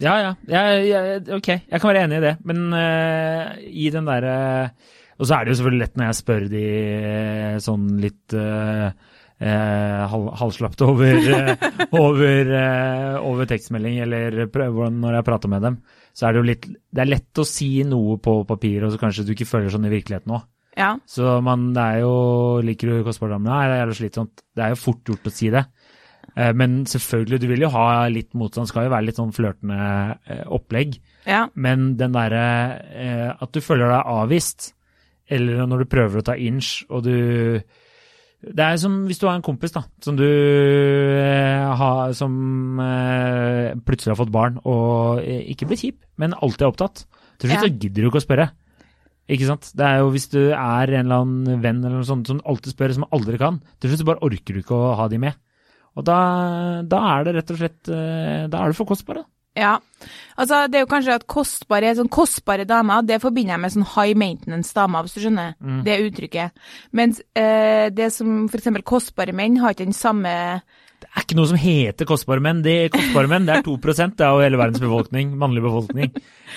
Ja, 0.04 0.16
ja. 0.22 0.32
Jeg, 0.46 0.88
jeg, 0.92 1.22
ok, 1.40 1.52
jeg 1.58 1.82
kan 1.82 1.90
være 1.90 2.06
enig 2.06 2.20
i 2.20 2.26
det. 2.28 2.34
Men 2.46 2.66
uh, 2.74 3.54
i 3.66 3.90
den 3.94 4.06
derre 4.06 4.38
Og 5.18 5.26
så 5.26 5.38
er 5.38 5.46
det 5.46 5.56
jo 5.56 5.60
selvfølgelig 5.62 5.84
lett 5.84 5.98
når 5.98 6.10
jeg 6.10 6.18
spør 6.20 6.50
de 6.52 6.66
uh, 7.02 7.56
sånn 7.66 7.88
litt 8.04 8.36
uh, 8.38 8.92
halv, 9.40 10.32
halvslapt 10.34 10.82
over, 10.82 11.18
eh, 11.30 11.66
over, 11.92 12.54
eh, 12.58 13.16
over 13.22 13.46
tekstmelding, 13.46 14.00
eller 14.02 14.48
når 14.90 15.14
jeg 15.20 15.26
prater 15.26 15.50
med 15.50 15.62
dem, 15.62 15.78
så 16.14 16.28
er 16.28 16.34
det 16.34 16.40
jo 16.42 16.48
litt 16.48 16.66
Det 16.66 17.04
er 17.04 17.12
lett 17.12 17.38
å 17.38 17.46
si 17.46 17.84
noe 17.86 18.18
på 18.18 18.44
papir, 18.50 18.84
og 18.84 18.92
så 18.94 18.98
kanskje 19.02 19.28
du 19.28 19.34
ikke 19.36 19.46
føler 19.50 19.70
sånn 19.70 19.86
i 19.86 19.94
virkeligheten 19.94 20.34
òg. 20.34 20.48
Ja. 20.78 20.96
Så 21.10 21.40
man, 21.42 21.72
det 21.74 21.82
er 21.82 22.04
jo 22.04 22.62
Liker 22.62 22.90
du 22.90 23.06
kostbare 23.06 23.34
damer? 23.34 23.50
Nei, 23.50 23.66
det 23.66 23.76
er 23.76 23.80
jævlig 23.82 23.98
slitsomt. 23.98 24.44
Det 24.54 24.64
er 24.66 24.74
jo 24.74 24.82
fort 24.82 25.10
gjort 25.10 25.30
å 25.30 25.34
si 25.34 25.50
det. 25.54 25.64
Eh, 26.38 26.52
Men 26.54 26.84
selvfølgelig, 26.86 27.39
du 27.41 27.47
vil 27.50 27.63
jo 27.65 27.69
ha 27.73 28.06
litt 28.13 28.34
motstand. 28.38 28.69
Skal 28.69 28.86
jo 28.86 28.93
være 28.93 29.08
litt 29.10 29.17
sånn 29.17 29.34
flørtende 29.34 30.17
eh, 30.30 30.43
opplegg. 30.54 31.00
ja. 31.26 31.47
Men 31.56 31.95
den 31.97 32.13
derre 32.13 32.45
eh, 32.93 33.30
at 33.41 33.52
du 33.52 33.60
føler 33.63 33.89
deg 33.89 34.06
avvist, 34.13 34.71
eller 35.30 35.65
når 35.67 35.84
du 35.84 35.91
prøver 35.91 36.21
å 36.21 36.26
ta 36.30 36.36
inch, 36.38 36.84
og 36.89 37.04
du 37.04 37.60
Det 38.47 38.62
er 38.63 38.78
som 38.78 39.00
hvis 39.10 39.17
du 39.19 39.26
har 39.26 39.34
en 39.36 39.41
kompis 39.41 39.73
da, 39.73 39.82
som 40.00 40.15
du 40.15 40.23
eh, 40.23 41.65
har, 41.80 42.13
som 42.13 42.80
eh, 42.80 43.73
plutselig 43.84 44.13
har 44.13 44.19
fått 44.21 44.32
barn, 44.32 44.60
og 44.63 45.23
eh, 45.23 45.41
ikke 45.54 45.67
blir 45.71 45.80
kjip, 45.82 45.97
men 46.21 46.36
alltid 46.38 46.62
er 46.67 46.71
opptatt. 46.71 47.06
Til 47.41 47.50
slutt 47.50 47.58
Ja. 47.58 47.65
så 47.65 47.73
gidder 47.73 48.02
du 48.06 48.10
ikke 48.12 48.21
å 48.21 48.26
spørre. 48.28 48.47
Ikke 49.28 49.50
sant? 49.50 49.71
Det 49.76 49.84
er 49.84 49.97
jo 50.00 50.12
hvis 50.13 50.30
du 50.32 50.39
er 50.54 50.93
en 50.93 51.02
eller 51.10 51.23
annen 51.26 51.62
venn 51.65 51.82
eller 51.84 51.97
noe 52.00 52.08
sånt 52.08 52.30
som 52.30 52.39
alltid 52.45 52.71
spør, 52.78 52.93
som 52.95 53.08
aldri 53.12 53.38
kan, 53.41 53.60
til 53.82 53.89
slutt 53.91 54.00
så 54.06 54.08
bare 54.13 54.23
orker 54.23 54.54
du 54.56 54.62
ikke 54.62 54.78
å 54.78 54.93
ha 55.02 55.08
de 55.12 55.17
med. 55.26 55.36
Og 55.98 56.06
da, 56.06 56.20
da 56.86 57.02
er 57.16 57.26
det 57.26 57.36
rett 57.40 57.52
og 57.56 57.60
slett 57.62 57.90
eh, 57.90 58.46
Da 58.52 58.62
er 58.62 58.72
du 58.72 58.78
for 58.78 58.90
kostbar, 58.90 59.24
da. 59.24 59.30
Ja. 59.58 59.74
Altså, 60.38 60.66
det 60.70 60.78
er 60.78 60.86
jo 60.86 60.90
kanskje 60.92 61.16
at 61.18 61.28
kostbare, 61.30 61.96
sånn 61.98 62.12
kostbare 62.14 62.68
damer, 62.70 63.06
det 63.08 63.18
forbinder 63.24 63.56
jeg 63.56 63.64
med 63.64 63.74
sånn 63.74 63.88
high 63.96 64.18
maintenance 64.18 64.76
damer, 64.78 65.06
hvis 65.06 65.18
du 65.18 65.24
skjønner. 65.24 65.56
Det 65.86 66.02
uttrykket. 66.06 66.68
Mens 66.98 67.24
eh, 67.34 67.88
det 67.94 68.12
som 68.14 68.46
eksempel 68.46 68.86
kostbare 68.86 69.34
menn 69.36 69.58
har 69.64 69.74
ikke 69.74 69.88
den 69.90 69.98
samme 69.98 70.34
Det 71.02 71.10
er 71.10 71.26
ikke 71.26 71.38
noe 71.38 71.50
som 71.50 71.60
heter 71.62 72.10
kostbare 72.10 72.44
menn. 72.44 72.62
Det 72.66 72.78
kostbare 72.94 73.30
menn, 73.32 73.50
det 73.50 73.58
er 73.58 73.66
2 73.66 73.76
det 73.82 74.26
er 74.26 74.30
jo 74.30 74.46
hele 74.46 74.62
verdens 74.62 74.84
befolkning, 74.84 75.34
mannlig 75.38 75.66
befolkning. 75.66 76.14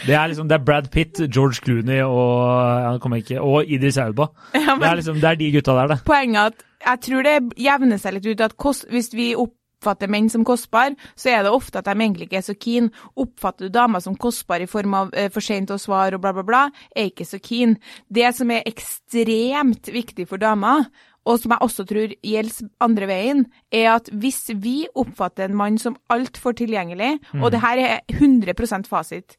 Det 0.07 0.15
er 0.17 0.33
liksom, 0.33 0.49
det 0.49 0.59
er 0.59 0.65
Brad 0.65 0.91
Pitt, 0.93 1.21
George 1.29 1.61
Clooney 1.65 2.03
og, 2.05 2.45
ja, 2.85 2.97
det 3.01 3.25
ikke, 3.25 3.41
og 3.41 3.65
Idris 3.65 3.99
Auba. 3.99 4.29
Ja, 4.55 4.77
Det 4.77 4.89
er 4.89 5.01
liksom, 5.01 5.21
det 5.21 5.31
er 5.31 5.41
de 5.41 5.53
gutta 5.57 5.77
der, 5.81 5.95
det. 5.95 6.03
Poenget 6.05 6.41
er 6.41 6.53
at 6.53 6.67
jeg 6.81 7.03
tror 7.07 7.27
det 7.27 7.39
jevner 7.61 8.01
seg 8.01 8.17
litt 8.17 8.29
ut 8.31 8.45
at 8.45 8.57
kost, 8.61 8.87
hvis 8.93 9.13
vi 9.17 9.33
oppfatter 9.39 10.11
menn 10.13 10.29
som 10.33 10.45
kostbar, 10.47 10.95
så 11.19 11.33
er 11.33 11.45
det 11.45 11.53
ofte 11.55 11.81
at 11.81 11.89
de 11.89 11.97
egentlig 11.97 12.29
ikke 12.29 12.41
er 12.41 12.47
så 12.47 12.57
keen. 12.57 12.91
Oppfatter 13.21 13.69
du 13.69 13.75
damer 13.75 14.03
som 14.05 14.17
kostbar 14.17 14.65
i 14.65 14.71
form 14.71 14.97
av 14.97 15.15
eh, 15.15 15.31
for 15.33 15.45
sent 15.45 15.73
å 15.73 15.81
svare 15.81 16.17
og 16.17 16.25
bla, 16.25 16.35
bla, 16.37 16.47
bla, 16.47 16.65
er 16.95 17.11
ikke 17.11 17.29
så 17.29 17.41
keen. 17.43 17.77
Det 18.09 18.29
som 18.37 18.51
er 18.55 18.67
ekstremt 18.69 19.93
viktig 19.93 20.29
for 20.31 20.41
damer, 20.43 20.89
og 21.29 21.37
som 21.37 21.53
jeg 21.53 21.65
også 21.67 21.85
tror 21.89 22.15
gjelder 22.25 22.71
andre 22.81 23.11
veien, 23.11 23.45
er 23.73 23.91
at 23.99 24.09
hvis 24.23 24.47
vi 24.57 24.87
oppfatter 24.99 25.51
en 25.51 25.59
mann 25.59 25.77
som 25.79 25.99
altfor 26.13 26.57
tilgjengelig, 26.57 27.19
og 27.43 27.51
det 27.53 27.61
her 27.61 27.83
er 27.85 28.01
100% 28.17 28.89
fasit, 28.89 29.37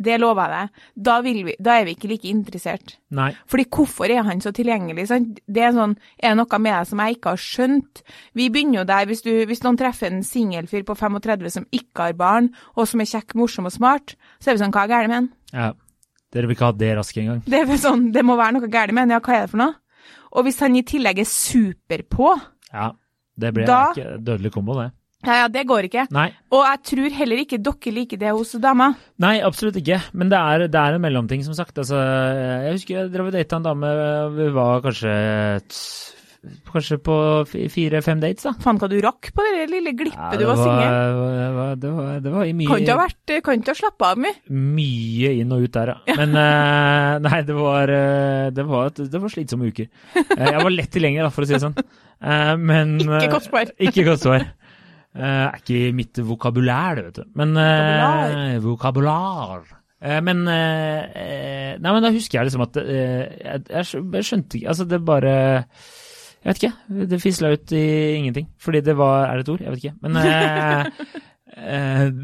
det 0.00 0.16
lover 0.20 0.48
jeg 0.48 0.52
deg, 0.70 0.84
da, 1.08 1.16
vi, 1.24 1.32
da 1.60 1.74
er 1.80 1.84
vi 1.84 1.94
ikke 1.96 2.08
like 2.08 2.28
interessert. 2.30 2.94
Nei. 3.12 3.28
Fordi 3.50 3.66
hvorfor 3.68 4.10
er 4.10 4.22
han 4.24 4.40
så 4.40 4.52
tilgjengelig? 4.56 5.04
Sant? 5.10 5.40
Det 5.46 5.62
er 5.66 5.74
sånn, 5.76 5.96
er 6.22 6.38
noe 6.38 6.58
med 6.62 6.72
deg 6.72 6.88
som 6.88 7.02
jeg 7.04 7.18
ikke 7.18 7.34
har 7.34 7.42
skjønt? 7.44 8.02
Vi 8.38 8.48
begynner 8.52 8.80
jo 8.80 8.86
der, 8.88 9.04
hvis, 9.10 9.22
du, 9.26 9.30
hvis 9.50 9.62
noen 9.66 9.76
treffer 9.80 10.08
en 10.08 10.22
singelfyr 10.26 10.86
på 10.88 10.96
35 10.96 11.50
som 11.58 11.66
ikke 11.76 12.08
har 12.08 12.16
barn, 12.18 12.48
og 12.76 12.88
som 12.88 13.02
er 13.04 13.10
kjekk, 13.12 13.36
morsom 13.36 13.68
og 13.68 13.76
smart, 13.76 14.16
så 14.40 14.50
er 14.50 14.56
vi 14.58 14.64
sånn, 14.64 14.72
hva 14.74 14.86
er 14.86 14.92
galt 14.94 15.12
med 15.12 15.18
han? 15.18 15.30
Ja. 15.52 15.68
Dere 16.30 16.46
vil 16.46 16.54
ikke 16.56 16.68
ha 16.70 16.76
det 16.78 16.90
raske 16.96 17.20
engang. 17.24 17.42
Det 17.50 17.60
er 17.66 17.76
sånn, 17.82 18.08
det 18.14 18.22
må 18.24 18.36
være 18.38 18.56
noe 18.56 18.70
galt 18.70 18.94
med 18.94 19.04
han, 19.08 19.16
ja, 19.16 19.20
hva 19.20 19.36
er 19.36 19.46
det 19.46 19.52
for 19.52 19.62
noe? 19.64 19.76
Og 20.30 20.46
hvis 20.46 20.60
han 20.62 20.76
i 20.78 20.84
tillegg 20.86 21.18
er 21.20 21.26
super 21.28 22.06
på, 22.08 22.32
Ja. 22.72 22.92
Det 23.40 23.54
blir 23.54 23.64
Da- 23.66 23.92
ikke 23.94 24.18
dødelig 24.20 24.50
kombo, 24.52 24.74
det. 24.76 24.90
Ja, 25.26 25.34
ja, 25.42 25.48
det 25.52 25.66
går 25.68 25.88
ikke. 25.90 26.06
Nei. 26.16 26.28
Og 26.54 26.62
jeg 26.64 26.82
tror 26.92 27.16
heller 27.18 27.42
ikke 27.42 27.58
dere 27.60 27.92
liker 27.96 28.20
det 28.22 28.30
hos 28.36 28.54
damer. 28.62 28.94
Nei, 29.20 29.34
absolutt 29.44 29.76
ikke. 29.82 29.98
Men 30.16 30.30
det 30.32 30.38
er, 30.40 30.64
det 30.72 30.80
er 30.80 30.96
en 30.96 31.04
mellomting, 31.04 31.44
som 31.44 31.56
sagt. 31.58 31.76
Altså, 31.82 31.98
jeg 32.00 32.78
husker 32.78 32.96
jeg 33.02 33.12
drev 33.12 33.28
og 33.28 33.36
data 33.36 33.60
en 33.60 33.68
dame. 33.68 33.92
Vi 34.38 34.48
var 34.56 34.80
kanskje 34.86 35.12
Kanskje 36.70 36.96
på 37.04 37.14
fire-fem 37.68 38.20
dates, 38.22 38.46
da. 38.46 38.54
Faen 38.64 38.78
hva 38.80 38.88
du 38.88 38.94
rakk 39.04 39.28
på 39.36 39.44
det 39.44 39.66
lille 39.68 39.92
glippet 39.92 40.16
Ja, 40.16 40.38
du 40.40 40.46
var 40.48 40.56
singel. 40.56 40.94
Det 40.94 41.48
var, 41.58 41.74
det 41.82 41.90
var, 41.92 42.14
det 42.24 42.32
var 42.32 42.46
i 42.48 42.54
mye, 42.56 42.68
Kan 42.70 42.80
ikke 42.80 42.94
ha 42.94 43.02
vært, 43.02 43.32
kan 43.44 43.58
ikke 43.60 43.74
ha 43.74 43.78
slappa 43.82 44.12
av 44.14 44.22
mye. 44.24 44.38
mye 44.48 45.32
inn 45.42 45.52
og 45.52 45.66
ut 45.66 45.74
der, 45.76 45.92
ja. 45.92 46.16
Men 46.16 46.32
uh, 46.38 47.18
nei, 47.26 47.40
det 47.44 47.56
var, 47.58 47.92
eh, 47.92 48.46
det 48.56 48.64
var, 48.70 48.88
det 48.96 49.20
var 49.20 49.34
slitsomme 49.34 49.68
uker. 49.68 49.90
Eh, 50.16 50.46
Jeg 50.46 50.64
var 50.64 50.72
lett 50.72 50.88
tilgjengelig, 50.96 51.26
da, 51.28 51.34
for 51.36 51.44
å 51.44 51.50
si 51.50 51.58
det 51.58 51.62
sånn. 51.66 51.76
Uh, 52.24 52.54
Men 52.56 52.96
Ikke 53.04 53.20
eh, 53.26 53.34
kostbar. 53.36 53.74
Ikke 53.76 54.06
kostbar. 54.08 54.48
Eh, 55.10 55.44
er 55.48 55.58
ikke 55.58 55.90
mitt 55.96 56.20
vokabulær, 56.22 56.98
det, 56.98 57.04
vet 57.08 57.18
du. 57.18 57.30
Men 57.38 57.56
eh, 57.58 58.58
vokabular. 58.62 59.64
Men 60.00 60.46
eh, 60.48 61.00
eh, 61.12 61.72
Nei, 61.76 61.90
men 61.92 62.04
da 62.04 62.12
husker 62.14 62.38
jeg 62.38 62.48
liksom 62.48 62.62
at 62.64 62.78
jeg, 62.80 64.22
skjønte 64.24 64.56
ikke 64.56 64.70
Altså, 64.72 64.86
det 64.88 64.96
bare 65.04 65.34
Jeg 65.34 66.46
vet 66.46 66.62
ikke. 66.62 66.70
Det 67.10 67.18
fisla 67.20 67.50
ut 67.52 67.74
i 67.76 67.82
ingenting. 68.16 68.48
Fordi 68.56 68.80
det 68.86 68.94
var 68.96 69.28
Er 69.28 69.40
det 69.40 69.44
et 69.44 69.52
ord? 69.52 69.66
Jeg 69.66 69.74
vet 69.74 69.84
ikke. 69.84 69.96
Men 70.00 70.12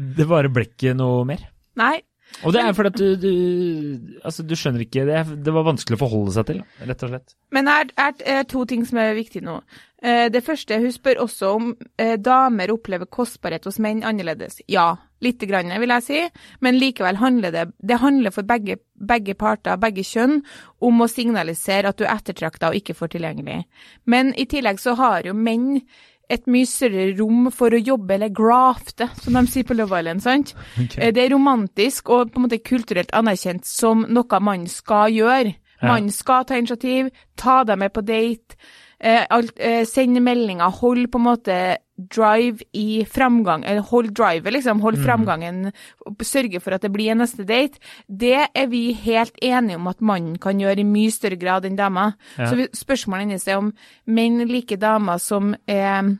det 0.17 0.25
bare 0.31 0.49
ble 0.49 0.65
ikke 0.65 0.95
noe 0.97 1.21
mer. 1.29 1.43
Nei, 1.77 1.99
Og 2.45 2.53
det 2.53 2.61
er 2.61 2.73
fordi 2.75 2.91
at 2.91 2.99
du, 2.99 3.07
du 3.17 4.17
Altså, 4.21 4.43
du 4.45 4.53
skjønner 4.57 4.83
ikke 4.83 5.05
det, 5.07 5.21
det 5.45 5.53
var 5.55 5.65
vanskelig 5.67 5.97
å 5.97 6.03
forholde 6.03 6.33
seg 6.35 6.49
til, 6.49 6.63
rett 6.85 7.05
og 7.05 7.13
slett. 7.13 7.35
Men 7.55 7.69
det 7.69 7.75
er, 7.77 8.17
er, 8.35 8.41
to 8.49 8.63
ting 8.69 8.83
som 8.85 8.99
er 9.01 9.15
viktige 9.17 9.45
nå. 9.45 9.59
Eh, 10.03 10.27
det 10.33 10.43
første, 10.45 10.77
hun 10.83 10.93
spør 10.93 11.23
også 11.23 11.51
om 11.57 11.71
eh, 11.97 12.17
damer 12.21 12.73
opplever 12.73 13.09
kostbarhet 13.09 13.65
hos 13.65 13.79
menn 13.81 14.03
annerledes. 14.05 14.59
Ja, 14.69 14.91
lite 15.23 15.49
grann 15.49 15.71
vil 15.81 15.95
jeg 15.95 16.05
si, 16.05 16.19
men 16.61 16.77
likevel 16.77 17.17
handler 17.17 17.55
det 17.55 17.63
Det 17.79 17.97
handler 18.03 18.35
for 18.35 18.45
begge, 18.45 18.77
begge 18.93 19.33
parter, 19.33 19.79
begge 19.81 20.05
kjønn, 20.05 20.43
om 20.83 21.01
å 21.01 21.09
signalisere 21.09 21.89
at 21.89 21.97
du 21.97 22.05
er 22.05 22.13
ettertrakta 22.19 22.69
og 22.69 22.77
ikke 22.77 22.97
får 22.97 23.15
tilgjengelig. 23.15 23.63
Men 24.05 24.35
i 24.37 24.45
tillegg 24.45 24.83
så 24.83 24.93
har 24.99 25.25
jo 25.25 25.33
menn 25.33 25.81
et 26.29 26.47
mye 26.51 26.67
større 26.67 27.11
rom 27.19 27.47
for 27.55 27.71
å 27.71 27.79
jobbe, 27.79 28.17
eller 28.17 28.33
grafte, 28.35 29.07
som 29.21 29.37
de 29.37 29.45
sier 29.47 29.67
på 29.67 29.77
Love 29.77 29.99
Island. 29.99 30.23
sant? 30.23 30.53
Okay. 30.75 31.11
Det 31.15 31.23
er 31.23 31.33
romantisk 31.33 32.09
og 32.09 32.33
på 32.33 32.41
en 32.41 32.47
måte 32.47 32.59
kulturelt 32.59 33.13
anerkjent 33.15 33.65
som 33.67 34.03
noe 34.09 34.41
man 34.43 34.67
skal 34.67 35.13
gjøre. 35.15 35.55
Ja. 35.77 35.93
Man 35.93 36.09
skal 36.11 36.45
ta 36.45 36.57
initiativ, 36.57 37.11
ta 37.37 37.63
deg 37.63 37.79
med 37.79 37.93
på 37.93 38.01
date, 38.01 38.57
eh, 38.99 39.25
alt, 39.29 39.53
eh, 39.59 39.85
sende 39.85 40.19
meldinger, 40.19 40.69
hold 40.81 41.07
på 41.11 41.19
en 41.21 41.27
måte 41.27 41.77
drive 41.97 42.61
i 42.73 43.03
framgang, 43.09 43.63
hold 43.89 44.13
drive, 44.13 44.43
liksom, 44.53 44.77
Mm. 44.77 44.81
hold 44.81 44.97
framgangen, 44.97 45.73
sørge 46.21 46.61
for 46.61 46.73
at 46.73 46.81
det 46.81 46.91
blir 46.93 47.09
en 47.11 47.17
neste 47.19 47.43
date. 47.45 47.79
Det 48.07 48.49
er 48.53 48.67
vi 48.67 48.93
helt 48.93 49.33
enige 49.41 49.75
om 49.75 49.87
at 49.87 49.99
mannen 50.01 50.37
kan 50.37 50.59
gjøre 50.59 50.79
i 50.79 50.83
mye 50.83 51.09
større 51.11 51.39
grad 51.39 51.65
enn 51.65 51.75
dama. 51.75 52.13
Ja. 52.37 52.45
Så 52.51 52.55
vi- 52.55 52.67
spørsmålet 52.73 53.27
hennes 53.27 53.47
er 53.47 53.57
om 53.57 53.73
menn 54.05 54.47
liker 54.47 54.77
damer 54.77 55.17
som 55.19 55.55
er 55.67 56.17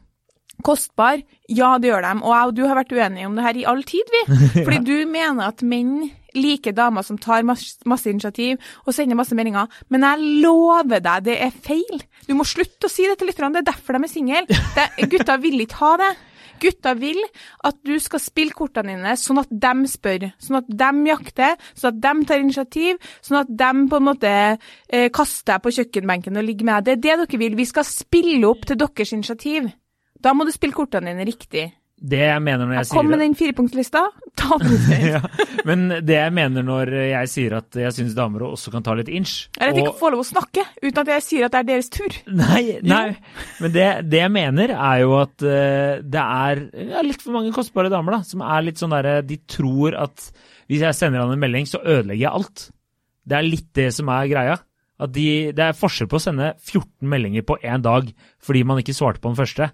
kostbar. 0.63 1.21
Ja, 1.47 1.77
det 1.77 1.91
gjør 1.91 2.01
de. 2.01 2.13
Og 2.23 2.33
jeg 2.33 2.47
og 2.47 2.55
du 2.55 2.63
har 2.67 2.75
vært 2.83 2.91
uenige 2.91 3.25
om 3.27 3.35
det 3.35 3.43
her 3.45 3.57
i 3.61 3.65
all 3.65 3.83
tid, 3.83 4.09
vi. 4.11 4.23
Fordi 4.65 4.83
du 4.83 5.05
mener 5.05 5.47
at 5.47 5.61
menn 5.61 6.09
liker 6.37 6.75
damer 6.77 7.05
som 7.05 7.19
tar 7.21 7.45
masse, 7.47 7.77
masse 7.89 8.09
initiativ 8.09 8.61
og 8.85 8.95
sender 8.95 9.19
masse 9.19 9.35
meldinger. 9.37 9.67
Men 9.89 10.07
jeg 10.07 10.31
lover 10.45 11.03
deg, 11.03 11.27
det 11.27 11.37
er 11.47 11.53
feil. 11.53 12.05
Du 12.27 12.33
må 12.37 12.47
slutte 12.47 12.89
å 12.89 12.91
si 12.91 13.07
det 13.09 13.19
til 13.19 13.31
lytterne. 13.31 13.53
Det 13.57 13.65
er 13.65 13.71
derfor 13.73 13.97
de 13.97 14.07
er 14.07 14.13
single. 14.13 14.63
Gutta 15.11 15.37
vil 15.43 15.65
ikke 15.65 15.81
ha 15.83 15.93
det. 16.03 16.15
Gutta 16.61 16.93
vil 16.97 17.19
at 17.67 17.77
du 17.85 17.95
skal 18.01 18.21
spille 18.21 18.55
kortene 18.57 18.95
dine 18.95 19.13
sånn 19.19 19.41
at 19.41 19.51
de 19.51 19.89
spør, 19.89 20.27
sånn 20.41 20.59
at 20.61 20.69
de 20.81 21.09
jakter, 21.11 21.57
sånn 21.77 21.91
at 21.91 21.99
de 22.05 22.27
tar 22.29 22.43
initiativ, 22.43 23.09
sånn 23.25 23.41
at 23.43 23.51
de 23.61 23.71
på 23.91 23.99
en 23.99 24.07
måte 24.07 24.31
eh, 24.31 25.09
kaster 25.13 25.53
deg 25.53 25.65
på 25.65 25.75
kjøkkenbenken 25.79 26.39
og 26.39 26.47
ligger 26.47 26.69
med 26.69 26.87
deg. 26.87 27.01
Det 27.03 27.11
er 27.13 27.21
det 27.21 27.27
dere 27.27 27.41
vil. 27.43 27.59
Vi 27.59 27.67
skal 27.69 27.87
spille 27.87 28.47
opp 28.49 28.65
til 28.67 28.79
deres 28.81 29.13
initiativ. 29.13 29.69
Da 30.17 30.33
må 30.33 30.47
du 30.47 30.53
spille 30.53 30.75
kortene 30.75 31.13
dine 31.13 31.27
riktig. 31.27 31.67
Det 31.97 32.19
jeg 32.21 32.41
mener 32.45 32.67
når 32.69 32.75
jeg 32.77 32.87
Kom 32.91 33.07
sier 33.07 33.09
med 33.09 33.21
den 33.23 33.33
firepunktslista. 33.37 34.01
Ta 34.37 34.57
den. 34.61 34.75
ja, 35.15 35.21
Men 35.65 35.87
det 36.05 36.13
jeg 36.13 36.33
mener 36.35 36.65
når 36.65 36.91
jeg 37.09 37.29
sier 37.31 37.55
at 37.57 37.79
jeg 37.81 37.95
syns 37.95 38.13
damer 38.17 38.43
også 38.45 38.69
kan 38.75 38.85
ta 38.85 38.93
litt 38.99 39.09
inch 39.09 39.47
Eller 39.57 39.71
at 39.73 39.79
de 39.79 39.81
og- 39.81 39.87
ikke 39.89 40.01
får 40.03 40.13
lov 40.13 40.21
å 40.21 40.27
snakke 40.29 40.65
uten 40.83 41.01
at 41.01 41.09
jeg 41.15 41.25
sier 41.25 41.47
at 41.47 41.55
det 41.55 41.63
er 41.63 41.69
deres 41.71 41.89
tur. 41.95 42.19
Nei, 42.29 42.61
nei. 42.85 43.07
men 43.63 43.73
det, 43.73 43.87
det 44.11 44.21
jeg 44.21 44.33
mener 44.35 44.75
er 44.77 45.01
jo 45.01 45.15
at 45.23 45.41
eh, 45.41 45.97
det 46.05 46.21
er 46.21 46.61
ja, 46.93 47.01
litt 47.07 47.25
for 47.25 47.33
mange 47.39 47.55
kostbare 47.55 47.89
damer 47.93 48.19
da, 48.19 48.21
som 48.29 48.45
er 48.45 48.67
litt 48.69 48.77
sånn 48.77 48.93
derre 48.93 49.17
De 49.25 49.39
tror 49.49 49.97
at 49.97 50.29
hvis 50.69 50.85
jeg 50.85 50.99
sender 50.99 51.23
han 51.23 51.33
en 51.33 51.41
melding, 51.41 51.65
så 51.65 51.79
ødelegger 51.81 52.27
jeg 52.27 52.33
alt. 52.43 52.67
Det 53.27 53.37
er 53.39 53.45
litt 53.49 53.69
det 53.75 53.89
som 53.95 54.09
er 54.13 54.29
greia. 54.29 54.55
At 55.01 55.11
de, 55.13 55.27
det 55.55 55.63
er 55.65 55.75
forskjell 55.77 56.09
på 56.11 56.17
å 56.17 56.23
sende 56.23 56.53
14 56.61 57.05
meldinger 57.09 57.43
på 57.47 57.57
én 57.61 57.81
dag 57.85 58.09
fordi 58.43 58.63
man 58.67 58.81
ikke 58.81 58.95
svarte 58.97 59.21
på 59.23 59.29
den 59.33 59.37
første, 59.39 59.71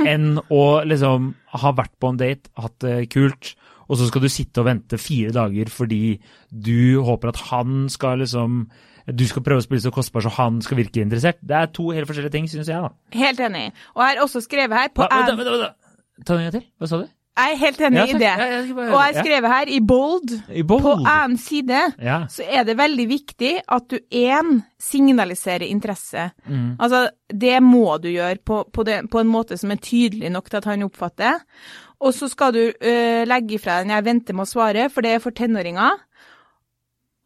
enn 0.00 0.38
å 0.52 0.62
liksom 0.88 1.32
ha 1.62 1.72
vært 1.76 1.94
på 2.00 2.12
en 2.12 2.20
date, 2.20 2.50
hatt 2.56 2.78
det 2.84 3.10
kult, 3.12 3.54
og 3.88 3.98
så 4.00 4.06
skal 4.08 4.24
du 4.24 4.30
sitte 4.32 4.62
og 4.62 4.68
vente 4.70 4.98
fire 5.00 5.34
dager 5.34 5.68
fordi 5.72 6.16
du 6.48 7.02
håper 7.04 7.32
at 7.32 7.40
han 7.50 7.88
skal 7.92 8.22
liksom 8.22 8.64
Du 9.02 9.24
skal 9.26 9.42
prøve 9.42 9.58
å 9.58 9.64
spille 9.64 9.82
så 9.82 9.90
kostbar 9.90 10.22
så 10.22 10.30
han 10.36 10.60
skal 10.62 10.78
virke 10.78 11.02
interessert. 11.02 11.40
Det 11.42 11.56
er 11.58 11.72
to 11.74 11.88
helt 11.90 12.06
forskjellige 12.06 12.32
ting, 12.36 12.44
syns 12.46 12.68
jeg, 12.70 12.78
da. 12.78 12.92
Helt 13.18 13.40
enig. 13.42 13.64
Og 13.96 14.04
jeg 14.04 14.14
har 14.14 14.20
også 14.22 14.44
skrevet 14.44 14.78
her 14.78 14.92
på 14.94 15.02
Hva, 15.02 15.24
vent, 15.26 15.40
vent, 15.40 15.50
vent. 15.58 16.22
Ta 16.22 16.36
det 16.36 16.38
en 16.38 16.46
gang 16.46 16.54
til. 16.54 16.68
Hva 16.78 16.86
sa 16.86 17.00
du? 17.02 17.08
Jeg 17.32 17.54
er 17.54 17.56
helt 17.62 17.80
enig 17.80 17.96
Ja, 17.96 18.04
i 18.04 18.12
det. 18.20 18.28
Ja, 18.28 18.74
bare 18.76 18.88
Og 18.92 18.98
jeg 18.98 19.14
har 19.14 19.24
skrevet 19.24 19.52
her 19.52 19.70
i 19.72 19.78
bold. 19.88 20.32
I 20.52 20.62
bold. 20.62 20.82
På 20.84 20.96
en 21.08 21.36
side 21.40 21.80
Ja. 21.98 22.18
så 22.28 22.44
er 22.44 22.66
det 22.68 22.76
veldig 22.76 23.06
viktig 23.08 23.52
at 23.68 23.88
du 23.88 23.98
én 24.12 24.60
signaliserer 24.80 25.64
interesse. 25.64 26.30
Mm. 26.46 26.76
Altså, 26.78 27.08
det 27.32 27.62
må 27.62 27.96
du 28.02 28.08
gjøre 28.08 28.36
på, 28.44 28.64
på, 28.72 28.84
det, 28.84 29.10
på 29.10 29.20
en 29.20 29.32
måte 29.32 29.56
som 29.56 29.70
er 29.70 29.80
tydelig 29.80 30.30
nok 30.30 30.50
til 30.50 30.56
at 30.60 30.68
han 30.68 30.82
oppfatter. 30.82 31.40
Og 32.00 32.12
så 32.14 32.28
skal 32.28 32.52
du 32.52 32.62
øh, 32.68 33.24
legge 33.26 33.54
ifra 33.54 33.80
deg 33.80 33.90
'jeg 33.90 34.04
venter 34.04 34.34
med 34.34 34.44
å 34.44 34.52
svare', 34.52 34.90
for 34.90 35.00
det 35.00 35.10
er 35.14 35.18
for 35.18 35.30
tenåringer. 35.30 35.96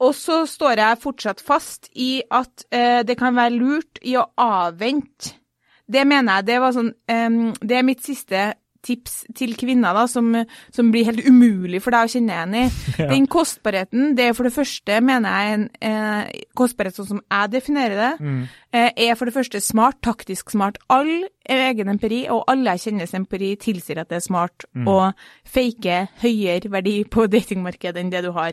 Og 0.00 0.14
så 0.14 0.44
står 0.46 0.76
jeg 0.76 0.98
fortsatt 1.00 1.40
fast 1.40 1.88
i 1.96 2.22
at 2.30 2.64
øh, 2.74 3.02
det 3.02 3.18
kan 3.18 3.34
være 3.34 3.50
lurt 3.56 3.98
i 4.02 4.14
å 4.16 4.26
avvente. 4.36 5.34
Det 5.92 6.06
mener 6.06 6.34
jeg. 6.34 6.46
Det, 6.46 6.60
var 6.60 6.72
sånn, 6.72 6.92
øhm, 7.10 7.54
det 7.62 7.76
er 7.78 7.82
mitt 7.82 8.04
siste 8.04 8.52
tips 8.86 9.16
til 9.36 9.52
kvinner 9.58 9.96
da, 9.96 10.04
som, 10.10 10.30
som 10.72 10.90
blir 10.94 11.08
helt 11.08 11.24
umulig 11.26 11.82
for 11.84 11.94
deg 11.96 12.06
å 12.06 12.12
kjenne 12.14 12.36
igjen 12.36 12.54
i. 12.62 12.64
Ja. 13.02 13.08
Den 13.10 13.26
kostbarheten, 13.28 14.14
det 14.16 14.30
er 14.30 14.36
for 14.38 14.46
det 14.48 14.54
første, 14.54 15.00
mener 15.04 15.34
jeg, 15.36 15.56
en 15.58 15.64
eh, 15.84 16.30
kostbarhet 16.56 16.96
sånn 16.96 17.10
som 17.10 17.20
jeg 17.26 17.52
definerer 17.58 17.98
det, 18.00 18.12
Mm. 18.22 18.38
eh, 18.72 18.90
er 19.08 19.14
for 19.18 19.28
det 19.28 19.34
første 19.36 19.60
smart, 19.60 19.98
taktisk 20.06 20.50
smart. 20.54 20.78
All 20.88 21.26
egen 21.48 21.88
empiri 21.92 22.24
og 22.32 22.44
alle 22.50 22.74
jeg 22.74 22.88
kjennes 22.88 23.14
empiri 23.16 23.54
tilsier 23.60 24.00
at 24.00 24.08
det 24.10 24.18
er 24.20 24.24
smart 24.26 24.64
Mm. 24.76 24.88
å 24.88 25.12
fake 25.44 26.08
høyere 26.22 26.70
verdi 26.70 27.04
på 27.04 27.26
datingmarkedet 27.30 28.00
enn 28.02 28.10
det 28.10 28.22
du 28.24 28.32
har. 28.32 28.52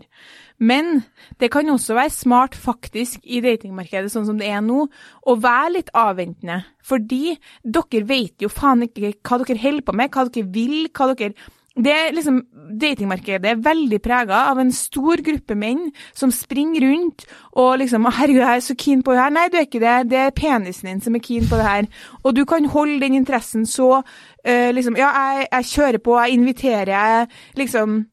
Men 0.60 1.04
det 1.40 1.52
kan 1.52 1.68
også 1.70 1.96
være 1.96 2.10
smart 2.14 2.56
faktisk 2.56 3.20
i 3.24 3.42
datingmarkedet 3.42 4.12
sånn 4.12 4.26
som 4.26 4.38
det 4.38 4.48
er 4.48 4.62
nå, 4.62 4.88
å 5.28 5.36
være 5.36 5.74
litt 5.74 5.90
avventende. 5.94 6.64
Fordi 6.84 7.38
dere 7.64 8.06
vet 8.08 8.42
jo 8.42 8.50
faen 8.50 8.84
ikke 8.84 9.14
hva 9.24 9.42
dere 9.44 9.60
holder 9.60 9.82
på 9.82 9.94
med, 9.94 10.12
hva 10.12 10.30
dere 10.30 10.54
vil, 10.54 10.88
hva 10.94 11.14
dere 11.14 11.34
det 11.74 11.90
er 11.90 12.12
liksom, 12.14 12.36
Datingmarkedet 12.78 13.50
er 13.50 13.62
veldig 13.66 13.98
prega 14.04 14.44
av 14.52 14.60
en 14.62 14.70
stor 14.74 15.22
gruppe 15.26 15.56
menn 15.58 15.88
som 16.14 16.30
springer 16.34 16.86
rundt 16.86 17.26
og 17.58 17.80
liksom 17.82 18.06
'Herregud, 18.06 18.42
jeg 18.42 18.58
er 18.58 18.62
så 18.62 18.76
keen 18.78 19.02
på 19.04 19.14
det 19.14 19.22
her.' 19.22 19.34
Nei, 19.34 19.48
du 19.50 19.58
er 19.58 19.66
ikke 19.66 19.82
det. 19.82 20.10
Det 20.10 20.20
er 20.20 20.38
penisen 20.38 20.90
din 20.90 21.02
som 21.02 21.16
er 21.16 21.20
keen 21.20 21.50
på 21.50 21.58
det 21.58 21.66
her. 21.66 21.88
Og 22.24 22.36
du 22.36 22.46
kan 22.46 22.66
holde 22.66 23.00
den 23.02 23.16
interessen 23.16 23.66
så 23.66 24.04
uh, 24.04 24.72
liksom 24.72 24.98
Ja, 24.98 25.10
jeg, 25.10 25.48
jeg 25.52 25.66
kjører 25.66 25.98
på, 25.98 26.20
jeg 26.22 26.34
inviterer, 26.34 26.94
jeg 26.94 27.28
liksom 27.56 28.06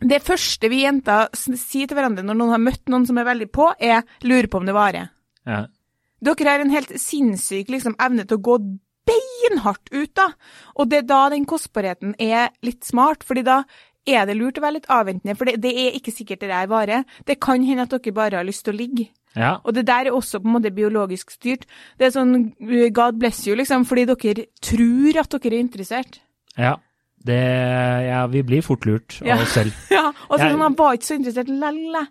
Det 0.00 0.22
første 0.22 0.68
vi 0.68 0.84
jenter 0.84 1.28
sier 1.32 1.86
til 1.86 1.96
hverandre 1.96 2.22
når 2.22 2.36
noen 2.36 2.50
har 2.52 2.60
møtt 2.60 2.84
noen 2.88 3.06
som 3.06 3.16
er 3.16 3.24
veldig 3.24 3.48
på, 3.50 3.72
er 3.80 4.02
'lurer 4.22 4.46
på 4.46 4.58
om 4.58 4.66
det 4.66 4.74
varer'. 4.74 5.08
Ja. 5.46 5.66
Dere 6.20 6.50
har 6.50 6.60
en 6.60 6.70
helt 6.70 6.92
sinnssyk 7.00 7.68
liksom, 7.68 7.96
evne 7.98 8.24
til 8.26 8.36
å 8.36 8.44
gå 8.44 8.58
beinhardt 9.06 9.90
ut, 9.92 10.12
da. 10.18 10.28
Og 10.76 10.88
det 10.90 10.98
er 11.04 11.06
da 11.10 11.20
den 11.32 11.44
kostbarheten 11.48 12.14
er 12.20 12.50
litt 12.66 12.84
smart, 12.84 13.22
fordi 13.26 13.42
da 13.46 13.60
er 14.06 14.26
det 14.28 14.36
lurt 14.38 14.58
å 14.58 14.62
være 14.62 14.76
litt 14.78 14.86
avventende, 14.92 15.34
for 15.36 15.44
det, 15.48 15.56
det 15.62 15.72
er 15.74 15.94
ikke 15.98 16.12
sikkert 16.14 16.40
det 16.44 16.50
der 16.52 16.68
varer. 16.70 17.04
Det 17.26 17.40
kan 17.42 17.62
hende 17.66 17.82
at 17.88 17.90
dere 17.96 18.14
bare 18.14 18.36
har 18.38 18.46
lyst 18.46 18.64
til 18.66 18.74
å 18.74 18.78
ligge. 18.78 19.08
ja. 19.36 19.56
Og 19.64 19.74
det 19.74 19.86
der 19.86 20.06
er 20.06 20.14
også 20.14 20.38
på 20.40 20.46
en 20.48 20.54
måte 20.58 20.70
biologisk 20.74 21.30
styrt. 21.34 21.66
Det 21.98 22.06
er 22.06 22.14
sånn 22.14 22.52
uh, 22.62 22.88
God 22.94 23.18
bless 23.18 23.42
you, 23.46 23.56
liksom, 23.58 23.84
fordi 23.84 24.04
dere 24.06 24.46
tror 24.62 25.18
at 25.24 25.30
dere 25.42 25.54
er 25.56 25.60
interessert. 25.64 26.20
ja. 26.56 26.76
Det 27.26 27.34
Ja, 28.06 28.26
vi 28.30 28.42
blir 28.46 28.62
fort 28.62 28.84
lurt 28.86 29.16
av 29.22 29.26
Ja. 29.26 29.36
oss 29.42 29.50
selv. 29.56 29.72
Ja, 29.90 30.12
og 30.28 30.38
så 30.38 30.44
Jeg- 30.44 30.52
sånn, 30.52 30.60
han 30.62 30.74
var 30.78 30.94
ikke 30.94 31.08
så 31.08 31.16
interessert 31.18 31.48
lell. 31.48 32.06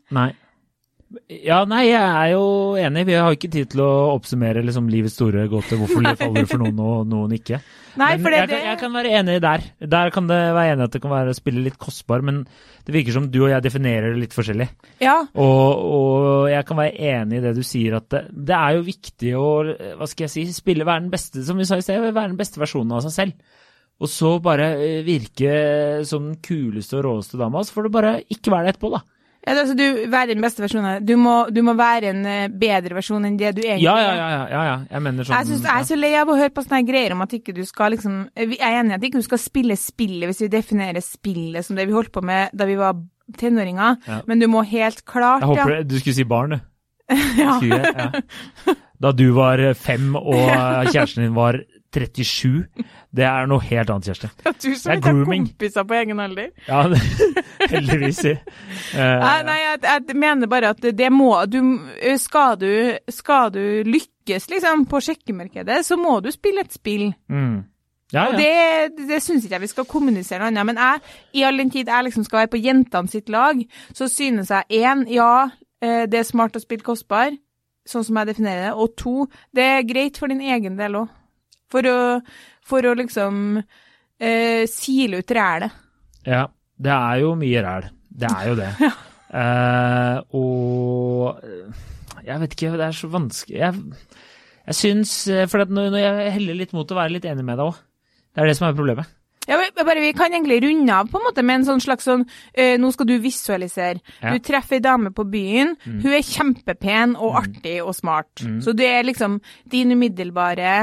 Ja, 1.29 1.61
nei, 1.69 1.85
jeg 1.87 2.01
er 2.01 2.29
jo 2.33 2.43
enig. 2.79 3.05
Vi 3.07 3.15
har 3.17 3.33
ikke 3.35 3.49
tid 3.53 3.71
til 3.73 3.81
å 3.85 3.89
oppsummere 4.13 4.63
liksom, 4.65 4.87
livets 4.91 5.15
store 5.17 5.45
gåte. 5.51 5.77
Hvorfor 5.79 6.03
det 6.05 6.13
faller 6.19 6.47
for 6.49 6.61
noen 6.61 6.79
og 6.83 7.09
noen 7.11 7.35
ikke. 7.37 7.59
Nei, 7.95 8.09
men 8.19 8.27
det, 8.27 8.39
jeg, 8.41 8.49
kan, 8.51 8.63
jeg 8.67 8.79
kan 8.81 8.95
være 8.97 9.11
enig 9.19 9.35
der. 9.43 9.65
Der 9.95 10.11
kan 10.11 10.27
det 10.27 10.39
være 10.57 10.73
enig 10.73 10.87
at 10.87 10.95
det 10.97 11.01
kan 11.03 11.13
være 11.13 11.31
å 11.31 11.37
spille 11.37 11.63
litt 11.63 11.77
kostbar, 11.79 12.25
men 12.27 12.41
det 12.85 12.95
virker 12.95 13.15
som 13.15 13.29
du 13.31 13.39
og 13.45 13.53
jeg 13.53 13.63
definerer 13.65 14.11
det 14.11 14.23
litt 14.25 14.35
forskjellig. 14.35 14.67
Ja, 15.03 15.15
Og, 15.31 15.85
og 15.95 16.49
jeg 16.51 16.67
kan 16.67 16.81
være 16.81 17.11
enig 17.15 17.39
i 17.39 17.45
det 17.45 17.55
du 17.55 17.63
sier, 17.65 17.95
at 18.01 18.09
det, 18.11 18.25
det 18.51 18.57
er 18.59 18.75
jo 18.75 18.87
viktig 18.89 19.35
å 19.39 19.47
hva 20.01 20.09
skal 20.11 20.27
jeg 20.27 20.33
si, 20.35 20.45
spille, 20.57 20.87
være 20.87 21.05
den 21.05 21.13
beste, 21.13 21.45
som 21.47 21.61
vi 21.61 21.67
sa 21.69 21.79
i 21.79 21.85
sted, 21.85 22.03
være 22.09 22.33
den 22.33 22.39
beste 22.41 22.61
versjonen 22.61 22.97
av 22.97 23.05
seg 23.07 23.15
selv. 23.15 23.61
Og 24.03 24.11
så 24.11 24.33
bare 24.43 24.73
eh, 24.83 25.01
virke 25.07 25.51
som 26.07 26.25
den 26.27 26.39
kuleste 26.43 26.99
og 26.99 27.05
råeste 27.07 27.39
dama, 27.39 27.63
så 27.63 27.77
får 27.77 27.87
du 27.87 27.93
bare 27.95 28.17
ikke 28.27 28.51
være 28.51 28.67
det 28.67 28.75
etterpå, 28.75 28.91
da. 28.97 29.05
Ja 29.47 29.53
altså, 29.61 29.75
du 29.77 29.83
være 30.09 30.33
den 30.33 30.41
beste 30.41 30.63
versjonen. 30.63 31.05
Du 31.05 31.15
må, 31.21 31.35
du 31.53 31.61
må 31.63 31.73
være 31.77 32.09
en 32.13 32.25
eh, 32.25 32.47
bedre 32.49 32.95
versjon 32.97 33.25
enn 33.27 33.37
det 33.37 33.51
du 33.57 33.61
egentlig 33.61 33.83
Ja, 33.85 33.95
er. 33.97 34.05
ja, 34.05 34.13
ja, 34.15 34.29
ja, 34.29 34.45
ja, 34.49 34.63
ja. 34.71 34.75
Jeg 34.91 35.01
mener 35.05 35.23
sånn 35.27 35.37
Jeg, 35.37 35.45
synes, 35.51 35.63
jeg 35.69 35.79
er 35.83 35.89
så 35.91 35.97
lei 35.99 36.13
av 36.19 36.31
å 36.33 36.37
høre 36.39 36.53
på 36.55 36.63
sånne 36.65 36.81
greier 36.87 37.13
om 37.13 37.21
at 37.25 37.33
ikke 37.37 37.53
du 37.53 37.61
skal 37.65 37.93
liksom 37.95 38.15
Jeg 38.35 38.57
er 38.59 38.79
enig 38.81 38.95
i 38.95 38.97
at 38.99 39.03
ikke 39.09 39.21
du 39.21 39.27
skal 39.27 39.41
spille 39.43 39.77
spillet 39.77 40.31
hvis 40.31 40.41
vi 40.45 40.49
definerer 40.55 41.01
spillet 41.05 41.65
som 41.67 41.77
det 41.77 41.85
vi 41.89 41.93
holdt 41.97 42.11
på 42.15 42.23
med 42.25 42.49
da 42.57 42.65
vi 42.69 42.75
var 42.79 42.97
tenåringer, 43.39 43.97
Ja. 44.07 44.21
men 44.27 44.39
du 44.39 44.47
må 44.47 44.61
helt 44.69 45.03
klart 45.05 45.41
Jeg 45.41 45.49
håper 45.53 45.83
du 45.89 45.95
skulle 45.99 46.15
si 46.17 46.23
barn, 46.29 46.49
du. 46.57 46.59
ja. 47.41 47.59
Ja. 47.61 48.09
Da 49.01 49.11
du 49.11 49.27
var 49.35 49.61
fem 49.77 50.15
og 50.15 50.33
kjæresten 50.93 51.25
din 51.25 51.35
var 51.37 51.57
37. 51.95 52.85
Det 53.15 53.25
er 53.25 53.47
noe 53.49 53.63
helt 53.63 53.91
annet, 53.93 54.09
Kjersti. 54.09 54.29
Ja, 54.45 54.51
du 54.51 54.67
som 54.75 54.91
Det 54.91 54.97
ikke 54.99 55.13
har 55.13 55.29
kompiser 55.29 55.85
på 55.87 55.97
egen 55.99 56.23
alder. 56.23 56.49
Ja, 56.67 56.81
heldigvis. 57.73 58.23
Eh, 58.25 58.41
Nei, 58.97 59.37
nei 59.47 59.59
jeg, 59.61 59.79
jeg 59.87 60.17
mener 60.19 60.51
bare 60.51 60.73
at 60.75 60.89
det 60.97 61.11
må 61.13 61.31
du, 61.49 61.61
skal, 62.21 62.59
du, 62.59 62.71
skal 63.11 63.53
du 63.55 63.63
lykkes 63.87 64.49
liksom 64.51 64.83
på 64.91 65.01
sjekkemarkedet, 65.07 65.79
så 65.87 65.97
må 65.99 66.19
du 66.25 66.29
spille 66.35 66.65
et 66.65 66.75
spill. 66.75 67.09
Mm. 67.31 67.63
Ja, 68.13 68.27
Og 68.29 68.37
det, 68.37 69.07
det 69.09 69.21
syns 69.23 69.45
ikke 69.45 69.57
jeg 69.57 69.65
vi 69.65 69.71
skal 69.71 69.87
kommunisere 69.89 70.43
noe 70.43 70.51
annet. 70.51 70.67
Men 70.69 70.81
jeg, 70.81 71.15
i 71.39 71.45
all 71.47 71.57
den 71.59 71.71
tid 71.73 71.89
jeg 71.89 72.07
liksom 72.07 72.27
skal 72.27 72.43
være 72.43 72.53
på 72.53 72.61
jentene 72.61 73.11
sitt 73.11 73.31
lag, 73.33 73.59
så 73.97 74.07
synes 74.11 74.51
jeg 74.53 74.83
én, 74.83 75.05
ja, 75.11 75.49
eh, 75.81 76.05
det 76.11 76.21
er 76.21 76.27
smart 76.27 76.55
å 76.55 76.63
spille 76.63 76.85
kostbar, 76.85 77.33
sånn 77.89 78.05
som 78.05 78.19
jeg 78.21 78.33
definerer 78.33 78.69
det. 78.69 78.73
Og 78.77 78.93
to, 78.99 79.29
det 79.55 79.65
er 79.79 79.87
greit 79.89 80.19
for 80.21 80.31
din 80.31 80.43
egen 80.43 80.77
del 80.79 81.01
òg. 81.01 81.13
For 81.71 81.87
å, 81.89 81.97
for 82.65 82.85
å 82.85 82.93
liksom 82.97 83.57
eh, 83.59 84.63
sile 84.71 85.23
ut 85.23 85.31
rælet. 85.37 85.81
ja. 86.27 86.45
Det 86.75 86.91
er 86.91 87.21
jo 87.21 87.29
mye 87.39 87.61
ræl. 87.63 87.85
Det 88.11 88.27
er 88.27 88.47
jo 88.49 88.55
det. 88.59 88.71
Eh, 89.35 90.17
og 90.37 91.41
jeg 92.23 92.39
vet 92.39 92.53
ikke, 92.55 92.69
det 92.77 92.85
er 92.85 92.93
så 92.95 93.07
vanskelig 93.11 93.57
Jeg, 93.57 93.79
jeg 94.69 94.77
syns 94.77 95.15
eh, 95.33 95.47
For 95.49 95.65
når 95.65 95.89
når 95.91 95.99
jeg 95.99 96.29
heller 96.37 96.55
litt 96.61 96.75
mot 96.77 96.93
å 96.93 96.95
være 96.95 97.15
litt 97.17 97.25
enig 97.27 97.43
med 97.43 97.57
deg 97.59 97.65
òg. 97.71 97.79
Det 98.31 98.43
er 98.43 98.47
det 98.47 98.53
som 98.55 98.67
er 98.69 98.77
problemet. 98.77 99.09
Ja, 99.49 99.57
men 99.59 99.73
bare 99.75 100.05
Vi 100.05 100.13
kan 100.15 100.31
egentlig 100.31 100.61
runde 100.63 100.93
av 101.01 101.09
på 101.11 101.19
en 101.19 101.25
måte 101.27 101.43
med 101.43 101.59
en 101.59 101.67
sånn 101.67 101.83
slags 101.83 102.07
sånn 102.07 102.23
eh, 102.53 102.77
Nå 102.79 102.93
skal 102.95 103.09
du 103.09 103.15
visualisere. 103.25 103.99
Ja. 104.21 104.37
Du 104.37 104.45
treffer 104.45 104.77
ei 104.77 104.85
dame 104.85 105.11
på 105.17 105.25
byen. 105.33 105.75
Hun 105.83 106.07
er 106.13 106.23
kjempepen 106.23 107.17
og 107.17 107.41
artig 107.41 107.79
og 107.83 107.91
smart. 107.97 108.45
Så 108.63 108.77
det 108.77 108.87
er 108.93 109.09
liksom 109.09 109.41
din 109.73 109.91
umiddelbare 109.97 110.77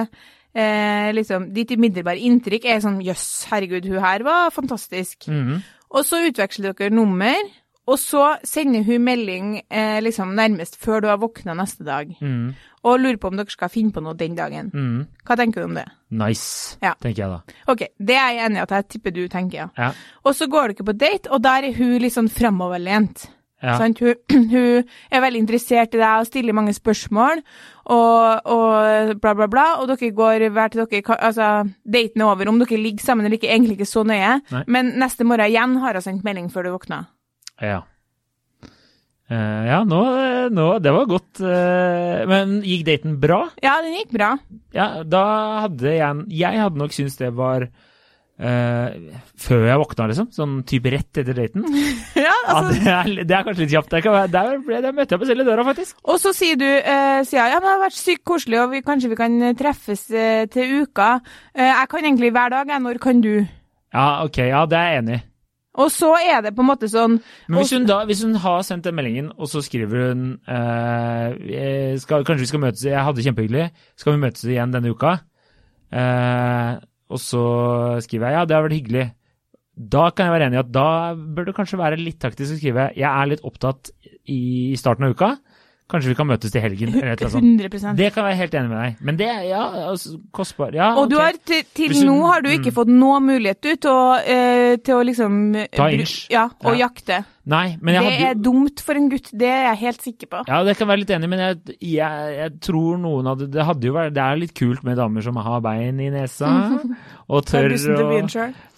eh, 0.54 1.12
liksom, 1.12 1.52
Ditt 1.54 1.70
umiddelbare 1.70 2.18
inntrykk 2.20 2.64
er 2.64 2.80
sånn 2.84 3.00
Jøss, 3.04 3.46
herregud, 3.50 3.86
hun 3.88 4.00
her 4.04 4.22
var 4.26 4.50
fantastisk. 4.50 5.28
Mhm. 5.28 5.62
Og 5.92 6.04
så 6.08 6.22
utveksler 6.30 6.72
dere 6.72 6.90
nummer, 6.90 7.34
og 7.86 7.98
så 7.98 8.38
sender 8.46 8.84
hun 8.86 9.02
melding 9.04 9.62
eh, 9.70 10.00
liksom 10.00 10.34
nærmest 10.34 10.76
før 10.80 11.00
du 11.02 11.08
har 11.08 11.18
våkna 11.18 11.52
neste 11.58 11.84
dag, 11.84 12.14
Mm. 12.20 12.54
og 12.84 12.98
lurer 13.00 13.16
på 13.18 13.28
om 13.28 13.36
dere 13.36 13.50
skal 13.50 13.68
finne 13.68 13.92
på 13.92 14.00
noe 14.02 14.14
den 14.14 14.34
dagen. 14.34 14.70
Mm. 14.72 15.06
Hva 15.26 15.36
tenker 15.36 15.60
du 15.60 15.64
om 15.64 15.74
det? 15.74 15.84
Nice, 16.10 16.76
Ja. 16.82 16.94
tenker 16.94 17.22
jeg 17.22 17.28
da. 17.28 17.42
Ok, 17.68 17.78
det 17.98 18.16
er 18.16 18.32
jeg 18.34 18.46
enig 18.46 18.56
i 18.56 18.62
at 18.62 18.70
jeg 18.70 18.88
tipper 18.88 19.10
du 19.12 19.28
tenker, 19.28 19.54
ja. 19.58 19.68
Ja. 19.76 19.92
Og 20.24 20.34
så 20.34 20.46
går 20.48 20.68
dere 20.72 20.84
på 20.86 20.96
date, 20.96 21.30
og 21.30 21.42
der 21.42 21.64
er 21.64 21.72
hun 21.74 21.98
litt 21.98 22.12
sånn 22.14 22.30
framoverlent. 22.30 23.26
Ja. 23.62 23.76
Hun, 23.78 23.94
hun 24.52 24.82
er 25.12 25.22
veldig 25.22 25.42
interessert 25.44 25.94
i 25.94 26.00
deg 26.00 26.22
og 26.22 26.28
stiller 26.28 26.56
mange 26.56 26.74
spørsmål, 26.74 27.42
og, 27.94 28.50
og 28.50 29.14
bla, 29.22 29.34
bla, 29.38 29.48
bla. 29.50 29.66
Og 29.80 29.88
dere 29.90 30.10
går 30.16 30.48
hver 30.54 30.74
til 30.74 30.84
dere 30.84 31.18
Altså, 31.22 31.52
daten 31.82 32.22
er 32.24 32.28
over. 32.28 32.50
Om 32.50 32.60
dere 32.64 32.80
ligger 32.80 33.06
sammen 33.06 33.26
eller 33.26 33.38
ikke, 33.38 33.52
egentlig 33.52 33.78
ikke 33.78 33.92
så 33.92 34.04
nøye. 34.06 34.36
Nei. 34.52 34.66
Men 34.66 34.92
neste 35.02 35.26
morgen 35.26 35.48
igjen 35.48 35.78
har 35.82 35.98
hun 35.98 36.04
sendt 36.04 36.26
melding 36.26 36.50
før 36.52 36.68
du 36.68 36.74
våkna. 36.74 37.04
Ja. 37.62 37.82
Uh, 39.32 39.64
ja, 39.64 39.78
nå, 39.88 40.00
nå 40.52 40.66
Det 40.82 40.92
var 40.92 41.06
godt. 41.08 41.40
Uh, 41.40 42.26
men 42.28 42.58
gikk 42.66 42.84
daten 42.88 43.16
bra? 43.22 43.46
Ja, 43.64 43.78
den 43.84 43.96
gikk 43.96 44.12
bra. 44.12 44.34
Ja, 44.76 44.88
da 45.06 45.24
hadde 45.64 45.94
jeg 45.94 46.26
Jeg 46.34 46.60
hadde 46.60 46.80
nok 46.80 46.92
syntes 46.92 47.16
det 47.20 47.32
var 47.38 47.70
eh, 48.42 49.20
Før 49.42 49.64
jeg 49.68 49.80
våkna, 49.82 50.08
liksom. 50.10 50.28
Sånn 50.34 50.58
type 50.68 50.92
rett 50.92 51.22
etter 51.22 51.36
daten. 51.36 51.64
ja, 52.18 52.32
Ja, 52.42 52.56
altså, 52.58 52.74
det, 52.74 52.92
er, 52.92 53.24
det 53.26 53.36
er 53.36 53.44
kanskje 53.46 53.64
litt 53.64 53.72
kjapt. 53.72 53.94
Der, 53.94 54.28
der, 54.32 54.54
der 54.84 54.94
møtte 54.94 55.14
jeg 55.14 55.22
meg 55.22 55.30
selv 55.30 55.44
i 55.44 55.46
døra, 55.46 55.64
faktisk. 55.68 55.98
Og 56.02 56.20
så 56.22 56.34
sier 56.36 56.58
du 56.58 56.66
uh, 56.66 57.22
sier 57.28 57.52
ja, 57.52 57.58
men 57.58 57.68
det 57.68 57.74
har 57.76 57.82
vært 57.84 57.98
sykt 57.98 58.24
koselig, 58.28 58.58
og 58.62 58.72
vi, 58.74 58.82
kanskje 58.86 59.12
vi 59.12 59.18
kan 59.18 59.36
eh, 59.40 59.56
treffes 59.58 60.06
uh, 60.10 60.44
til 60.52 60.82
uka. 60.82 61.10
Jeg 61.58 61.90
kan 61.92 62.08
egentlig 62.08 62.32
hver 62.34 62.54
dag, 62.54 62.72
jeg. 62.74 62.82
Når 62.82 63.02
kan 63.02 63.20
du? 63.22 63.34
Ja, 63.92 64.06
ok, 64.26 64.42
ja, 64.50 64.64
det 64.66 64.78
er 64.78 64.90
jeg 64.90 65.02
enig 65.02 65.18
i. 65.20 65.26
Og 65.82 65.88
så 65.88 66.10
er 66.20 66.42
det 66.44 66.50
på 66.52 66.60
en 66.60 66.68
måte 66.68 66.84
sånn 66.92 67.14
Men 67.48 67.62
hvis 67.62 67.70
hun, 67.72 67.86
da, 67.88 68.02
hvis 68.04 68.20
hun 68.26 68.34
har 68.42 68.58
sendt 68.66 68.84
den 68.84 68.92
meldingen, 68.98 69.30
og 69.40 69.48
så 69.48 69.62
skriver 69.64 70.10
hun 70.10 70.26
skal, 71.96 72.26
Kanskje 72.28 72.42
vi 72.42 72.48
skal 72.50 72.60
møtes 72.60 72.82
Jeg 72.84 73.00
hadde 73.00 73.16
det 73.16 73.24
kjempehyggelig. 73.24 73.70
Skal 73.96 74.12
vi 74.12 74.20
møtes 74.20 74.44
igjen 74.44 74.74
denne 74.74 74.92
uka? 74.92 75.14
Eh, 75.92 76.76
og 77.12 77.20
så 77.20 77.42
skriver 78.04 78.30
jeg 78.30 78.38
ja, 78.38 78.46
det 78.48 78.56
har 78.56 78.64
vært 78.66 78.78
hyggelig. 78.78 79.06
Da 79.72 80.08
kan 80.12 80.28
jeg 80.28 80.34
være 80.34 80.48
enig 80.50 80.58
i 80.58 80.62
at 80.62 80.72
da 80.72 80.88
bør 81.16 81.48
det 81.48 81.56
kanskje 81.56 81.80
være 81.80 82.00
litt 82.00 82.20
taktisk 82.20 82.56
å 82.56 82.58
skrive 82.60 82.90
jeg 82.92 83.08
er 83.08 83.30
litt 83.30 83.44
opptatt 83.48 83.92
i 84.28 84.74
starten 84.80 85.08
av 85.08 85.14
uka. 85.16 85.30
Kanskje 85.92 86.12
vi 86.12 86.16
kan 86.16 86.28
møtes 86.28 86.52
til 86.54 86.62
helgen, 86.64 86.94
eller 86.94 87.12
et 87.12 87.20
eller 87.20 87.28
annet 87.28 87.68
sånt. 87.68 87.82
100 87.84 87.96
Det 87.98 88.08
kan 88.14 88.24
jeg 88.24 88.28
være 88.30 88.40
helt 88.40 88.54
enig 88.58 88.70
med 88.72 88.78
deg. 88.80 89.02
Men 89.08 89.18
det 89.20 89.28
er 89.28 89.42
ja, 89.50 89.64
altså, 89.90 90.16
kostbar 90.32 90.72
Ja, 90.72 90.94
Og 90.96 91.10
du 91.10 91.18
okay. 91.18 91.26
har 91.26 91.40
til, 91.52 91.66
til 91.76 91.92
du- 91.98 92.06
nå 92.08 92.16
har 92.30 92.40
du 92.40 92.48
ikke 92.48 92.72
mm. 92.72 92.78
fått 92.80 92.92
noe 92.92 93.20
mulighet 93.20 93.60
du, 93.60 93.70
til 93.76 93.90
å, 93.92 94.16
eh, 94.24 94.76
til 94.80 94.96
å 94.96 95.04
liksom 95.04 95.38
eh, 95.60 95.68
Ta 95.76 95.90
inch. 95.92 96.26
Ja, 96.32 96.48
og 96.64 96.72
Ja. 96.72 96.88
jakte. 96.88 97.24
Nei, 97.44 97.74
det 97.82 97.96
hadde 97.98 98.26
er 98.30 98.36
dumt 98.38 98.78
for 98.86 98.94
en 98.94 99.08
gutt, 99.10 99.32
det 99.34 99.48
er 99.50 99.64
jeg 99.72 99.78
helt 99.80 100.04
sikker 100.04 100.28
på. 100.30 100.42
Ja, 100.46 100.60
det 100.62 100.76
kan 100.78 100.86
jeg 100.86 100.90
være 100.92 101.00
litt 101.00 101.10
enig 101.10 101.28
men 101.32 101.40
jeg, 101.42 101.76
jeg, 101.80 102.36
jeg 102.38 102.52
tror 102.62 103.00
noen 103.02 103.26
av 103.26 103.42
det 103.42 103.64
hadde 103.66 103.88
jo 103.88 103.96
vært 103.96 104.14
Det 104.14 104.22
er 104.22 104.38
litt 104.38 104.54
kult 104.54 104.84
med 104.86 105.00
damer 105.00 105.26
som 105.26 105.40
har 105.42 105.64
bein 105.64 105.98
i 105.98 106.10
nesa, 106.14 106.52
og 107.32 107.42
tør 107.50 107.74
å, 107.74 108.20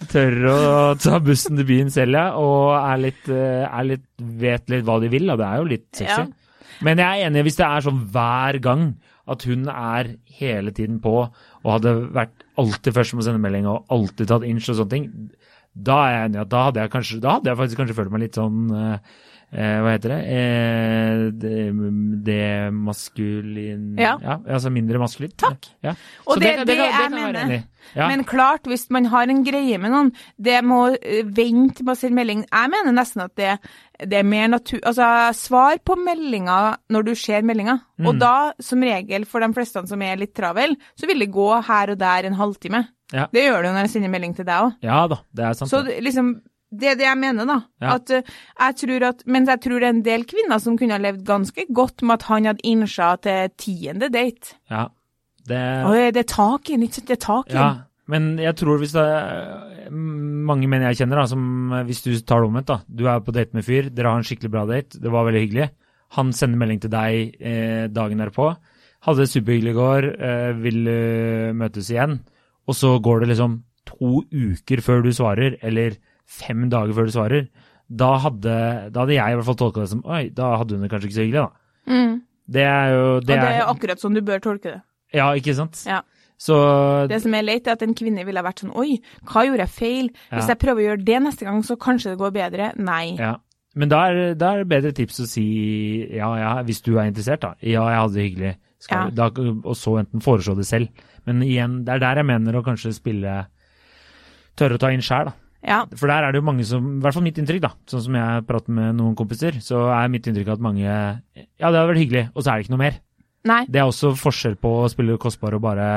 tør 0.09 0.39
å 0.49 0.57
ta 0.97 1.19
bussen 1.21 1.61
til 1.61 1.69
byen 1.69 1.93
selv, 1.93 2.17
ja, 2.17 2.25
og 2.41 2.73
er 2.79 3.05
litt, 3.05 3.29
eh, 3.29 3.69
er 3.69 3.87
litt 3.93 4.09
Vet 4.15 4.69
litt 4.71 4.85
hva 4.87 4.95
de 5.03 5.09
vil, 5.11 5.25
da. 5.27 5.35
Det 5.35 5.45
er 5.45 5.57
jo 5.59 5.65
litt 5.67 5.87
sexy. 5.91 6.21
Ja. 6.23 6.44
Men 6.83 6.99
jeg 6.99 7.21
er 7.21 7.29
enig 7.29 7.45
hvis 7.47 7.59
det 7.59 7.67
er 7.67 7.85
sånn 7.85 8.01
hver 8.11 8.59
gang 8.63 8.87
at 9.31 9.45
hun 9.49 9.69
er 9.71 10.15
hele 10.37 10.73
tiden 10.75 10.99
på 11.01 11.13
og 11.25 11.69
hadde 11.69 11.95
vært 12.13 12.45
alltid 12.61 12.95
først 12.95 13.15
med 13.15 13.23
å 13.23 13.27
sende 13.29 13.41
melding 13.41 13.69
og 13.69 13.93
alltid 13.93 14.29
tatt 14.29 14.45
inch 14.47 14.67
og 14.69 14.79
sånne 14.79 14.93
ting, 14.93 15.07
da 15.75 15.95
er 16.05 16.13
jeg 16.13 16.27
enig 16.29 16.41
at 16.43 16.51
da 16.51 16.65
hadde 16.69 16.83
jeg 16.83 16.91
kanskje 16.93 17.21
Da 17.23 17.31
hadde 17.35 17.49
jeg 17.51 17.59
faktisk 17.59 17.79
kanskje 17.81 17.95
følt 17.97 18.11
meg 18.13 18.21
litt 18.23 18.37
sånn 18.39 18.59
eh, 18.71 19.15
eh, 19.51 19.73
Hva 19.83 19.91
heter 19.91 20.13
det? 20.13 20.19
Eh, 20.37 21.23
det 21.41 21.63
Demaskulin 22.25 23.97
Ja. 23.99 24.15
altså 24.47 24.69
mindre 24.73 24.99
maskulint. 24.99 25.35
Takk. 25.37 25.67
Ja. 25.83 25.93
Og 26.27 26.39
det, 26.39 26.57
det- 26.59 26.67
det, 26.67 26.77
det 26.77 26.89
jeg 26.91 27.11
mener. 27.11 27.63
Ja. 27.95 28.07
Men 28.09 28.23
klart, 28.25 28.63
hvis 28.65 28.87
man 28.89 29.05
har 29.05 29.27
en 29.29 29.43
greie 29.45 29.77
med 29.77 29.91
noen, 29.93 30.11
det 30.41 30.63
må 30.65 30.87
eh, 30.95 31.23
vente 31.23 31.83
med 31.85 31.93
å 31.93 31.99
sende 31.99 32.15
melding. 32.17 32.45
Jeg 32.51 32.71
mener 32.73 32.95
nesten 32.97 33.21
at 33.27 33.35
det, 33.37 33.59
det 34.09 34.17
er 34.19 34.23
mer 34.25 34.47
natur... 34.49 34.79
Altså, 34.83 35.05
svar 35.37 35.77
på 35.85 35.95
meldinga 36.01 36.77
når 36.89 37.05
du 37.05 37.13
ser 37.15 37.45
meldinga. 37.45 37.77
Mm. 38.01 38.07
Og 38.09 38.19
da, 38.19 38.33
som 38.59 38.81
regel, 38.81 39.25
for 39.29 39.39
de 39.45 39.51
fleste 39.53 39.85
som 39.87 40.01
er 40.01 40.17
litt 40.17 40.33
travel, 40.35 40.75
så 40.97 41.05
vil 41.07 41.19
det 41.21 41.29
gå 41.31 41.49
her 41.67 41.93
og 41.93 41.99
der 42.01 42.25
en 42.25 42.39
halvtime. 42.41 42.87
Ja. 43.13 43.27
Det 43.31 43.43
gjør 43.45 43.61
det 43.61 43.69
jo 43.69 43.73
når 43.77 43.85
jeg 43.85 43.93
sender 43.93 44.09
melding 44.15 44.33
til 44.35 44.45
deg 44.49 44.65
òg. 44.65 44.77
ja 44.81 45.03
da, 45.07 45.19
det 45.37 45.45
er 45.45 45.53
sant. 45.53 45.69
Så 45.69 45.83
liksom, 46.01 46.33
det 46.73 46.91
er 46.91 46.99
det 46.99 47.05
jeg 47.05 47.19
mener, 47.21 47.47
da. 47.47 47.59
Ja. 47.81 47.95
At, 47.95 48.11
eh, 48.11 48.35
jeg 48.59 48.77
tror 48.81 49.07
at, 49.11 49.23
mens 49.29 49.51
jeg 49.51 49.61
tror 49.63 49.79
det 49.79 49.87
er 49.87 49.95
en 49.95 50.05
del 50.05 50.25
kvinner 50.27 50.61
som 50.61 50.77
kunne 50.79 50.97
ha 50.97 51.01
levd 51.01 51.25
ganske 51.27 51.65
godt 51.69 52.03
med 52.03 52.17
at 52.17 52.27
han 52.29 52.49
hadde 52.49 52.67
innsja 52.67 53.15
til 53.23 53.51
tiende 53.61 54.09
date. 54.13 54.57
Ja. 54.71 54.87
Det, 55.45 55.61
Oi, 55.85 56.09
det, 56.09 56.23
er 56.23 56.31
tak 56.31 56.69
i 56.69 56.73
den, 56.73 56.87
ikke 56.87 56.99
sant? 56.99 57.09
Det 57.09 57.19
er 57.19 57.25
tak 57.25 57.51
i. 57.53 57.57
Ja, 57.57 57.69
men 58.11 58.35
jeg 58.41 58.57
tror 58.57 58.79
hvis 58.81 58.95
det 58.95 59.03
er 59.05 59.89
mange 59.91 60.69
menn 60.69 60.85
jeg 60.87 61.01
kjenner, 61.01 61.21
da, 61.21 61.25
som 61.29 61.73
eh, 61.73 61.85
hvis 61.87 62.03
du 62.05 62.11
tar 62.21 62.41
det 62.41 62.49
omvendt, 62.49 62.71
da. 62.71 62.79
Du 62.87 63.05
er 63.09 63.21
på 63.25 63.35
date 63.35 63.57
med 63.57 63.65
fyr, 63.67 63.91
dere 63.93 64.13
har 64.13 64.21
en 64.21 64.27
skikkelig 64.27 64.53
bra 64.53 64.65
date, 64.69 65.01
det 65.01 65.13
var 65.13 65.27
veldig 65.27 65.43
hyggelig. 65.45 65.69
Han 66.17 66.31
sender 66.37 66.61
melding 66.61 66.81
til 66.83 66.93
deg 66.93 67.37
eh, 67.41 67.85
dagen 67.93 68.21
derpå. 68.21 68.49
Hadde 69.05 69.21
det 69.21 69.31
superhyggelig 69.31 69.73
i 69.73 69.77
går, 69.77 70.09
eh, 70.15 70.51
vil 70.63 70.91
møtes 71.57 71.91
igjen. 71.93 72.19
Og 72.65 72.77
så 72.77 72.95
går 73.03 73.21
det 73.21 73.33
liksom 73.35 73.59
to 73.85 74.23
uker 74.33 74.81
før 74.81 75.05
du 75.05 75.11
svarer, 75.13 75.59
eller 75.61 75.97
fem 76.27 76.67
dager 76.69 76.93
før 76.97 77.05
du 77.09 77.13
svarer. 77.15 77.47
Da 77.89 78.15
hadde, 78.23 78.55
da 78.91 79.03
hadde 79.03 79.13
jeg 79.17 79.31
i 79.31 79.37
hvert 79.37 79.45
fall 79.45 79.59
tolka 79.61 79.83
det 79.83 79.91
som 79.91 80.01
Oi, 80.09 80.23
da 80.33 80.55
hadde 80.57 80.73
hun 80.75 80.81
det 80.85 80.89
kanskje 80.89 81.09
ikke 81.11 81.17
så 81.19 81.25
hyggelig, 81.27 81.43
da. 81.45 81.93
Mm. 81.93 82.15
Det 82.55 82.63
er 82.65 82.91
jo 82.93 83.03
og 83.17 83.25
det 83.25 83.37
er 83.41 83.59
jo 83.59 83.69
akkurat 83.73 84.01
sånn 84.01 84.17
du 84.17 84.21
bør 84.25 84.41
tolke 84.41 84.71
det. 84.75 84.81
Ja, 85.13 85.31
ikke 85.37 85.53
sant? 85.57 85.83
Ja. 85.85 86.01
Så 86.37 87.07
Det 87.07 87.21
som 87.23 87.33
er 87.37 87.45
leit, 87.45 87.67
er 87.67 87.77
at 87.77 87.83
en 87.85 87.93
kvinne 87.95 88.25
ville 88.27 88.41
vært 88.43 88.59
sånn 88.65 88.73
Oi, 88.75 88.97
hva 89.29 89.45
gjorde 89.47 89.63
jeg 89.67 89.73
feil? 89.77 90.09
Hvis 90.33 90.43
Ja. 90.49 90.53
jeg 90.53 90.59
prøver 90.59 90.81
å 90.81 90.87
gjøre 90.89 91.05
det 91.05 91.21
neste 91.23 91.45
gang, 91.47 91.61
så 91.63 91.77
kanskje 91.77 92.11
det 92.11 92.19
går 92.19 92.33
bedre. 92.35 92.71
Nei. 92.77 93.15
Ja. 93.15 93.35
Men 93.75 93.89
da 93.89 94.01
er, 94.09 94.33
da 94.35 94.53
er 94.53 94.63
det 94.63 94.67
bedre 94.71 94.91
tips 94.95 95.19
å 95.19 95.27
si 95.27 95.45
ja, 96.15 96.29
ja, 96.39 96.51
hvis 96.63 96.81
du 96.81 96.97
er 96.97 97.05
interessert, 97.09 97.41
da. 97.41 97.53
Ja, 97.61 97.85
jeg 97.91 97.99
hadde 98.01 98.13
det 98.13 98.25
hyggelig. 98.29 98.55
Ja. 98.91 99.09
da, 99.09 99.29
og 99.65 99.73
så 99.75 99.95
enten 100.03 100.21
foreslå 100.21 100.55
det 100.55 100.65
selv. 100.67 100.89
Men 101.25 101.41
igjen, 101.41 101.83
det 101.85 101.95
er 101.95 101.99
der 102.03 102.15
jeg 102.21 102.25
mener 102.25 102.53
å 102.59 102.63
kanskje 102.63 102.93
spille 102.93 103.47
Tørre 104.55 104.77
å 104.77 104.79
ta 104.79 104.91
inn 104.93 105.01
sjæl, 105.03 105.25
da. 105.25 105.33
Ja. 105.65 105.79
For 105.97 106.11
der 106.11 106.27
er 106.27 106.33
det 106.33 106.41
jo 106.41 106.45
mange 106.45 106.65
som 106.67 106.85
I 106.99 107.01
hvert 107.03 107.17
fall 107.17 107.25
mitt 107.25 107.39
inntrykk, 107.41 107.63
da. 107.63 107.71
Sånn 107.89 108.03
som 108.05 108.17
jeg 108.19 108.45
prater 108.49 108.75
med 108.77 108.99
noen 108.99 109.17
kompiser, 109.17 109.57
så 109.65 109.87
er 109.95 110.11
mitt 110.13 110.27
inntrykk 110.29 110.53
at 110.55 110.63
mange 110.63 110.85
Ja, 110.85 111.71
det 111.71 111.79
har 111.79 111.89
vært 111.89 112.03
hyggelig, 112.03 112.27
og 112.33 112.43
så 112.43 112.51
er 112.51 112.59
det 112.59 112.67
ikke 112.67 112.75
noe 112.75 112.83
mer. 112.85 113.01
Nei. 113.45 113.61
Det 113.69 113.81
er 113.81 113.89
også 113.89 114.13
forskjell 114.17 114.57
på 114.61 114.71
å 114.83 114.89
spille 114.89 115.17
kostbar 115.21 115.57
og 115.57 115.65
bare 115.65 115.87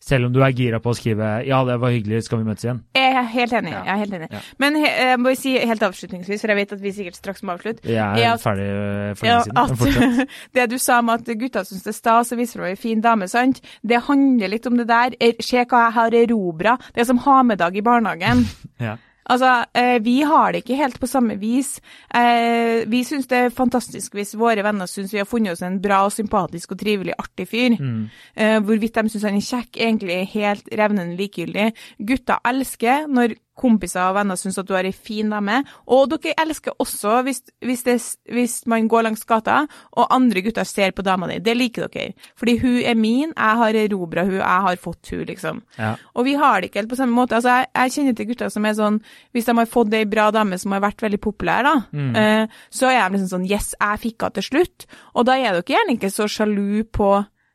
Selv 0.00 0.26
om 0.26 0.32
du 0.32 0.40
er 0.40 0.52
gira 0.56 0.78
på 0.80 0.90
å 0.90 0.96
skrive 0.96 1.44
'ja, 1.44 1.58
det 1.68 1.74
var 1.80 1.90
hyggelig, 1.92 2.22
skal 2.24 2.38
vi 2.38 2.44
møtes 2.48 2.64
igjen'? 2.64 2.80
Jeg 2.96 3.12
er 3.20 3.26
helt 3.34 3.52
enig. 3.52 3.72
Ja. 3.72 3.82
Jeg 3.84 3.92
er 3.92 3.98
helt 4.00 4.14
enig. 4.14 4.28
Ja. 4.32 4.38
Men 4.58 4.76
he, 4.80 4.86
jeg 4.86 5.18
må 5.20 5.34
si 5.36 5.52
helt 5.58 5.82
avslutningsvis, 5.82 6.40
for 6.40 6.48
jeg 6.48 6.56
vet 6.56 6.72
at 6.72 6.80
vi 6.80 6.92
sikkert 6.92 7.16
straks 7.16 7.42
må 7.42 7.52
avslutte. 7.52 7.84
Jeg 7.84 8.24
er 8.24 8.32
at, 8.32 8.40
ferdig 8.40 8.64
øh, 8.64 9.16
for 9.16 9.26
lenge 9.26 9.44
siden. 9.44 10.22
At 10.22 10.28
det 10.54 10.70
du 10.70 10.78
sa 10.78 10.98
om 10.98 11.08
at 11.12 11.24
gutta 11.24 11.64
syns 11.68 11.82
det 11.84 11.92
er 11.92 11.98
stas 12.00 12.32
og 12.32 12.38
viser 12.38 12.60
deg 12.64 12.70
ei 12.70 12.76
fin 12.80 13.00
dame, 13.04 13.28
sant? 13.28 13.60
Det 13.86 14.00
handler 14.08 14.48
litt 14.48 14.66
om 14.66 14.76
det 14.80 14.88
der. 14.88 15.12
Er- 15.20 15.36
Se 15.44 15.64
hva 15.64 15.84
jeg 15.86 15.92
har 15.92 16.10
erobra. 16.10 16.78
Det 16.94 17.00
er 17.02 17.04
som 17.04 17.18
ha 17.18 17.42
med-dag 17.42 17.76
i 17.76 17.82
barnehagen. 17.82 18.46
Ja. 18.80 18.96
Altså, 19.30 19.50
eh, 19.74 19.98
vi 20.02 20.20
har 20.26 20.52
det 20.52 20.64
ikke 20.64 20.78
helt 20.80 20.98
på 21.00 21.08
samme 21.10 21.36
vis. 21.40 21.76
Eh, 22.14 22.82
vi 22.90 23.02
syns 23.06 23.28
det 23.30 23.38
er 23.38 23.54
fantastisk 23.54 24.16
hvis 24.18 24.34
våre 24.38 24.64
venner 24.66 24.90
syns 24.90 25.14
vi 25.14 25.20
har 25.22 25.28
funnet 25.28 25.54
oss 25.54 25.62
en 25.66 25.80
bra 25.82 26.02
og 26.06 26.14
sympatisk 26.14 26.74
og 26.74 26.80
trivelig, 26.82 27.14
artig 27.18 27.46
fyr. 27.50 27.76
Mm. 27.78 28.08
Eh, 28.34 28.58
hvorvidt 28.66 28.98
de 28.98 29.12
syns 29.12 29.28
han 29.28 29.38
er 29.38 29.46
kjekk, 29.46 29.70
egentlig 29.76 30.16
er 30.16 30.34
helt 30.34 30.74
revnende 30.82 31.18
likegyldig. 31.20 31.70
Gutta 32.10 32.40
elsker 32.50 33.06
når 33.10 33.36
kompiser 33.60 34.00
og 34.08 34.16
venner 34.16 34.38
syns 34.40 34.56
at 34.60 34.68
du 34.68 34.72
har 34.76 34.86
ei 34.88 34.94
fin 34.96 35.28
dame, 35.32 35.58
og 35.92 36.08
dere 36.14 36.32
elsker 36.40 36.74
også 36.80 37.18
hvis, 37.26 37.42
hvis, 37.66 37.84
det, 37.86 37.96
hvis 38.32 38.54
man 38.70 38.88
går 38.90 39.04
langs 39.06 39.24
gata 39.28 39.60
og 39.92 40.08
andre 40.16 40.42
gutter 40.46 40.64
ser 40.68 40.94
på 40.96 41.04
dama 41.06 41.28
di. 41.28 41.38
Det 41.44 41.54
liker 41.56 41.88
dere. 41.92 42.14
Fordi 42.40 42.56
hun 42.62 42.78
er 42.80 42.96
min, 42.98 43.34
jeg 43.36 43.60
har 43.62 43.78
erobra 43.82 44.24
hun, 44.24 44.38
jeg 44.40 44.66
har 44.66 44.80
fått 44.80 45.12
hun, 45.12 45.24
liksom. 45.28 45.62
Ja. 45.78 45.94
Og 46.16 46.24
vi 46.26 46.34
har 46.40 46.60
det 46.60 46.70
ikke 46.70 46.82
helt 46.82 46.92
på 46.94 46.98
samme 47.00 47.16
måte. 47.16 47.36
Altså, 47.38 47.60
jeg, 47.60 47.70
jeg 47.76 47.94
kjenner 47.96 48.16
til 48.18 48.30
gutter 48.32 48.50
som 48.52 48.66
er 48.68 48.76
sånn 48.78 49.00
Hvis 49.36 49.46
de 49.48 49.54
har 49.60 49.68
fått 49.70 49.94
ei 49.94 50.04
bra 50.08 50.30
dame 50.34 50.58
som 50.58 50.72
har 50.74 50.82
vært 50.84 51.04
veldig 51.04 51.20
populær, 51.20 51.66
da, 51.66 51.76
Mm. 51.90 52.14
uh, 52.14 52.60
så 52.70 52.88
er 52.90 53.02
de 53.08 53.16
liksom 53.18 53.30
sånn 53.34 53.48
Yes, 53.50 53.72
jeg 53.80 54.00
fikk 54.02 54.22
henne 54.24 54.36
til 54.38 54.46
slutt. 54.46 54.86
Og 55.14 55.26
da 55.28 55.36
er 55.36 55.52
dere 55.56 55.66
gjerne 55.74 55.96
ikke 55.96 56.10
så 56.12 56.26
sjalu 56.30 56.84
på 56.92 57.10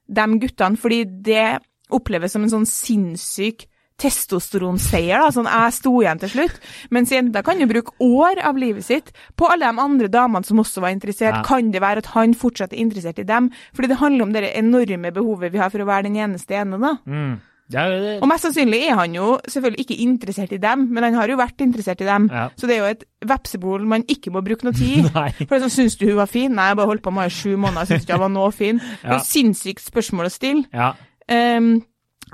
de 0.07 0.25
guttene, 0.41 0.77
fordi 0.77 1.03
det 1.25 1.45
oppleves 1.93 2.33
som 2.35 2.43
en 2.45 2.51
sånn 2.51 2.67
sinnssyk 2.69 3.65
testosteronseier, 4.01 5.21
da, 5.23 5.29
sånn 5.33 5.47
jeg 5.49 5.75
sto 5.77 5.93
igjen 6.01 6.19
til 6.21 6.31
slutt. 6.33 6.59
Mens 6.95 7.13
jenta 7.13 7.43
kan 7.45 7.61
jo 7.61 7.67
bruke 7.71 7.95
år 8.03 8.41
av 8.45 8.59
livet 8.59 8.85
sitt 8.87 9.11
på 9.39 9.47
alle 9.51 9.69
de 9.71 9.81
andre 9.85 10.09
damene 10.11 10.45
som 10.47 10.59
også 10.63 10.83
var 10.83 10.93
interessert. 10.95 11.39
Ja. 11.41 11.43
Kan 11.47 11.71
det 11.73 11.81
være 11.83 12.03
at 12.03 12.11
han 12.15 12.35
fortsatt 12.37 12.73
er 12.75 12.83
interessert 12.83 13.19
i 13.23 13.27
dem? 13.27 13.51
Fordi 13.75 13.91
det 13.93 14.01
handler 14.01 14.27
om 14.27 14.33
det 14.35 14.51
enorme 14.55 15.11
behovet 15.15 15.53
vi 15.55 15.61
har 15.63 15.71
for 15.73 15.83
å 15.83 15.89
være 15.89 16.09
den 16.09 16.19
eneste 16.27 16.57
ene, 16.59 16.79
da. 16.81 16.95
Mm. 17.07 17.35
Ja, 17.73 17.87
det, 17.89 18.19
Og 18.21 18.27
mest 18.29 18.45
sannsynlig 18.45 18.83
er 18.85 18.93
han 18.99 19.15
jo 19.17 19.39
selvfølgelig 19.49 19.81
ikke 19.87 19.95
interessert 20.03 20.51
i 20.53 20.59
dem, 20.61 20.83
men 20.93 21.01
han 21.07 21.15
har 21.17 21.31
jo 21.31 21.37
vært 21.39 21.63
interessert 21.65 22.03
i 22.03 22.05
dem. 22.05 22.27
Ja. 22.29 22.43
Så 22.53 22.67
det 22.69 22.75
er 22.75 22.83
jo 22.83 22.91
et 22.93 23.05
vepsebol 23.25 23.87
man 23.89 24.03
ikke 24.05 24.29
må 24.35 24.43
bruke 24.45 24.67
noe 24.67 24.75
tid. 24.77 25.07
For 25.15 25.47
det 25.49 25.57
er 25.57 25.63
sånn, 25.63 25.73
syns 25.73 25.97
du 25.97 26.05
hun 26.11 26.19
var 26.19 26.29
fin? 26.29 26.53
Nei, 26.53 26.67
jeg 26.69 26.77
bare 26.77 26.91
holdt 26.91 27.01
på 27.07 27.15
med 27.15 27.25
henne 27.25 27.33
i 27.33 27.39
sju 27.39 27.55
måneder, 27.57 27.89
syns 27.89 28.05
ikke 28.05 28.19
hun 28.19 28.25
var 28.27 28.33
noe 28.35 28.51
fin. 28.53 28.77
Det 29.01 29.01
er 29.09 29.15
Ja. 29.15 29.17
et 29.17 29.31
sinnssykt 29.31 29.81
spørsmål 29.87 30.29
å 30.29 30.33
stille. 30.35 30.67
Ja. 30.77 30.91
Um, 31.25 31.71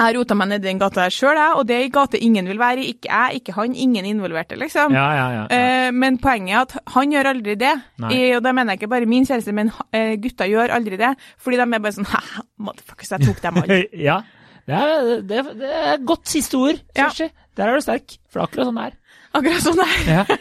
jeg 0.02 0.18
rota 0.18 0.36
meg 0.38 0.50
nedi 0.52 0.68
den 0.68 0.80
gata 0.82 1.06
her 1.06 1.14
sjøl, 1.14 1.40
og 1.58 1.64
det 1.70 1.76
er 1.76 1.86
ei 1.86 1.92
gate 1.94 2.20
ingen 2.24 2.48
vil 2.50 2.60
være 2.62 2.84
i. 2.84 2.94
Ikke 2.96 3.10
jeg, 3.10 3.42
ikke 3.42 3.56
han, 3.58 3.76
ingen 3.76 4.08
involverte, 4.10 4.58
liksom. 4.60 4.96
Ja, 4.96 5.08
ja, 5.18 5.28
ja. 5.36 5.44
Eh, 5.54 5.90
men 5.96 6.20
poenget 6.22 6.56
er 6.56 6.62
at 6.66 6.94
han 6.96 7.16
gjør 7.16 7.32
aldri 7.34 7.56
det. 7.60 7.74
I, 8.10 8.22
og 8.38 8.44
da 8.46 8.54
mener 8.56 8.76
jeg 8.76 8.82
ikke 8.82 8.92
bare 8.96 9.10
min 9.10 9.28
kjæreste, 9.28 9.56
men 9.56 9.72
uh, 9.72 10.14
gutta 10.22 10.48
gjør 10.50 10.74
aldri 10.78 11.00
det. 11.02 11.14
Fordi 11.42 11.60
de 11.60 11.66
er 11.68 11.84
bare 11.86 11.96
sånn 11.98 12.10
Haha, 12.14 12.46
motherfuckers, 12.62 13.14
jeg 13.16 13.28
tok 13.30 13.42
dem 13.46 13.62
alle. 13.64 13.82
ja. 14.10 14.22
Det 14.62 14.78
er, 14.78 15.10
det, 15.28 15.40
er, 15.42 15.54
det 15.58 15.72
er 15.92 16.06
godt 16.06 16.30
siste 16.32 16.60
ord, 16.60 16.82
Ja. 16.96 17.08
Kjersti. 17.08 17.32
Der 17.58 17.68
er 17.68 17.76
du 17.76 17.84
sterk. 17.84 18.16
For 18.32 18.40
det 18.40 18.44
er 18.44 18.48
akkurat 18.48 18.70
sånn 18.70 18.80
det 18.80 18.86
er. 18.88 18.98
Akkurat 19.40 19.66
sånn 19.66 19.84
er 19.88 20.00
Ja. 20.12 20.26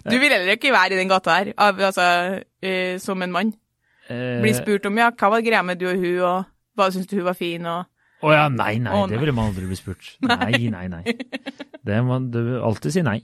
Du 0.00 0.14
vil 0.16 0.32
heller 0.32 0.54
ikke 0.54 0.70
være 0.72 0.94
i 0.94 0.96
den 0.96 1.10
gata 1.10 1.34
her, 1.36 1.50
av, 1.60 1.80
altså, 1.90 2.04
uh, 2.40 2.94
som 3.02 3.20
en 3.20 3.32
mann. 3.34 3.50
Uh, 4.08 4.40
Bli 4.40 4.54
spurt 4.56 4.86
om 4.88 4.96
ja, 4.96 5.10
hva 5.12 5.28
var 5.34 5.42
greia 5.44 5.60
med 5.66 5.76
du 5.76 5.90
og 5.90 6.00
hun, 6.00 6.22
og 6.24 6.78
hva 6.78 6.86
syns 6.94 7.10
du 7.10 7.18
hun 7.18 7.26
var 7.26 7.36
fin, 7.36 7.66
og 7.68 7.84
Å 8.20 8.32
ja, 8.34 8.46
nei, 8.52 8.74
nei, 8.84 8.92
det 9.08 9.16
nei. 9.16 9.20
ville 9.22 9.32
man 9.36 9.48
aldri 9.50 9.68
bli 9.70 9.78
spurt. 9.78 10.10
Nei, 10.28 10.68
nei, 10.68 10.86
nei. 10.92 11.14
Det 11.80 12.00
må 12.04 12.18
du 12.28 12.58
alltid 12.60 12.92
si 12.92 13.00
nei. 13.06 13.18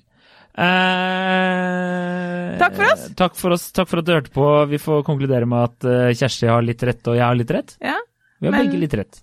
Eh, 0.57 2.55
Takk 2.61 2.77
for 2.79 2.87
oss. 2.93 3.03
Takk 3.19 3.35
for 3.37 3.57
oss. 3.57 3.67
Takk 3.77 3.91
for 3.91 4.01
at 4.01 4.07
du 4.09 4.15
hørte 4.15 4.33
på. 4.33 4.47
Vi 4.71 4.79
får 4.81 5.03
konkludere 5.07 5.49
med 5.49 5.67
at 5.69 5.89
eh, 5.91 6.15
Kjersti 6.17 6.49
har 6.51 6.65
litt 6.65 6.81
rett, 6.89 7.03
og 7.13 7.19
jeg 7.19 7.27
har 7.27 7.37
litt 7.37 7.53
rett. 7.53 7.77
Ja. 7.85 7.99
Vi 8.41 8.49
har 8.49 8.57
Men- 8.57 8.65
begge 8.71 8.81
litt 8.87 8.97
rett. 9.03 9.21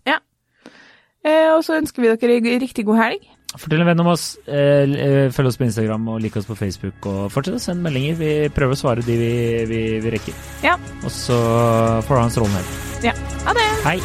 Eh, 1.24 1.50
og 1.56 1.62
så 1.64 1.78
ønsker 1.80 2.04
vi 2.04 2.12
dere 2.20 2.36
en 2.38 2.60
riktig 2.62 2.84
god 2.86 3.00
helg. 3.00 3.26
Fortell 3.54 3.84
en 3.84 3.88
venn 3.88 4.02
om 4.02 4.10
oss. 4.12 4.24
Eh, 4.50 4.94
eh, 5.08 5.28
følg 5.34 5.48
oss 5.52 5.58
på 5.62 5.66
Instagram 5.68 6.08
og 6.12 6.20
lik 6.22 6.36
oss 6.38 6.46
på 6.50 6.58
Facebook. 6.60 7.06
Og 7.10 7.30
fortsett 7.32 7.56
å 7.58 7.62
sende 7.64 7.86
meldinger. 7.86 8.18
Vi 8.20 8.32
prøver 8.54 8.76
å 8.76 8.82
svare 8.82 9.06
de 9.06 9.16
vi, 9.18 9.32
vi, 9.70 9.82
vi 10.04 10.14
rekker. 10.18 10.36
Ja. 10.66 10.76
Og 11.06 11.10
så 11.14 11.38
får 12.06 12.14
du 12.14 12.20
ha 12.20 12.26
en 12.28 12.36
strålende 12.38 12.62
helg. 12.62 12.72
Ja. 13.10 13.16
Ha 13.48 13.56
det! 13.58 13.70
Hei. 13.88 13.98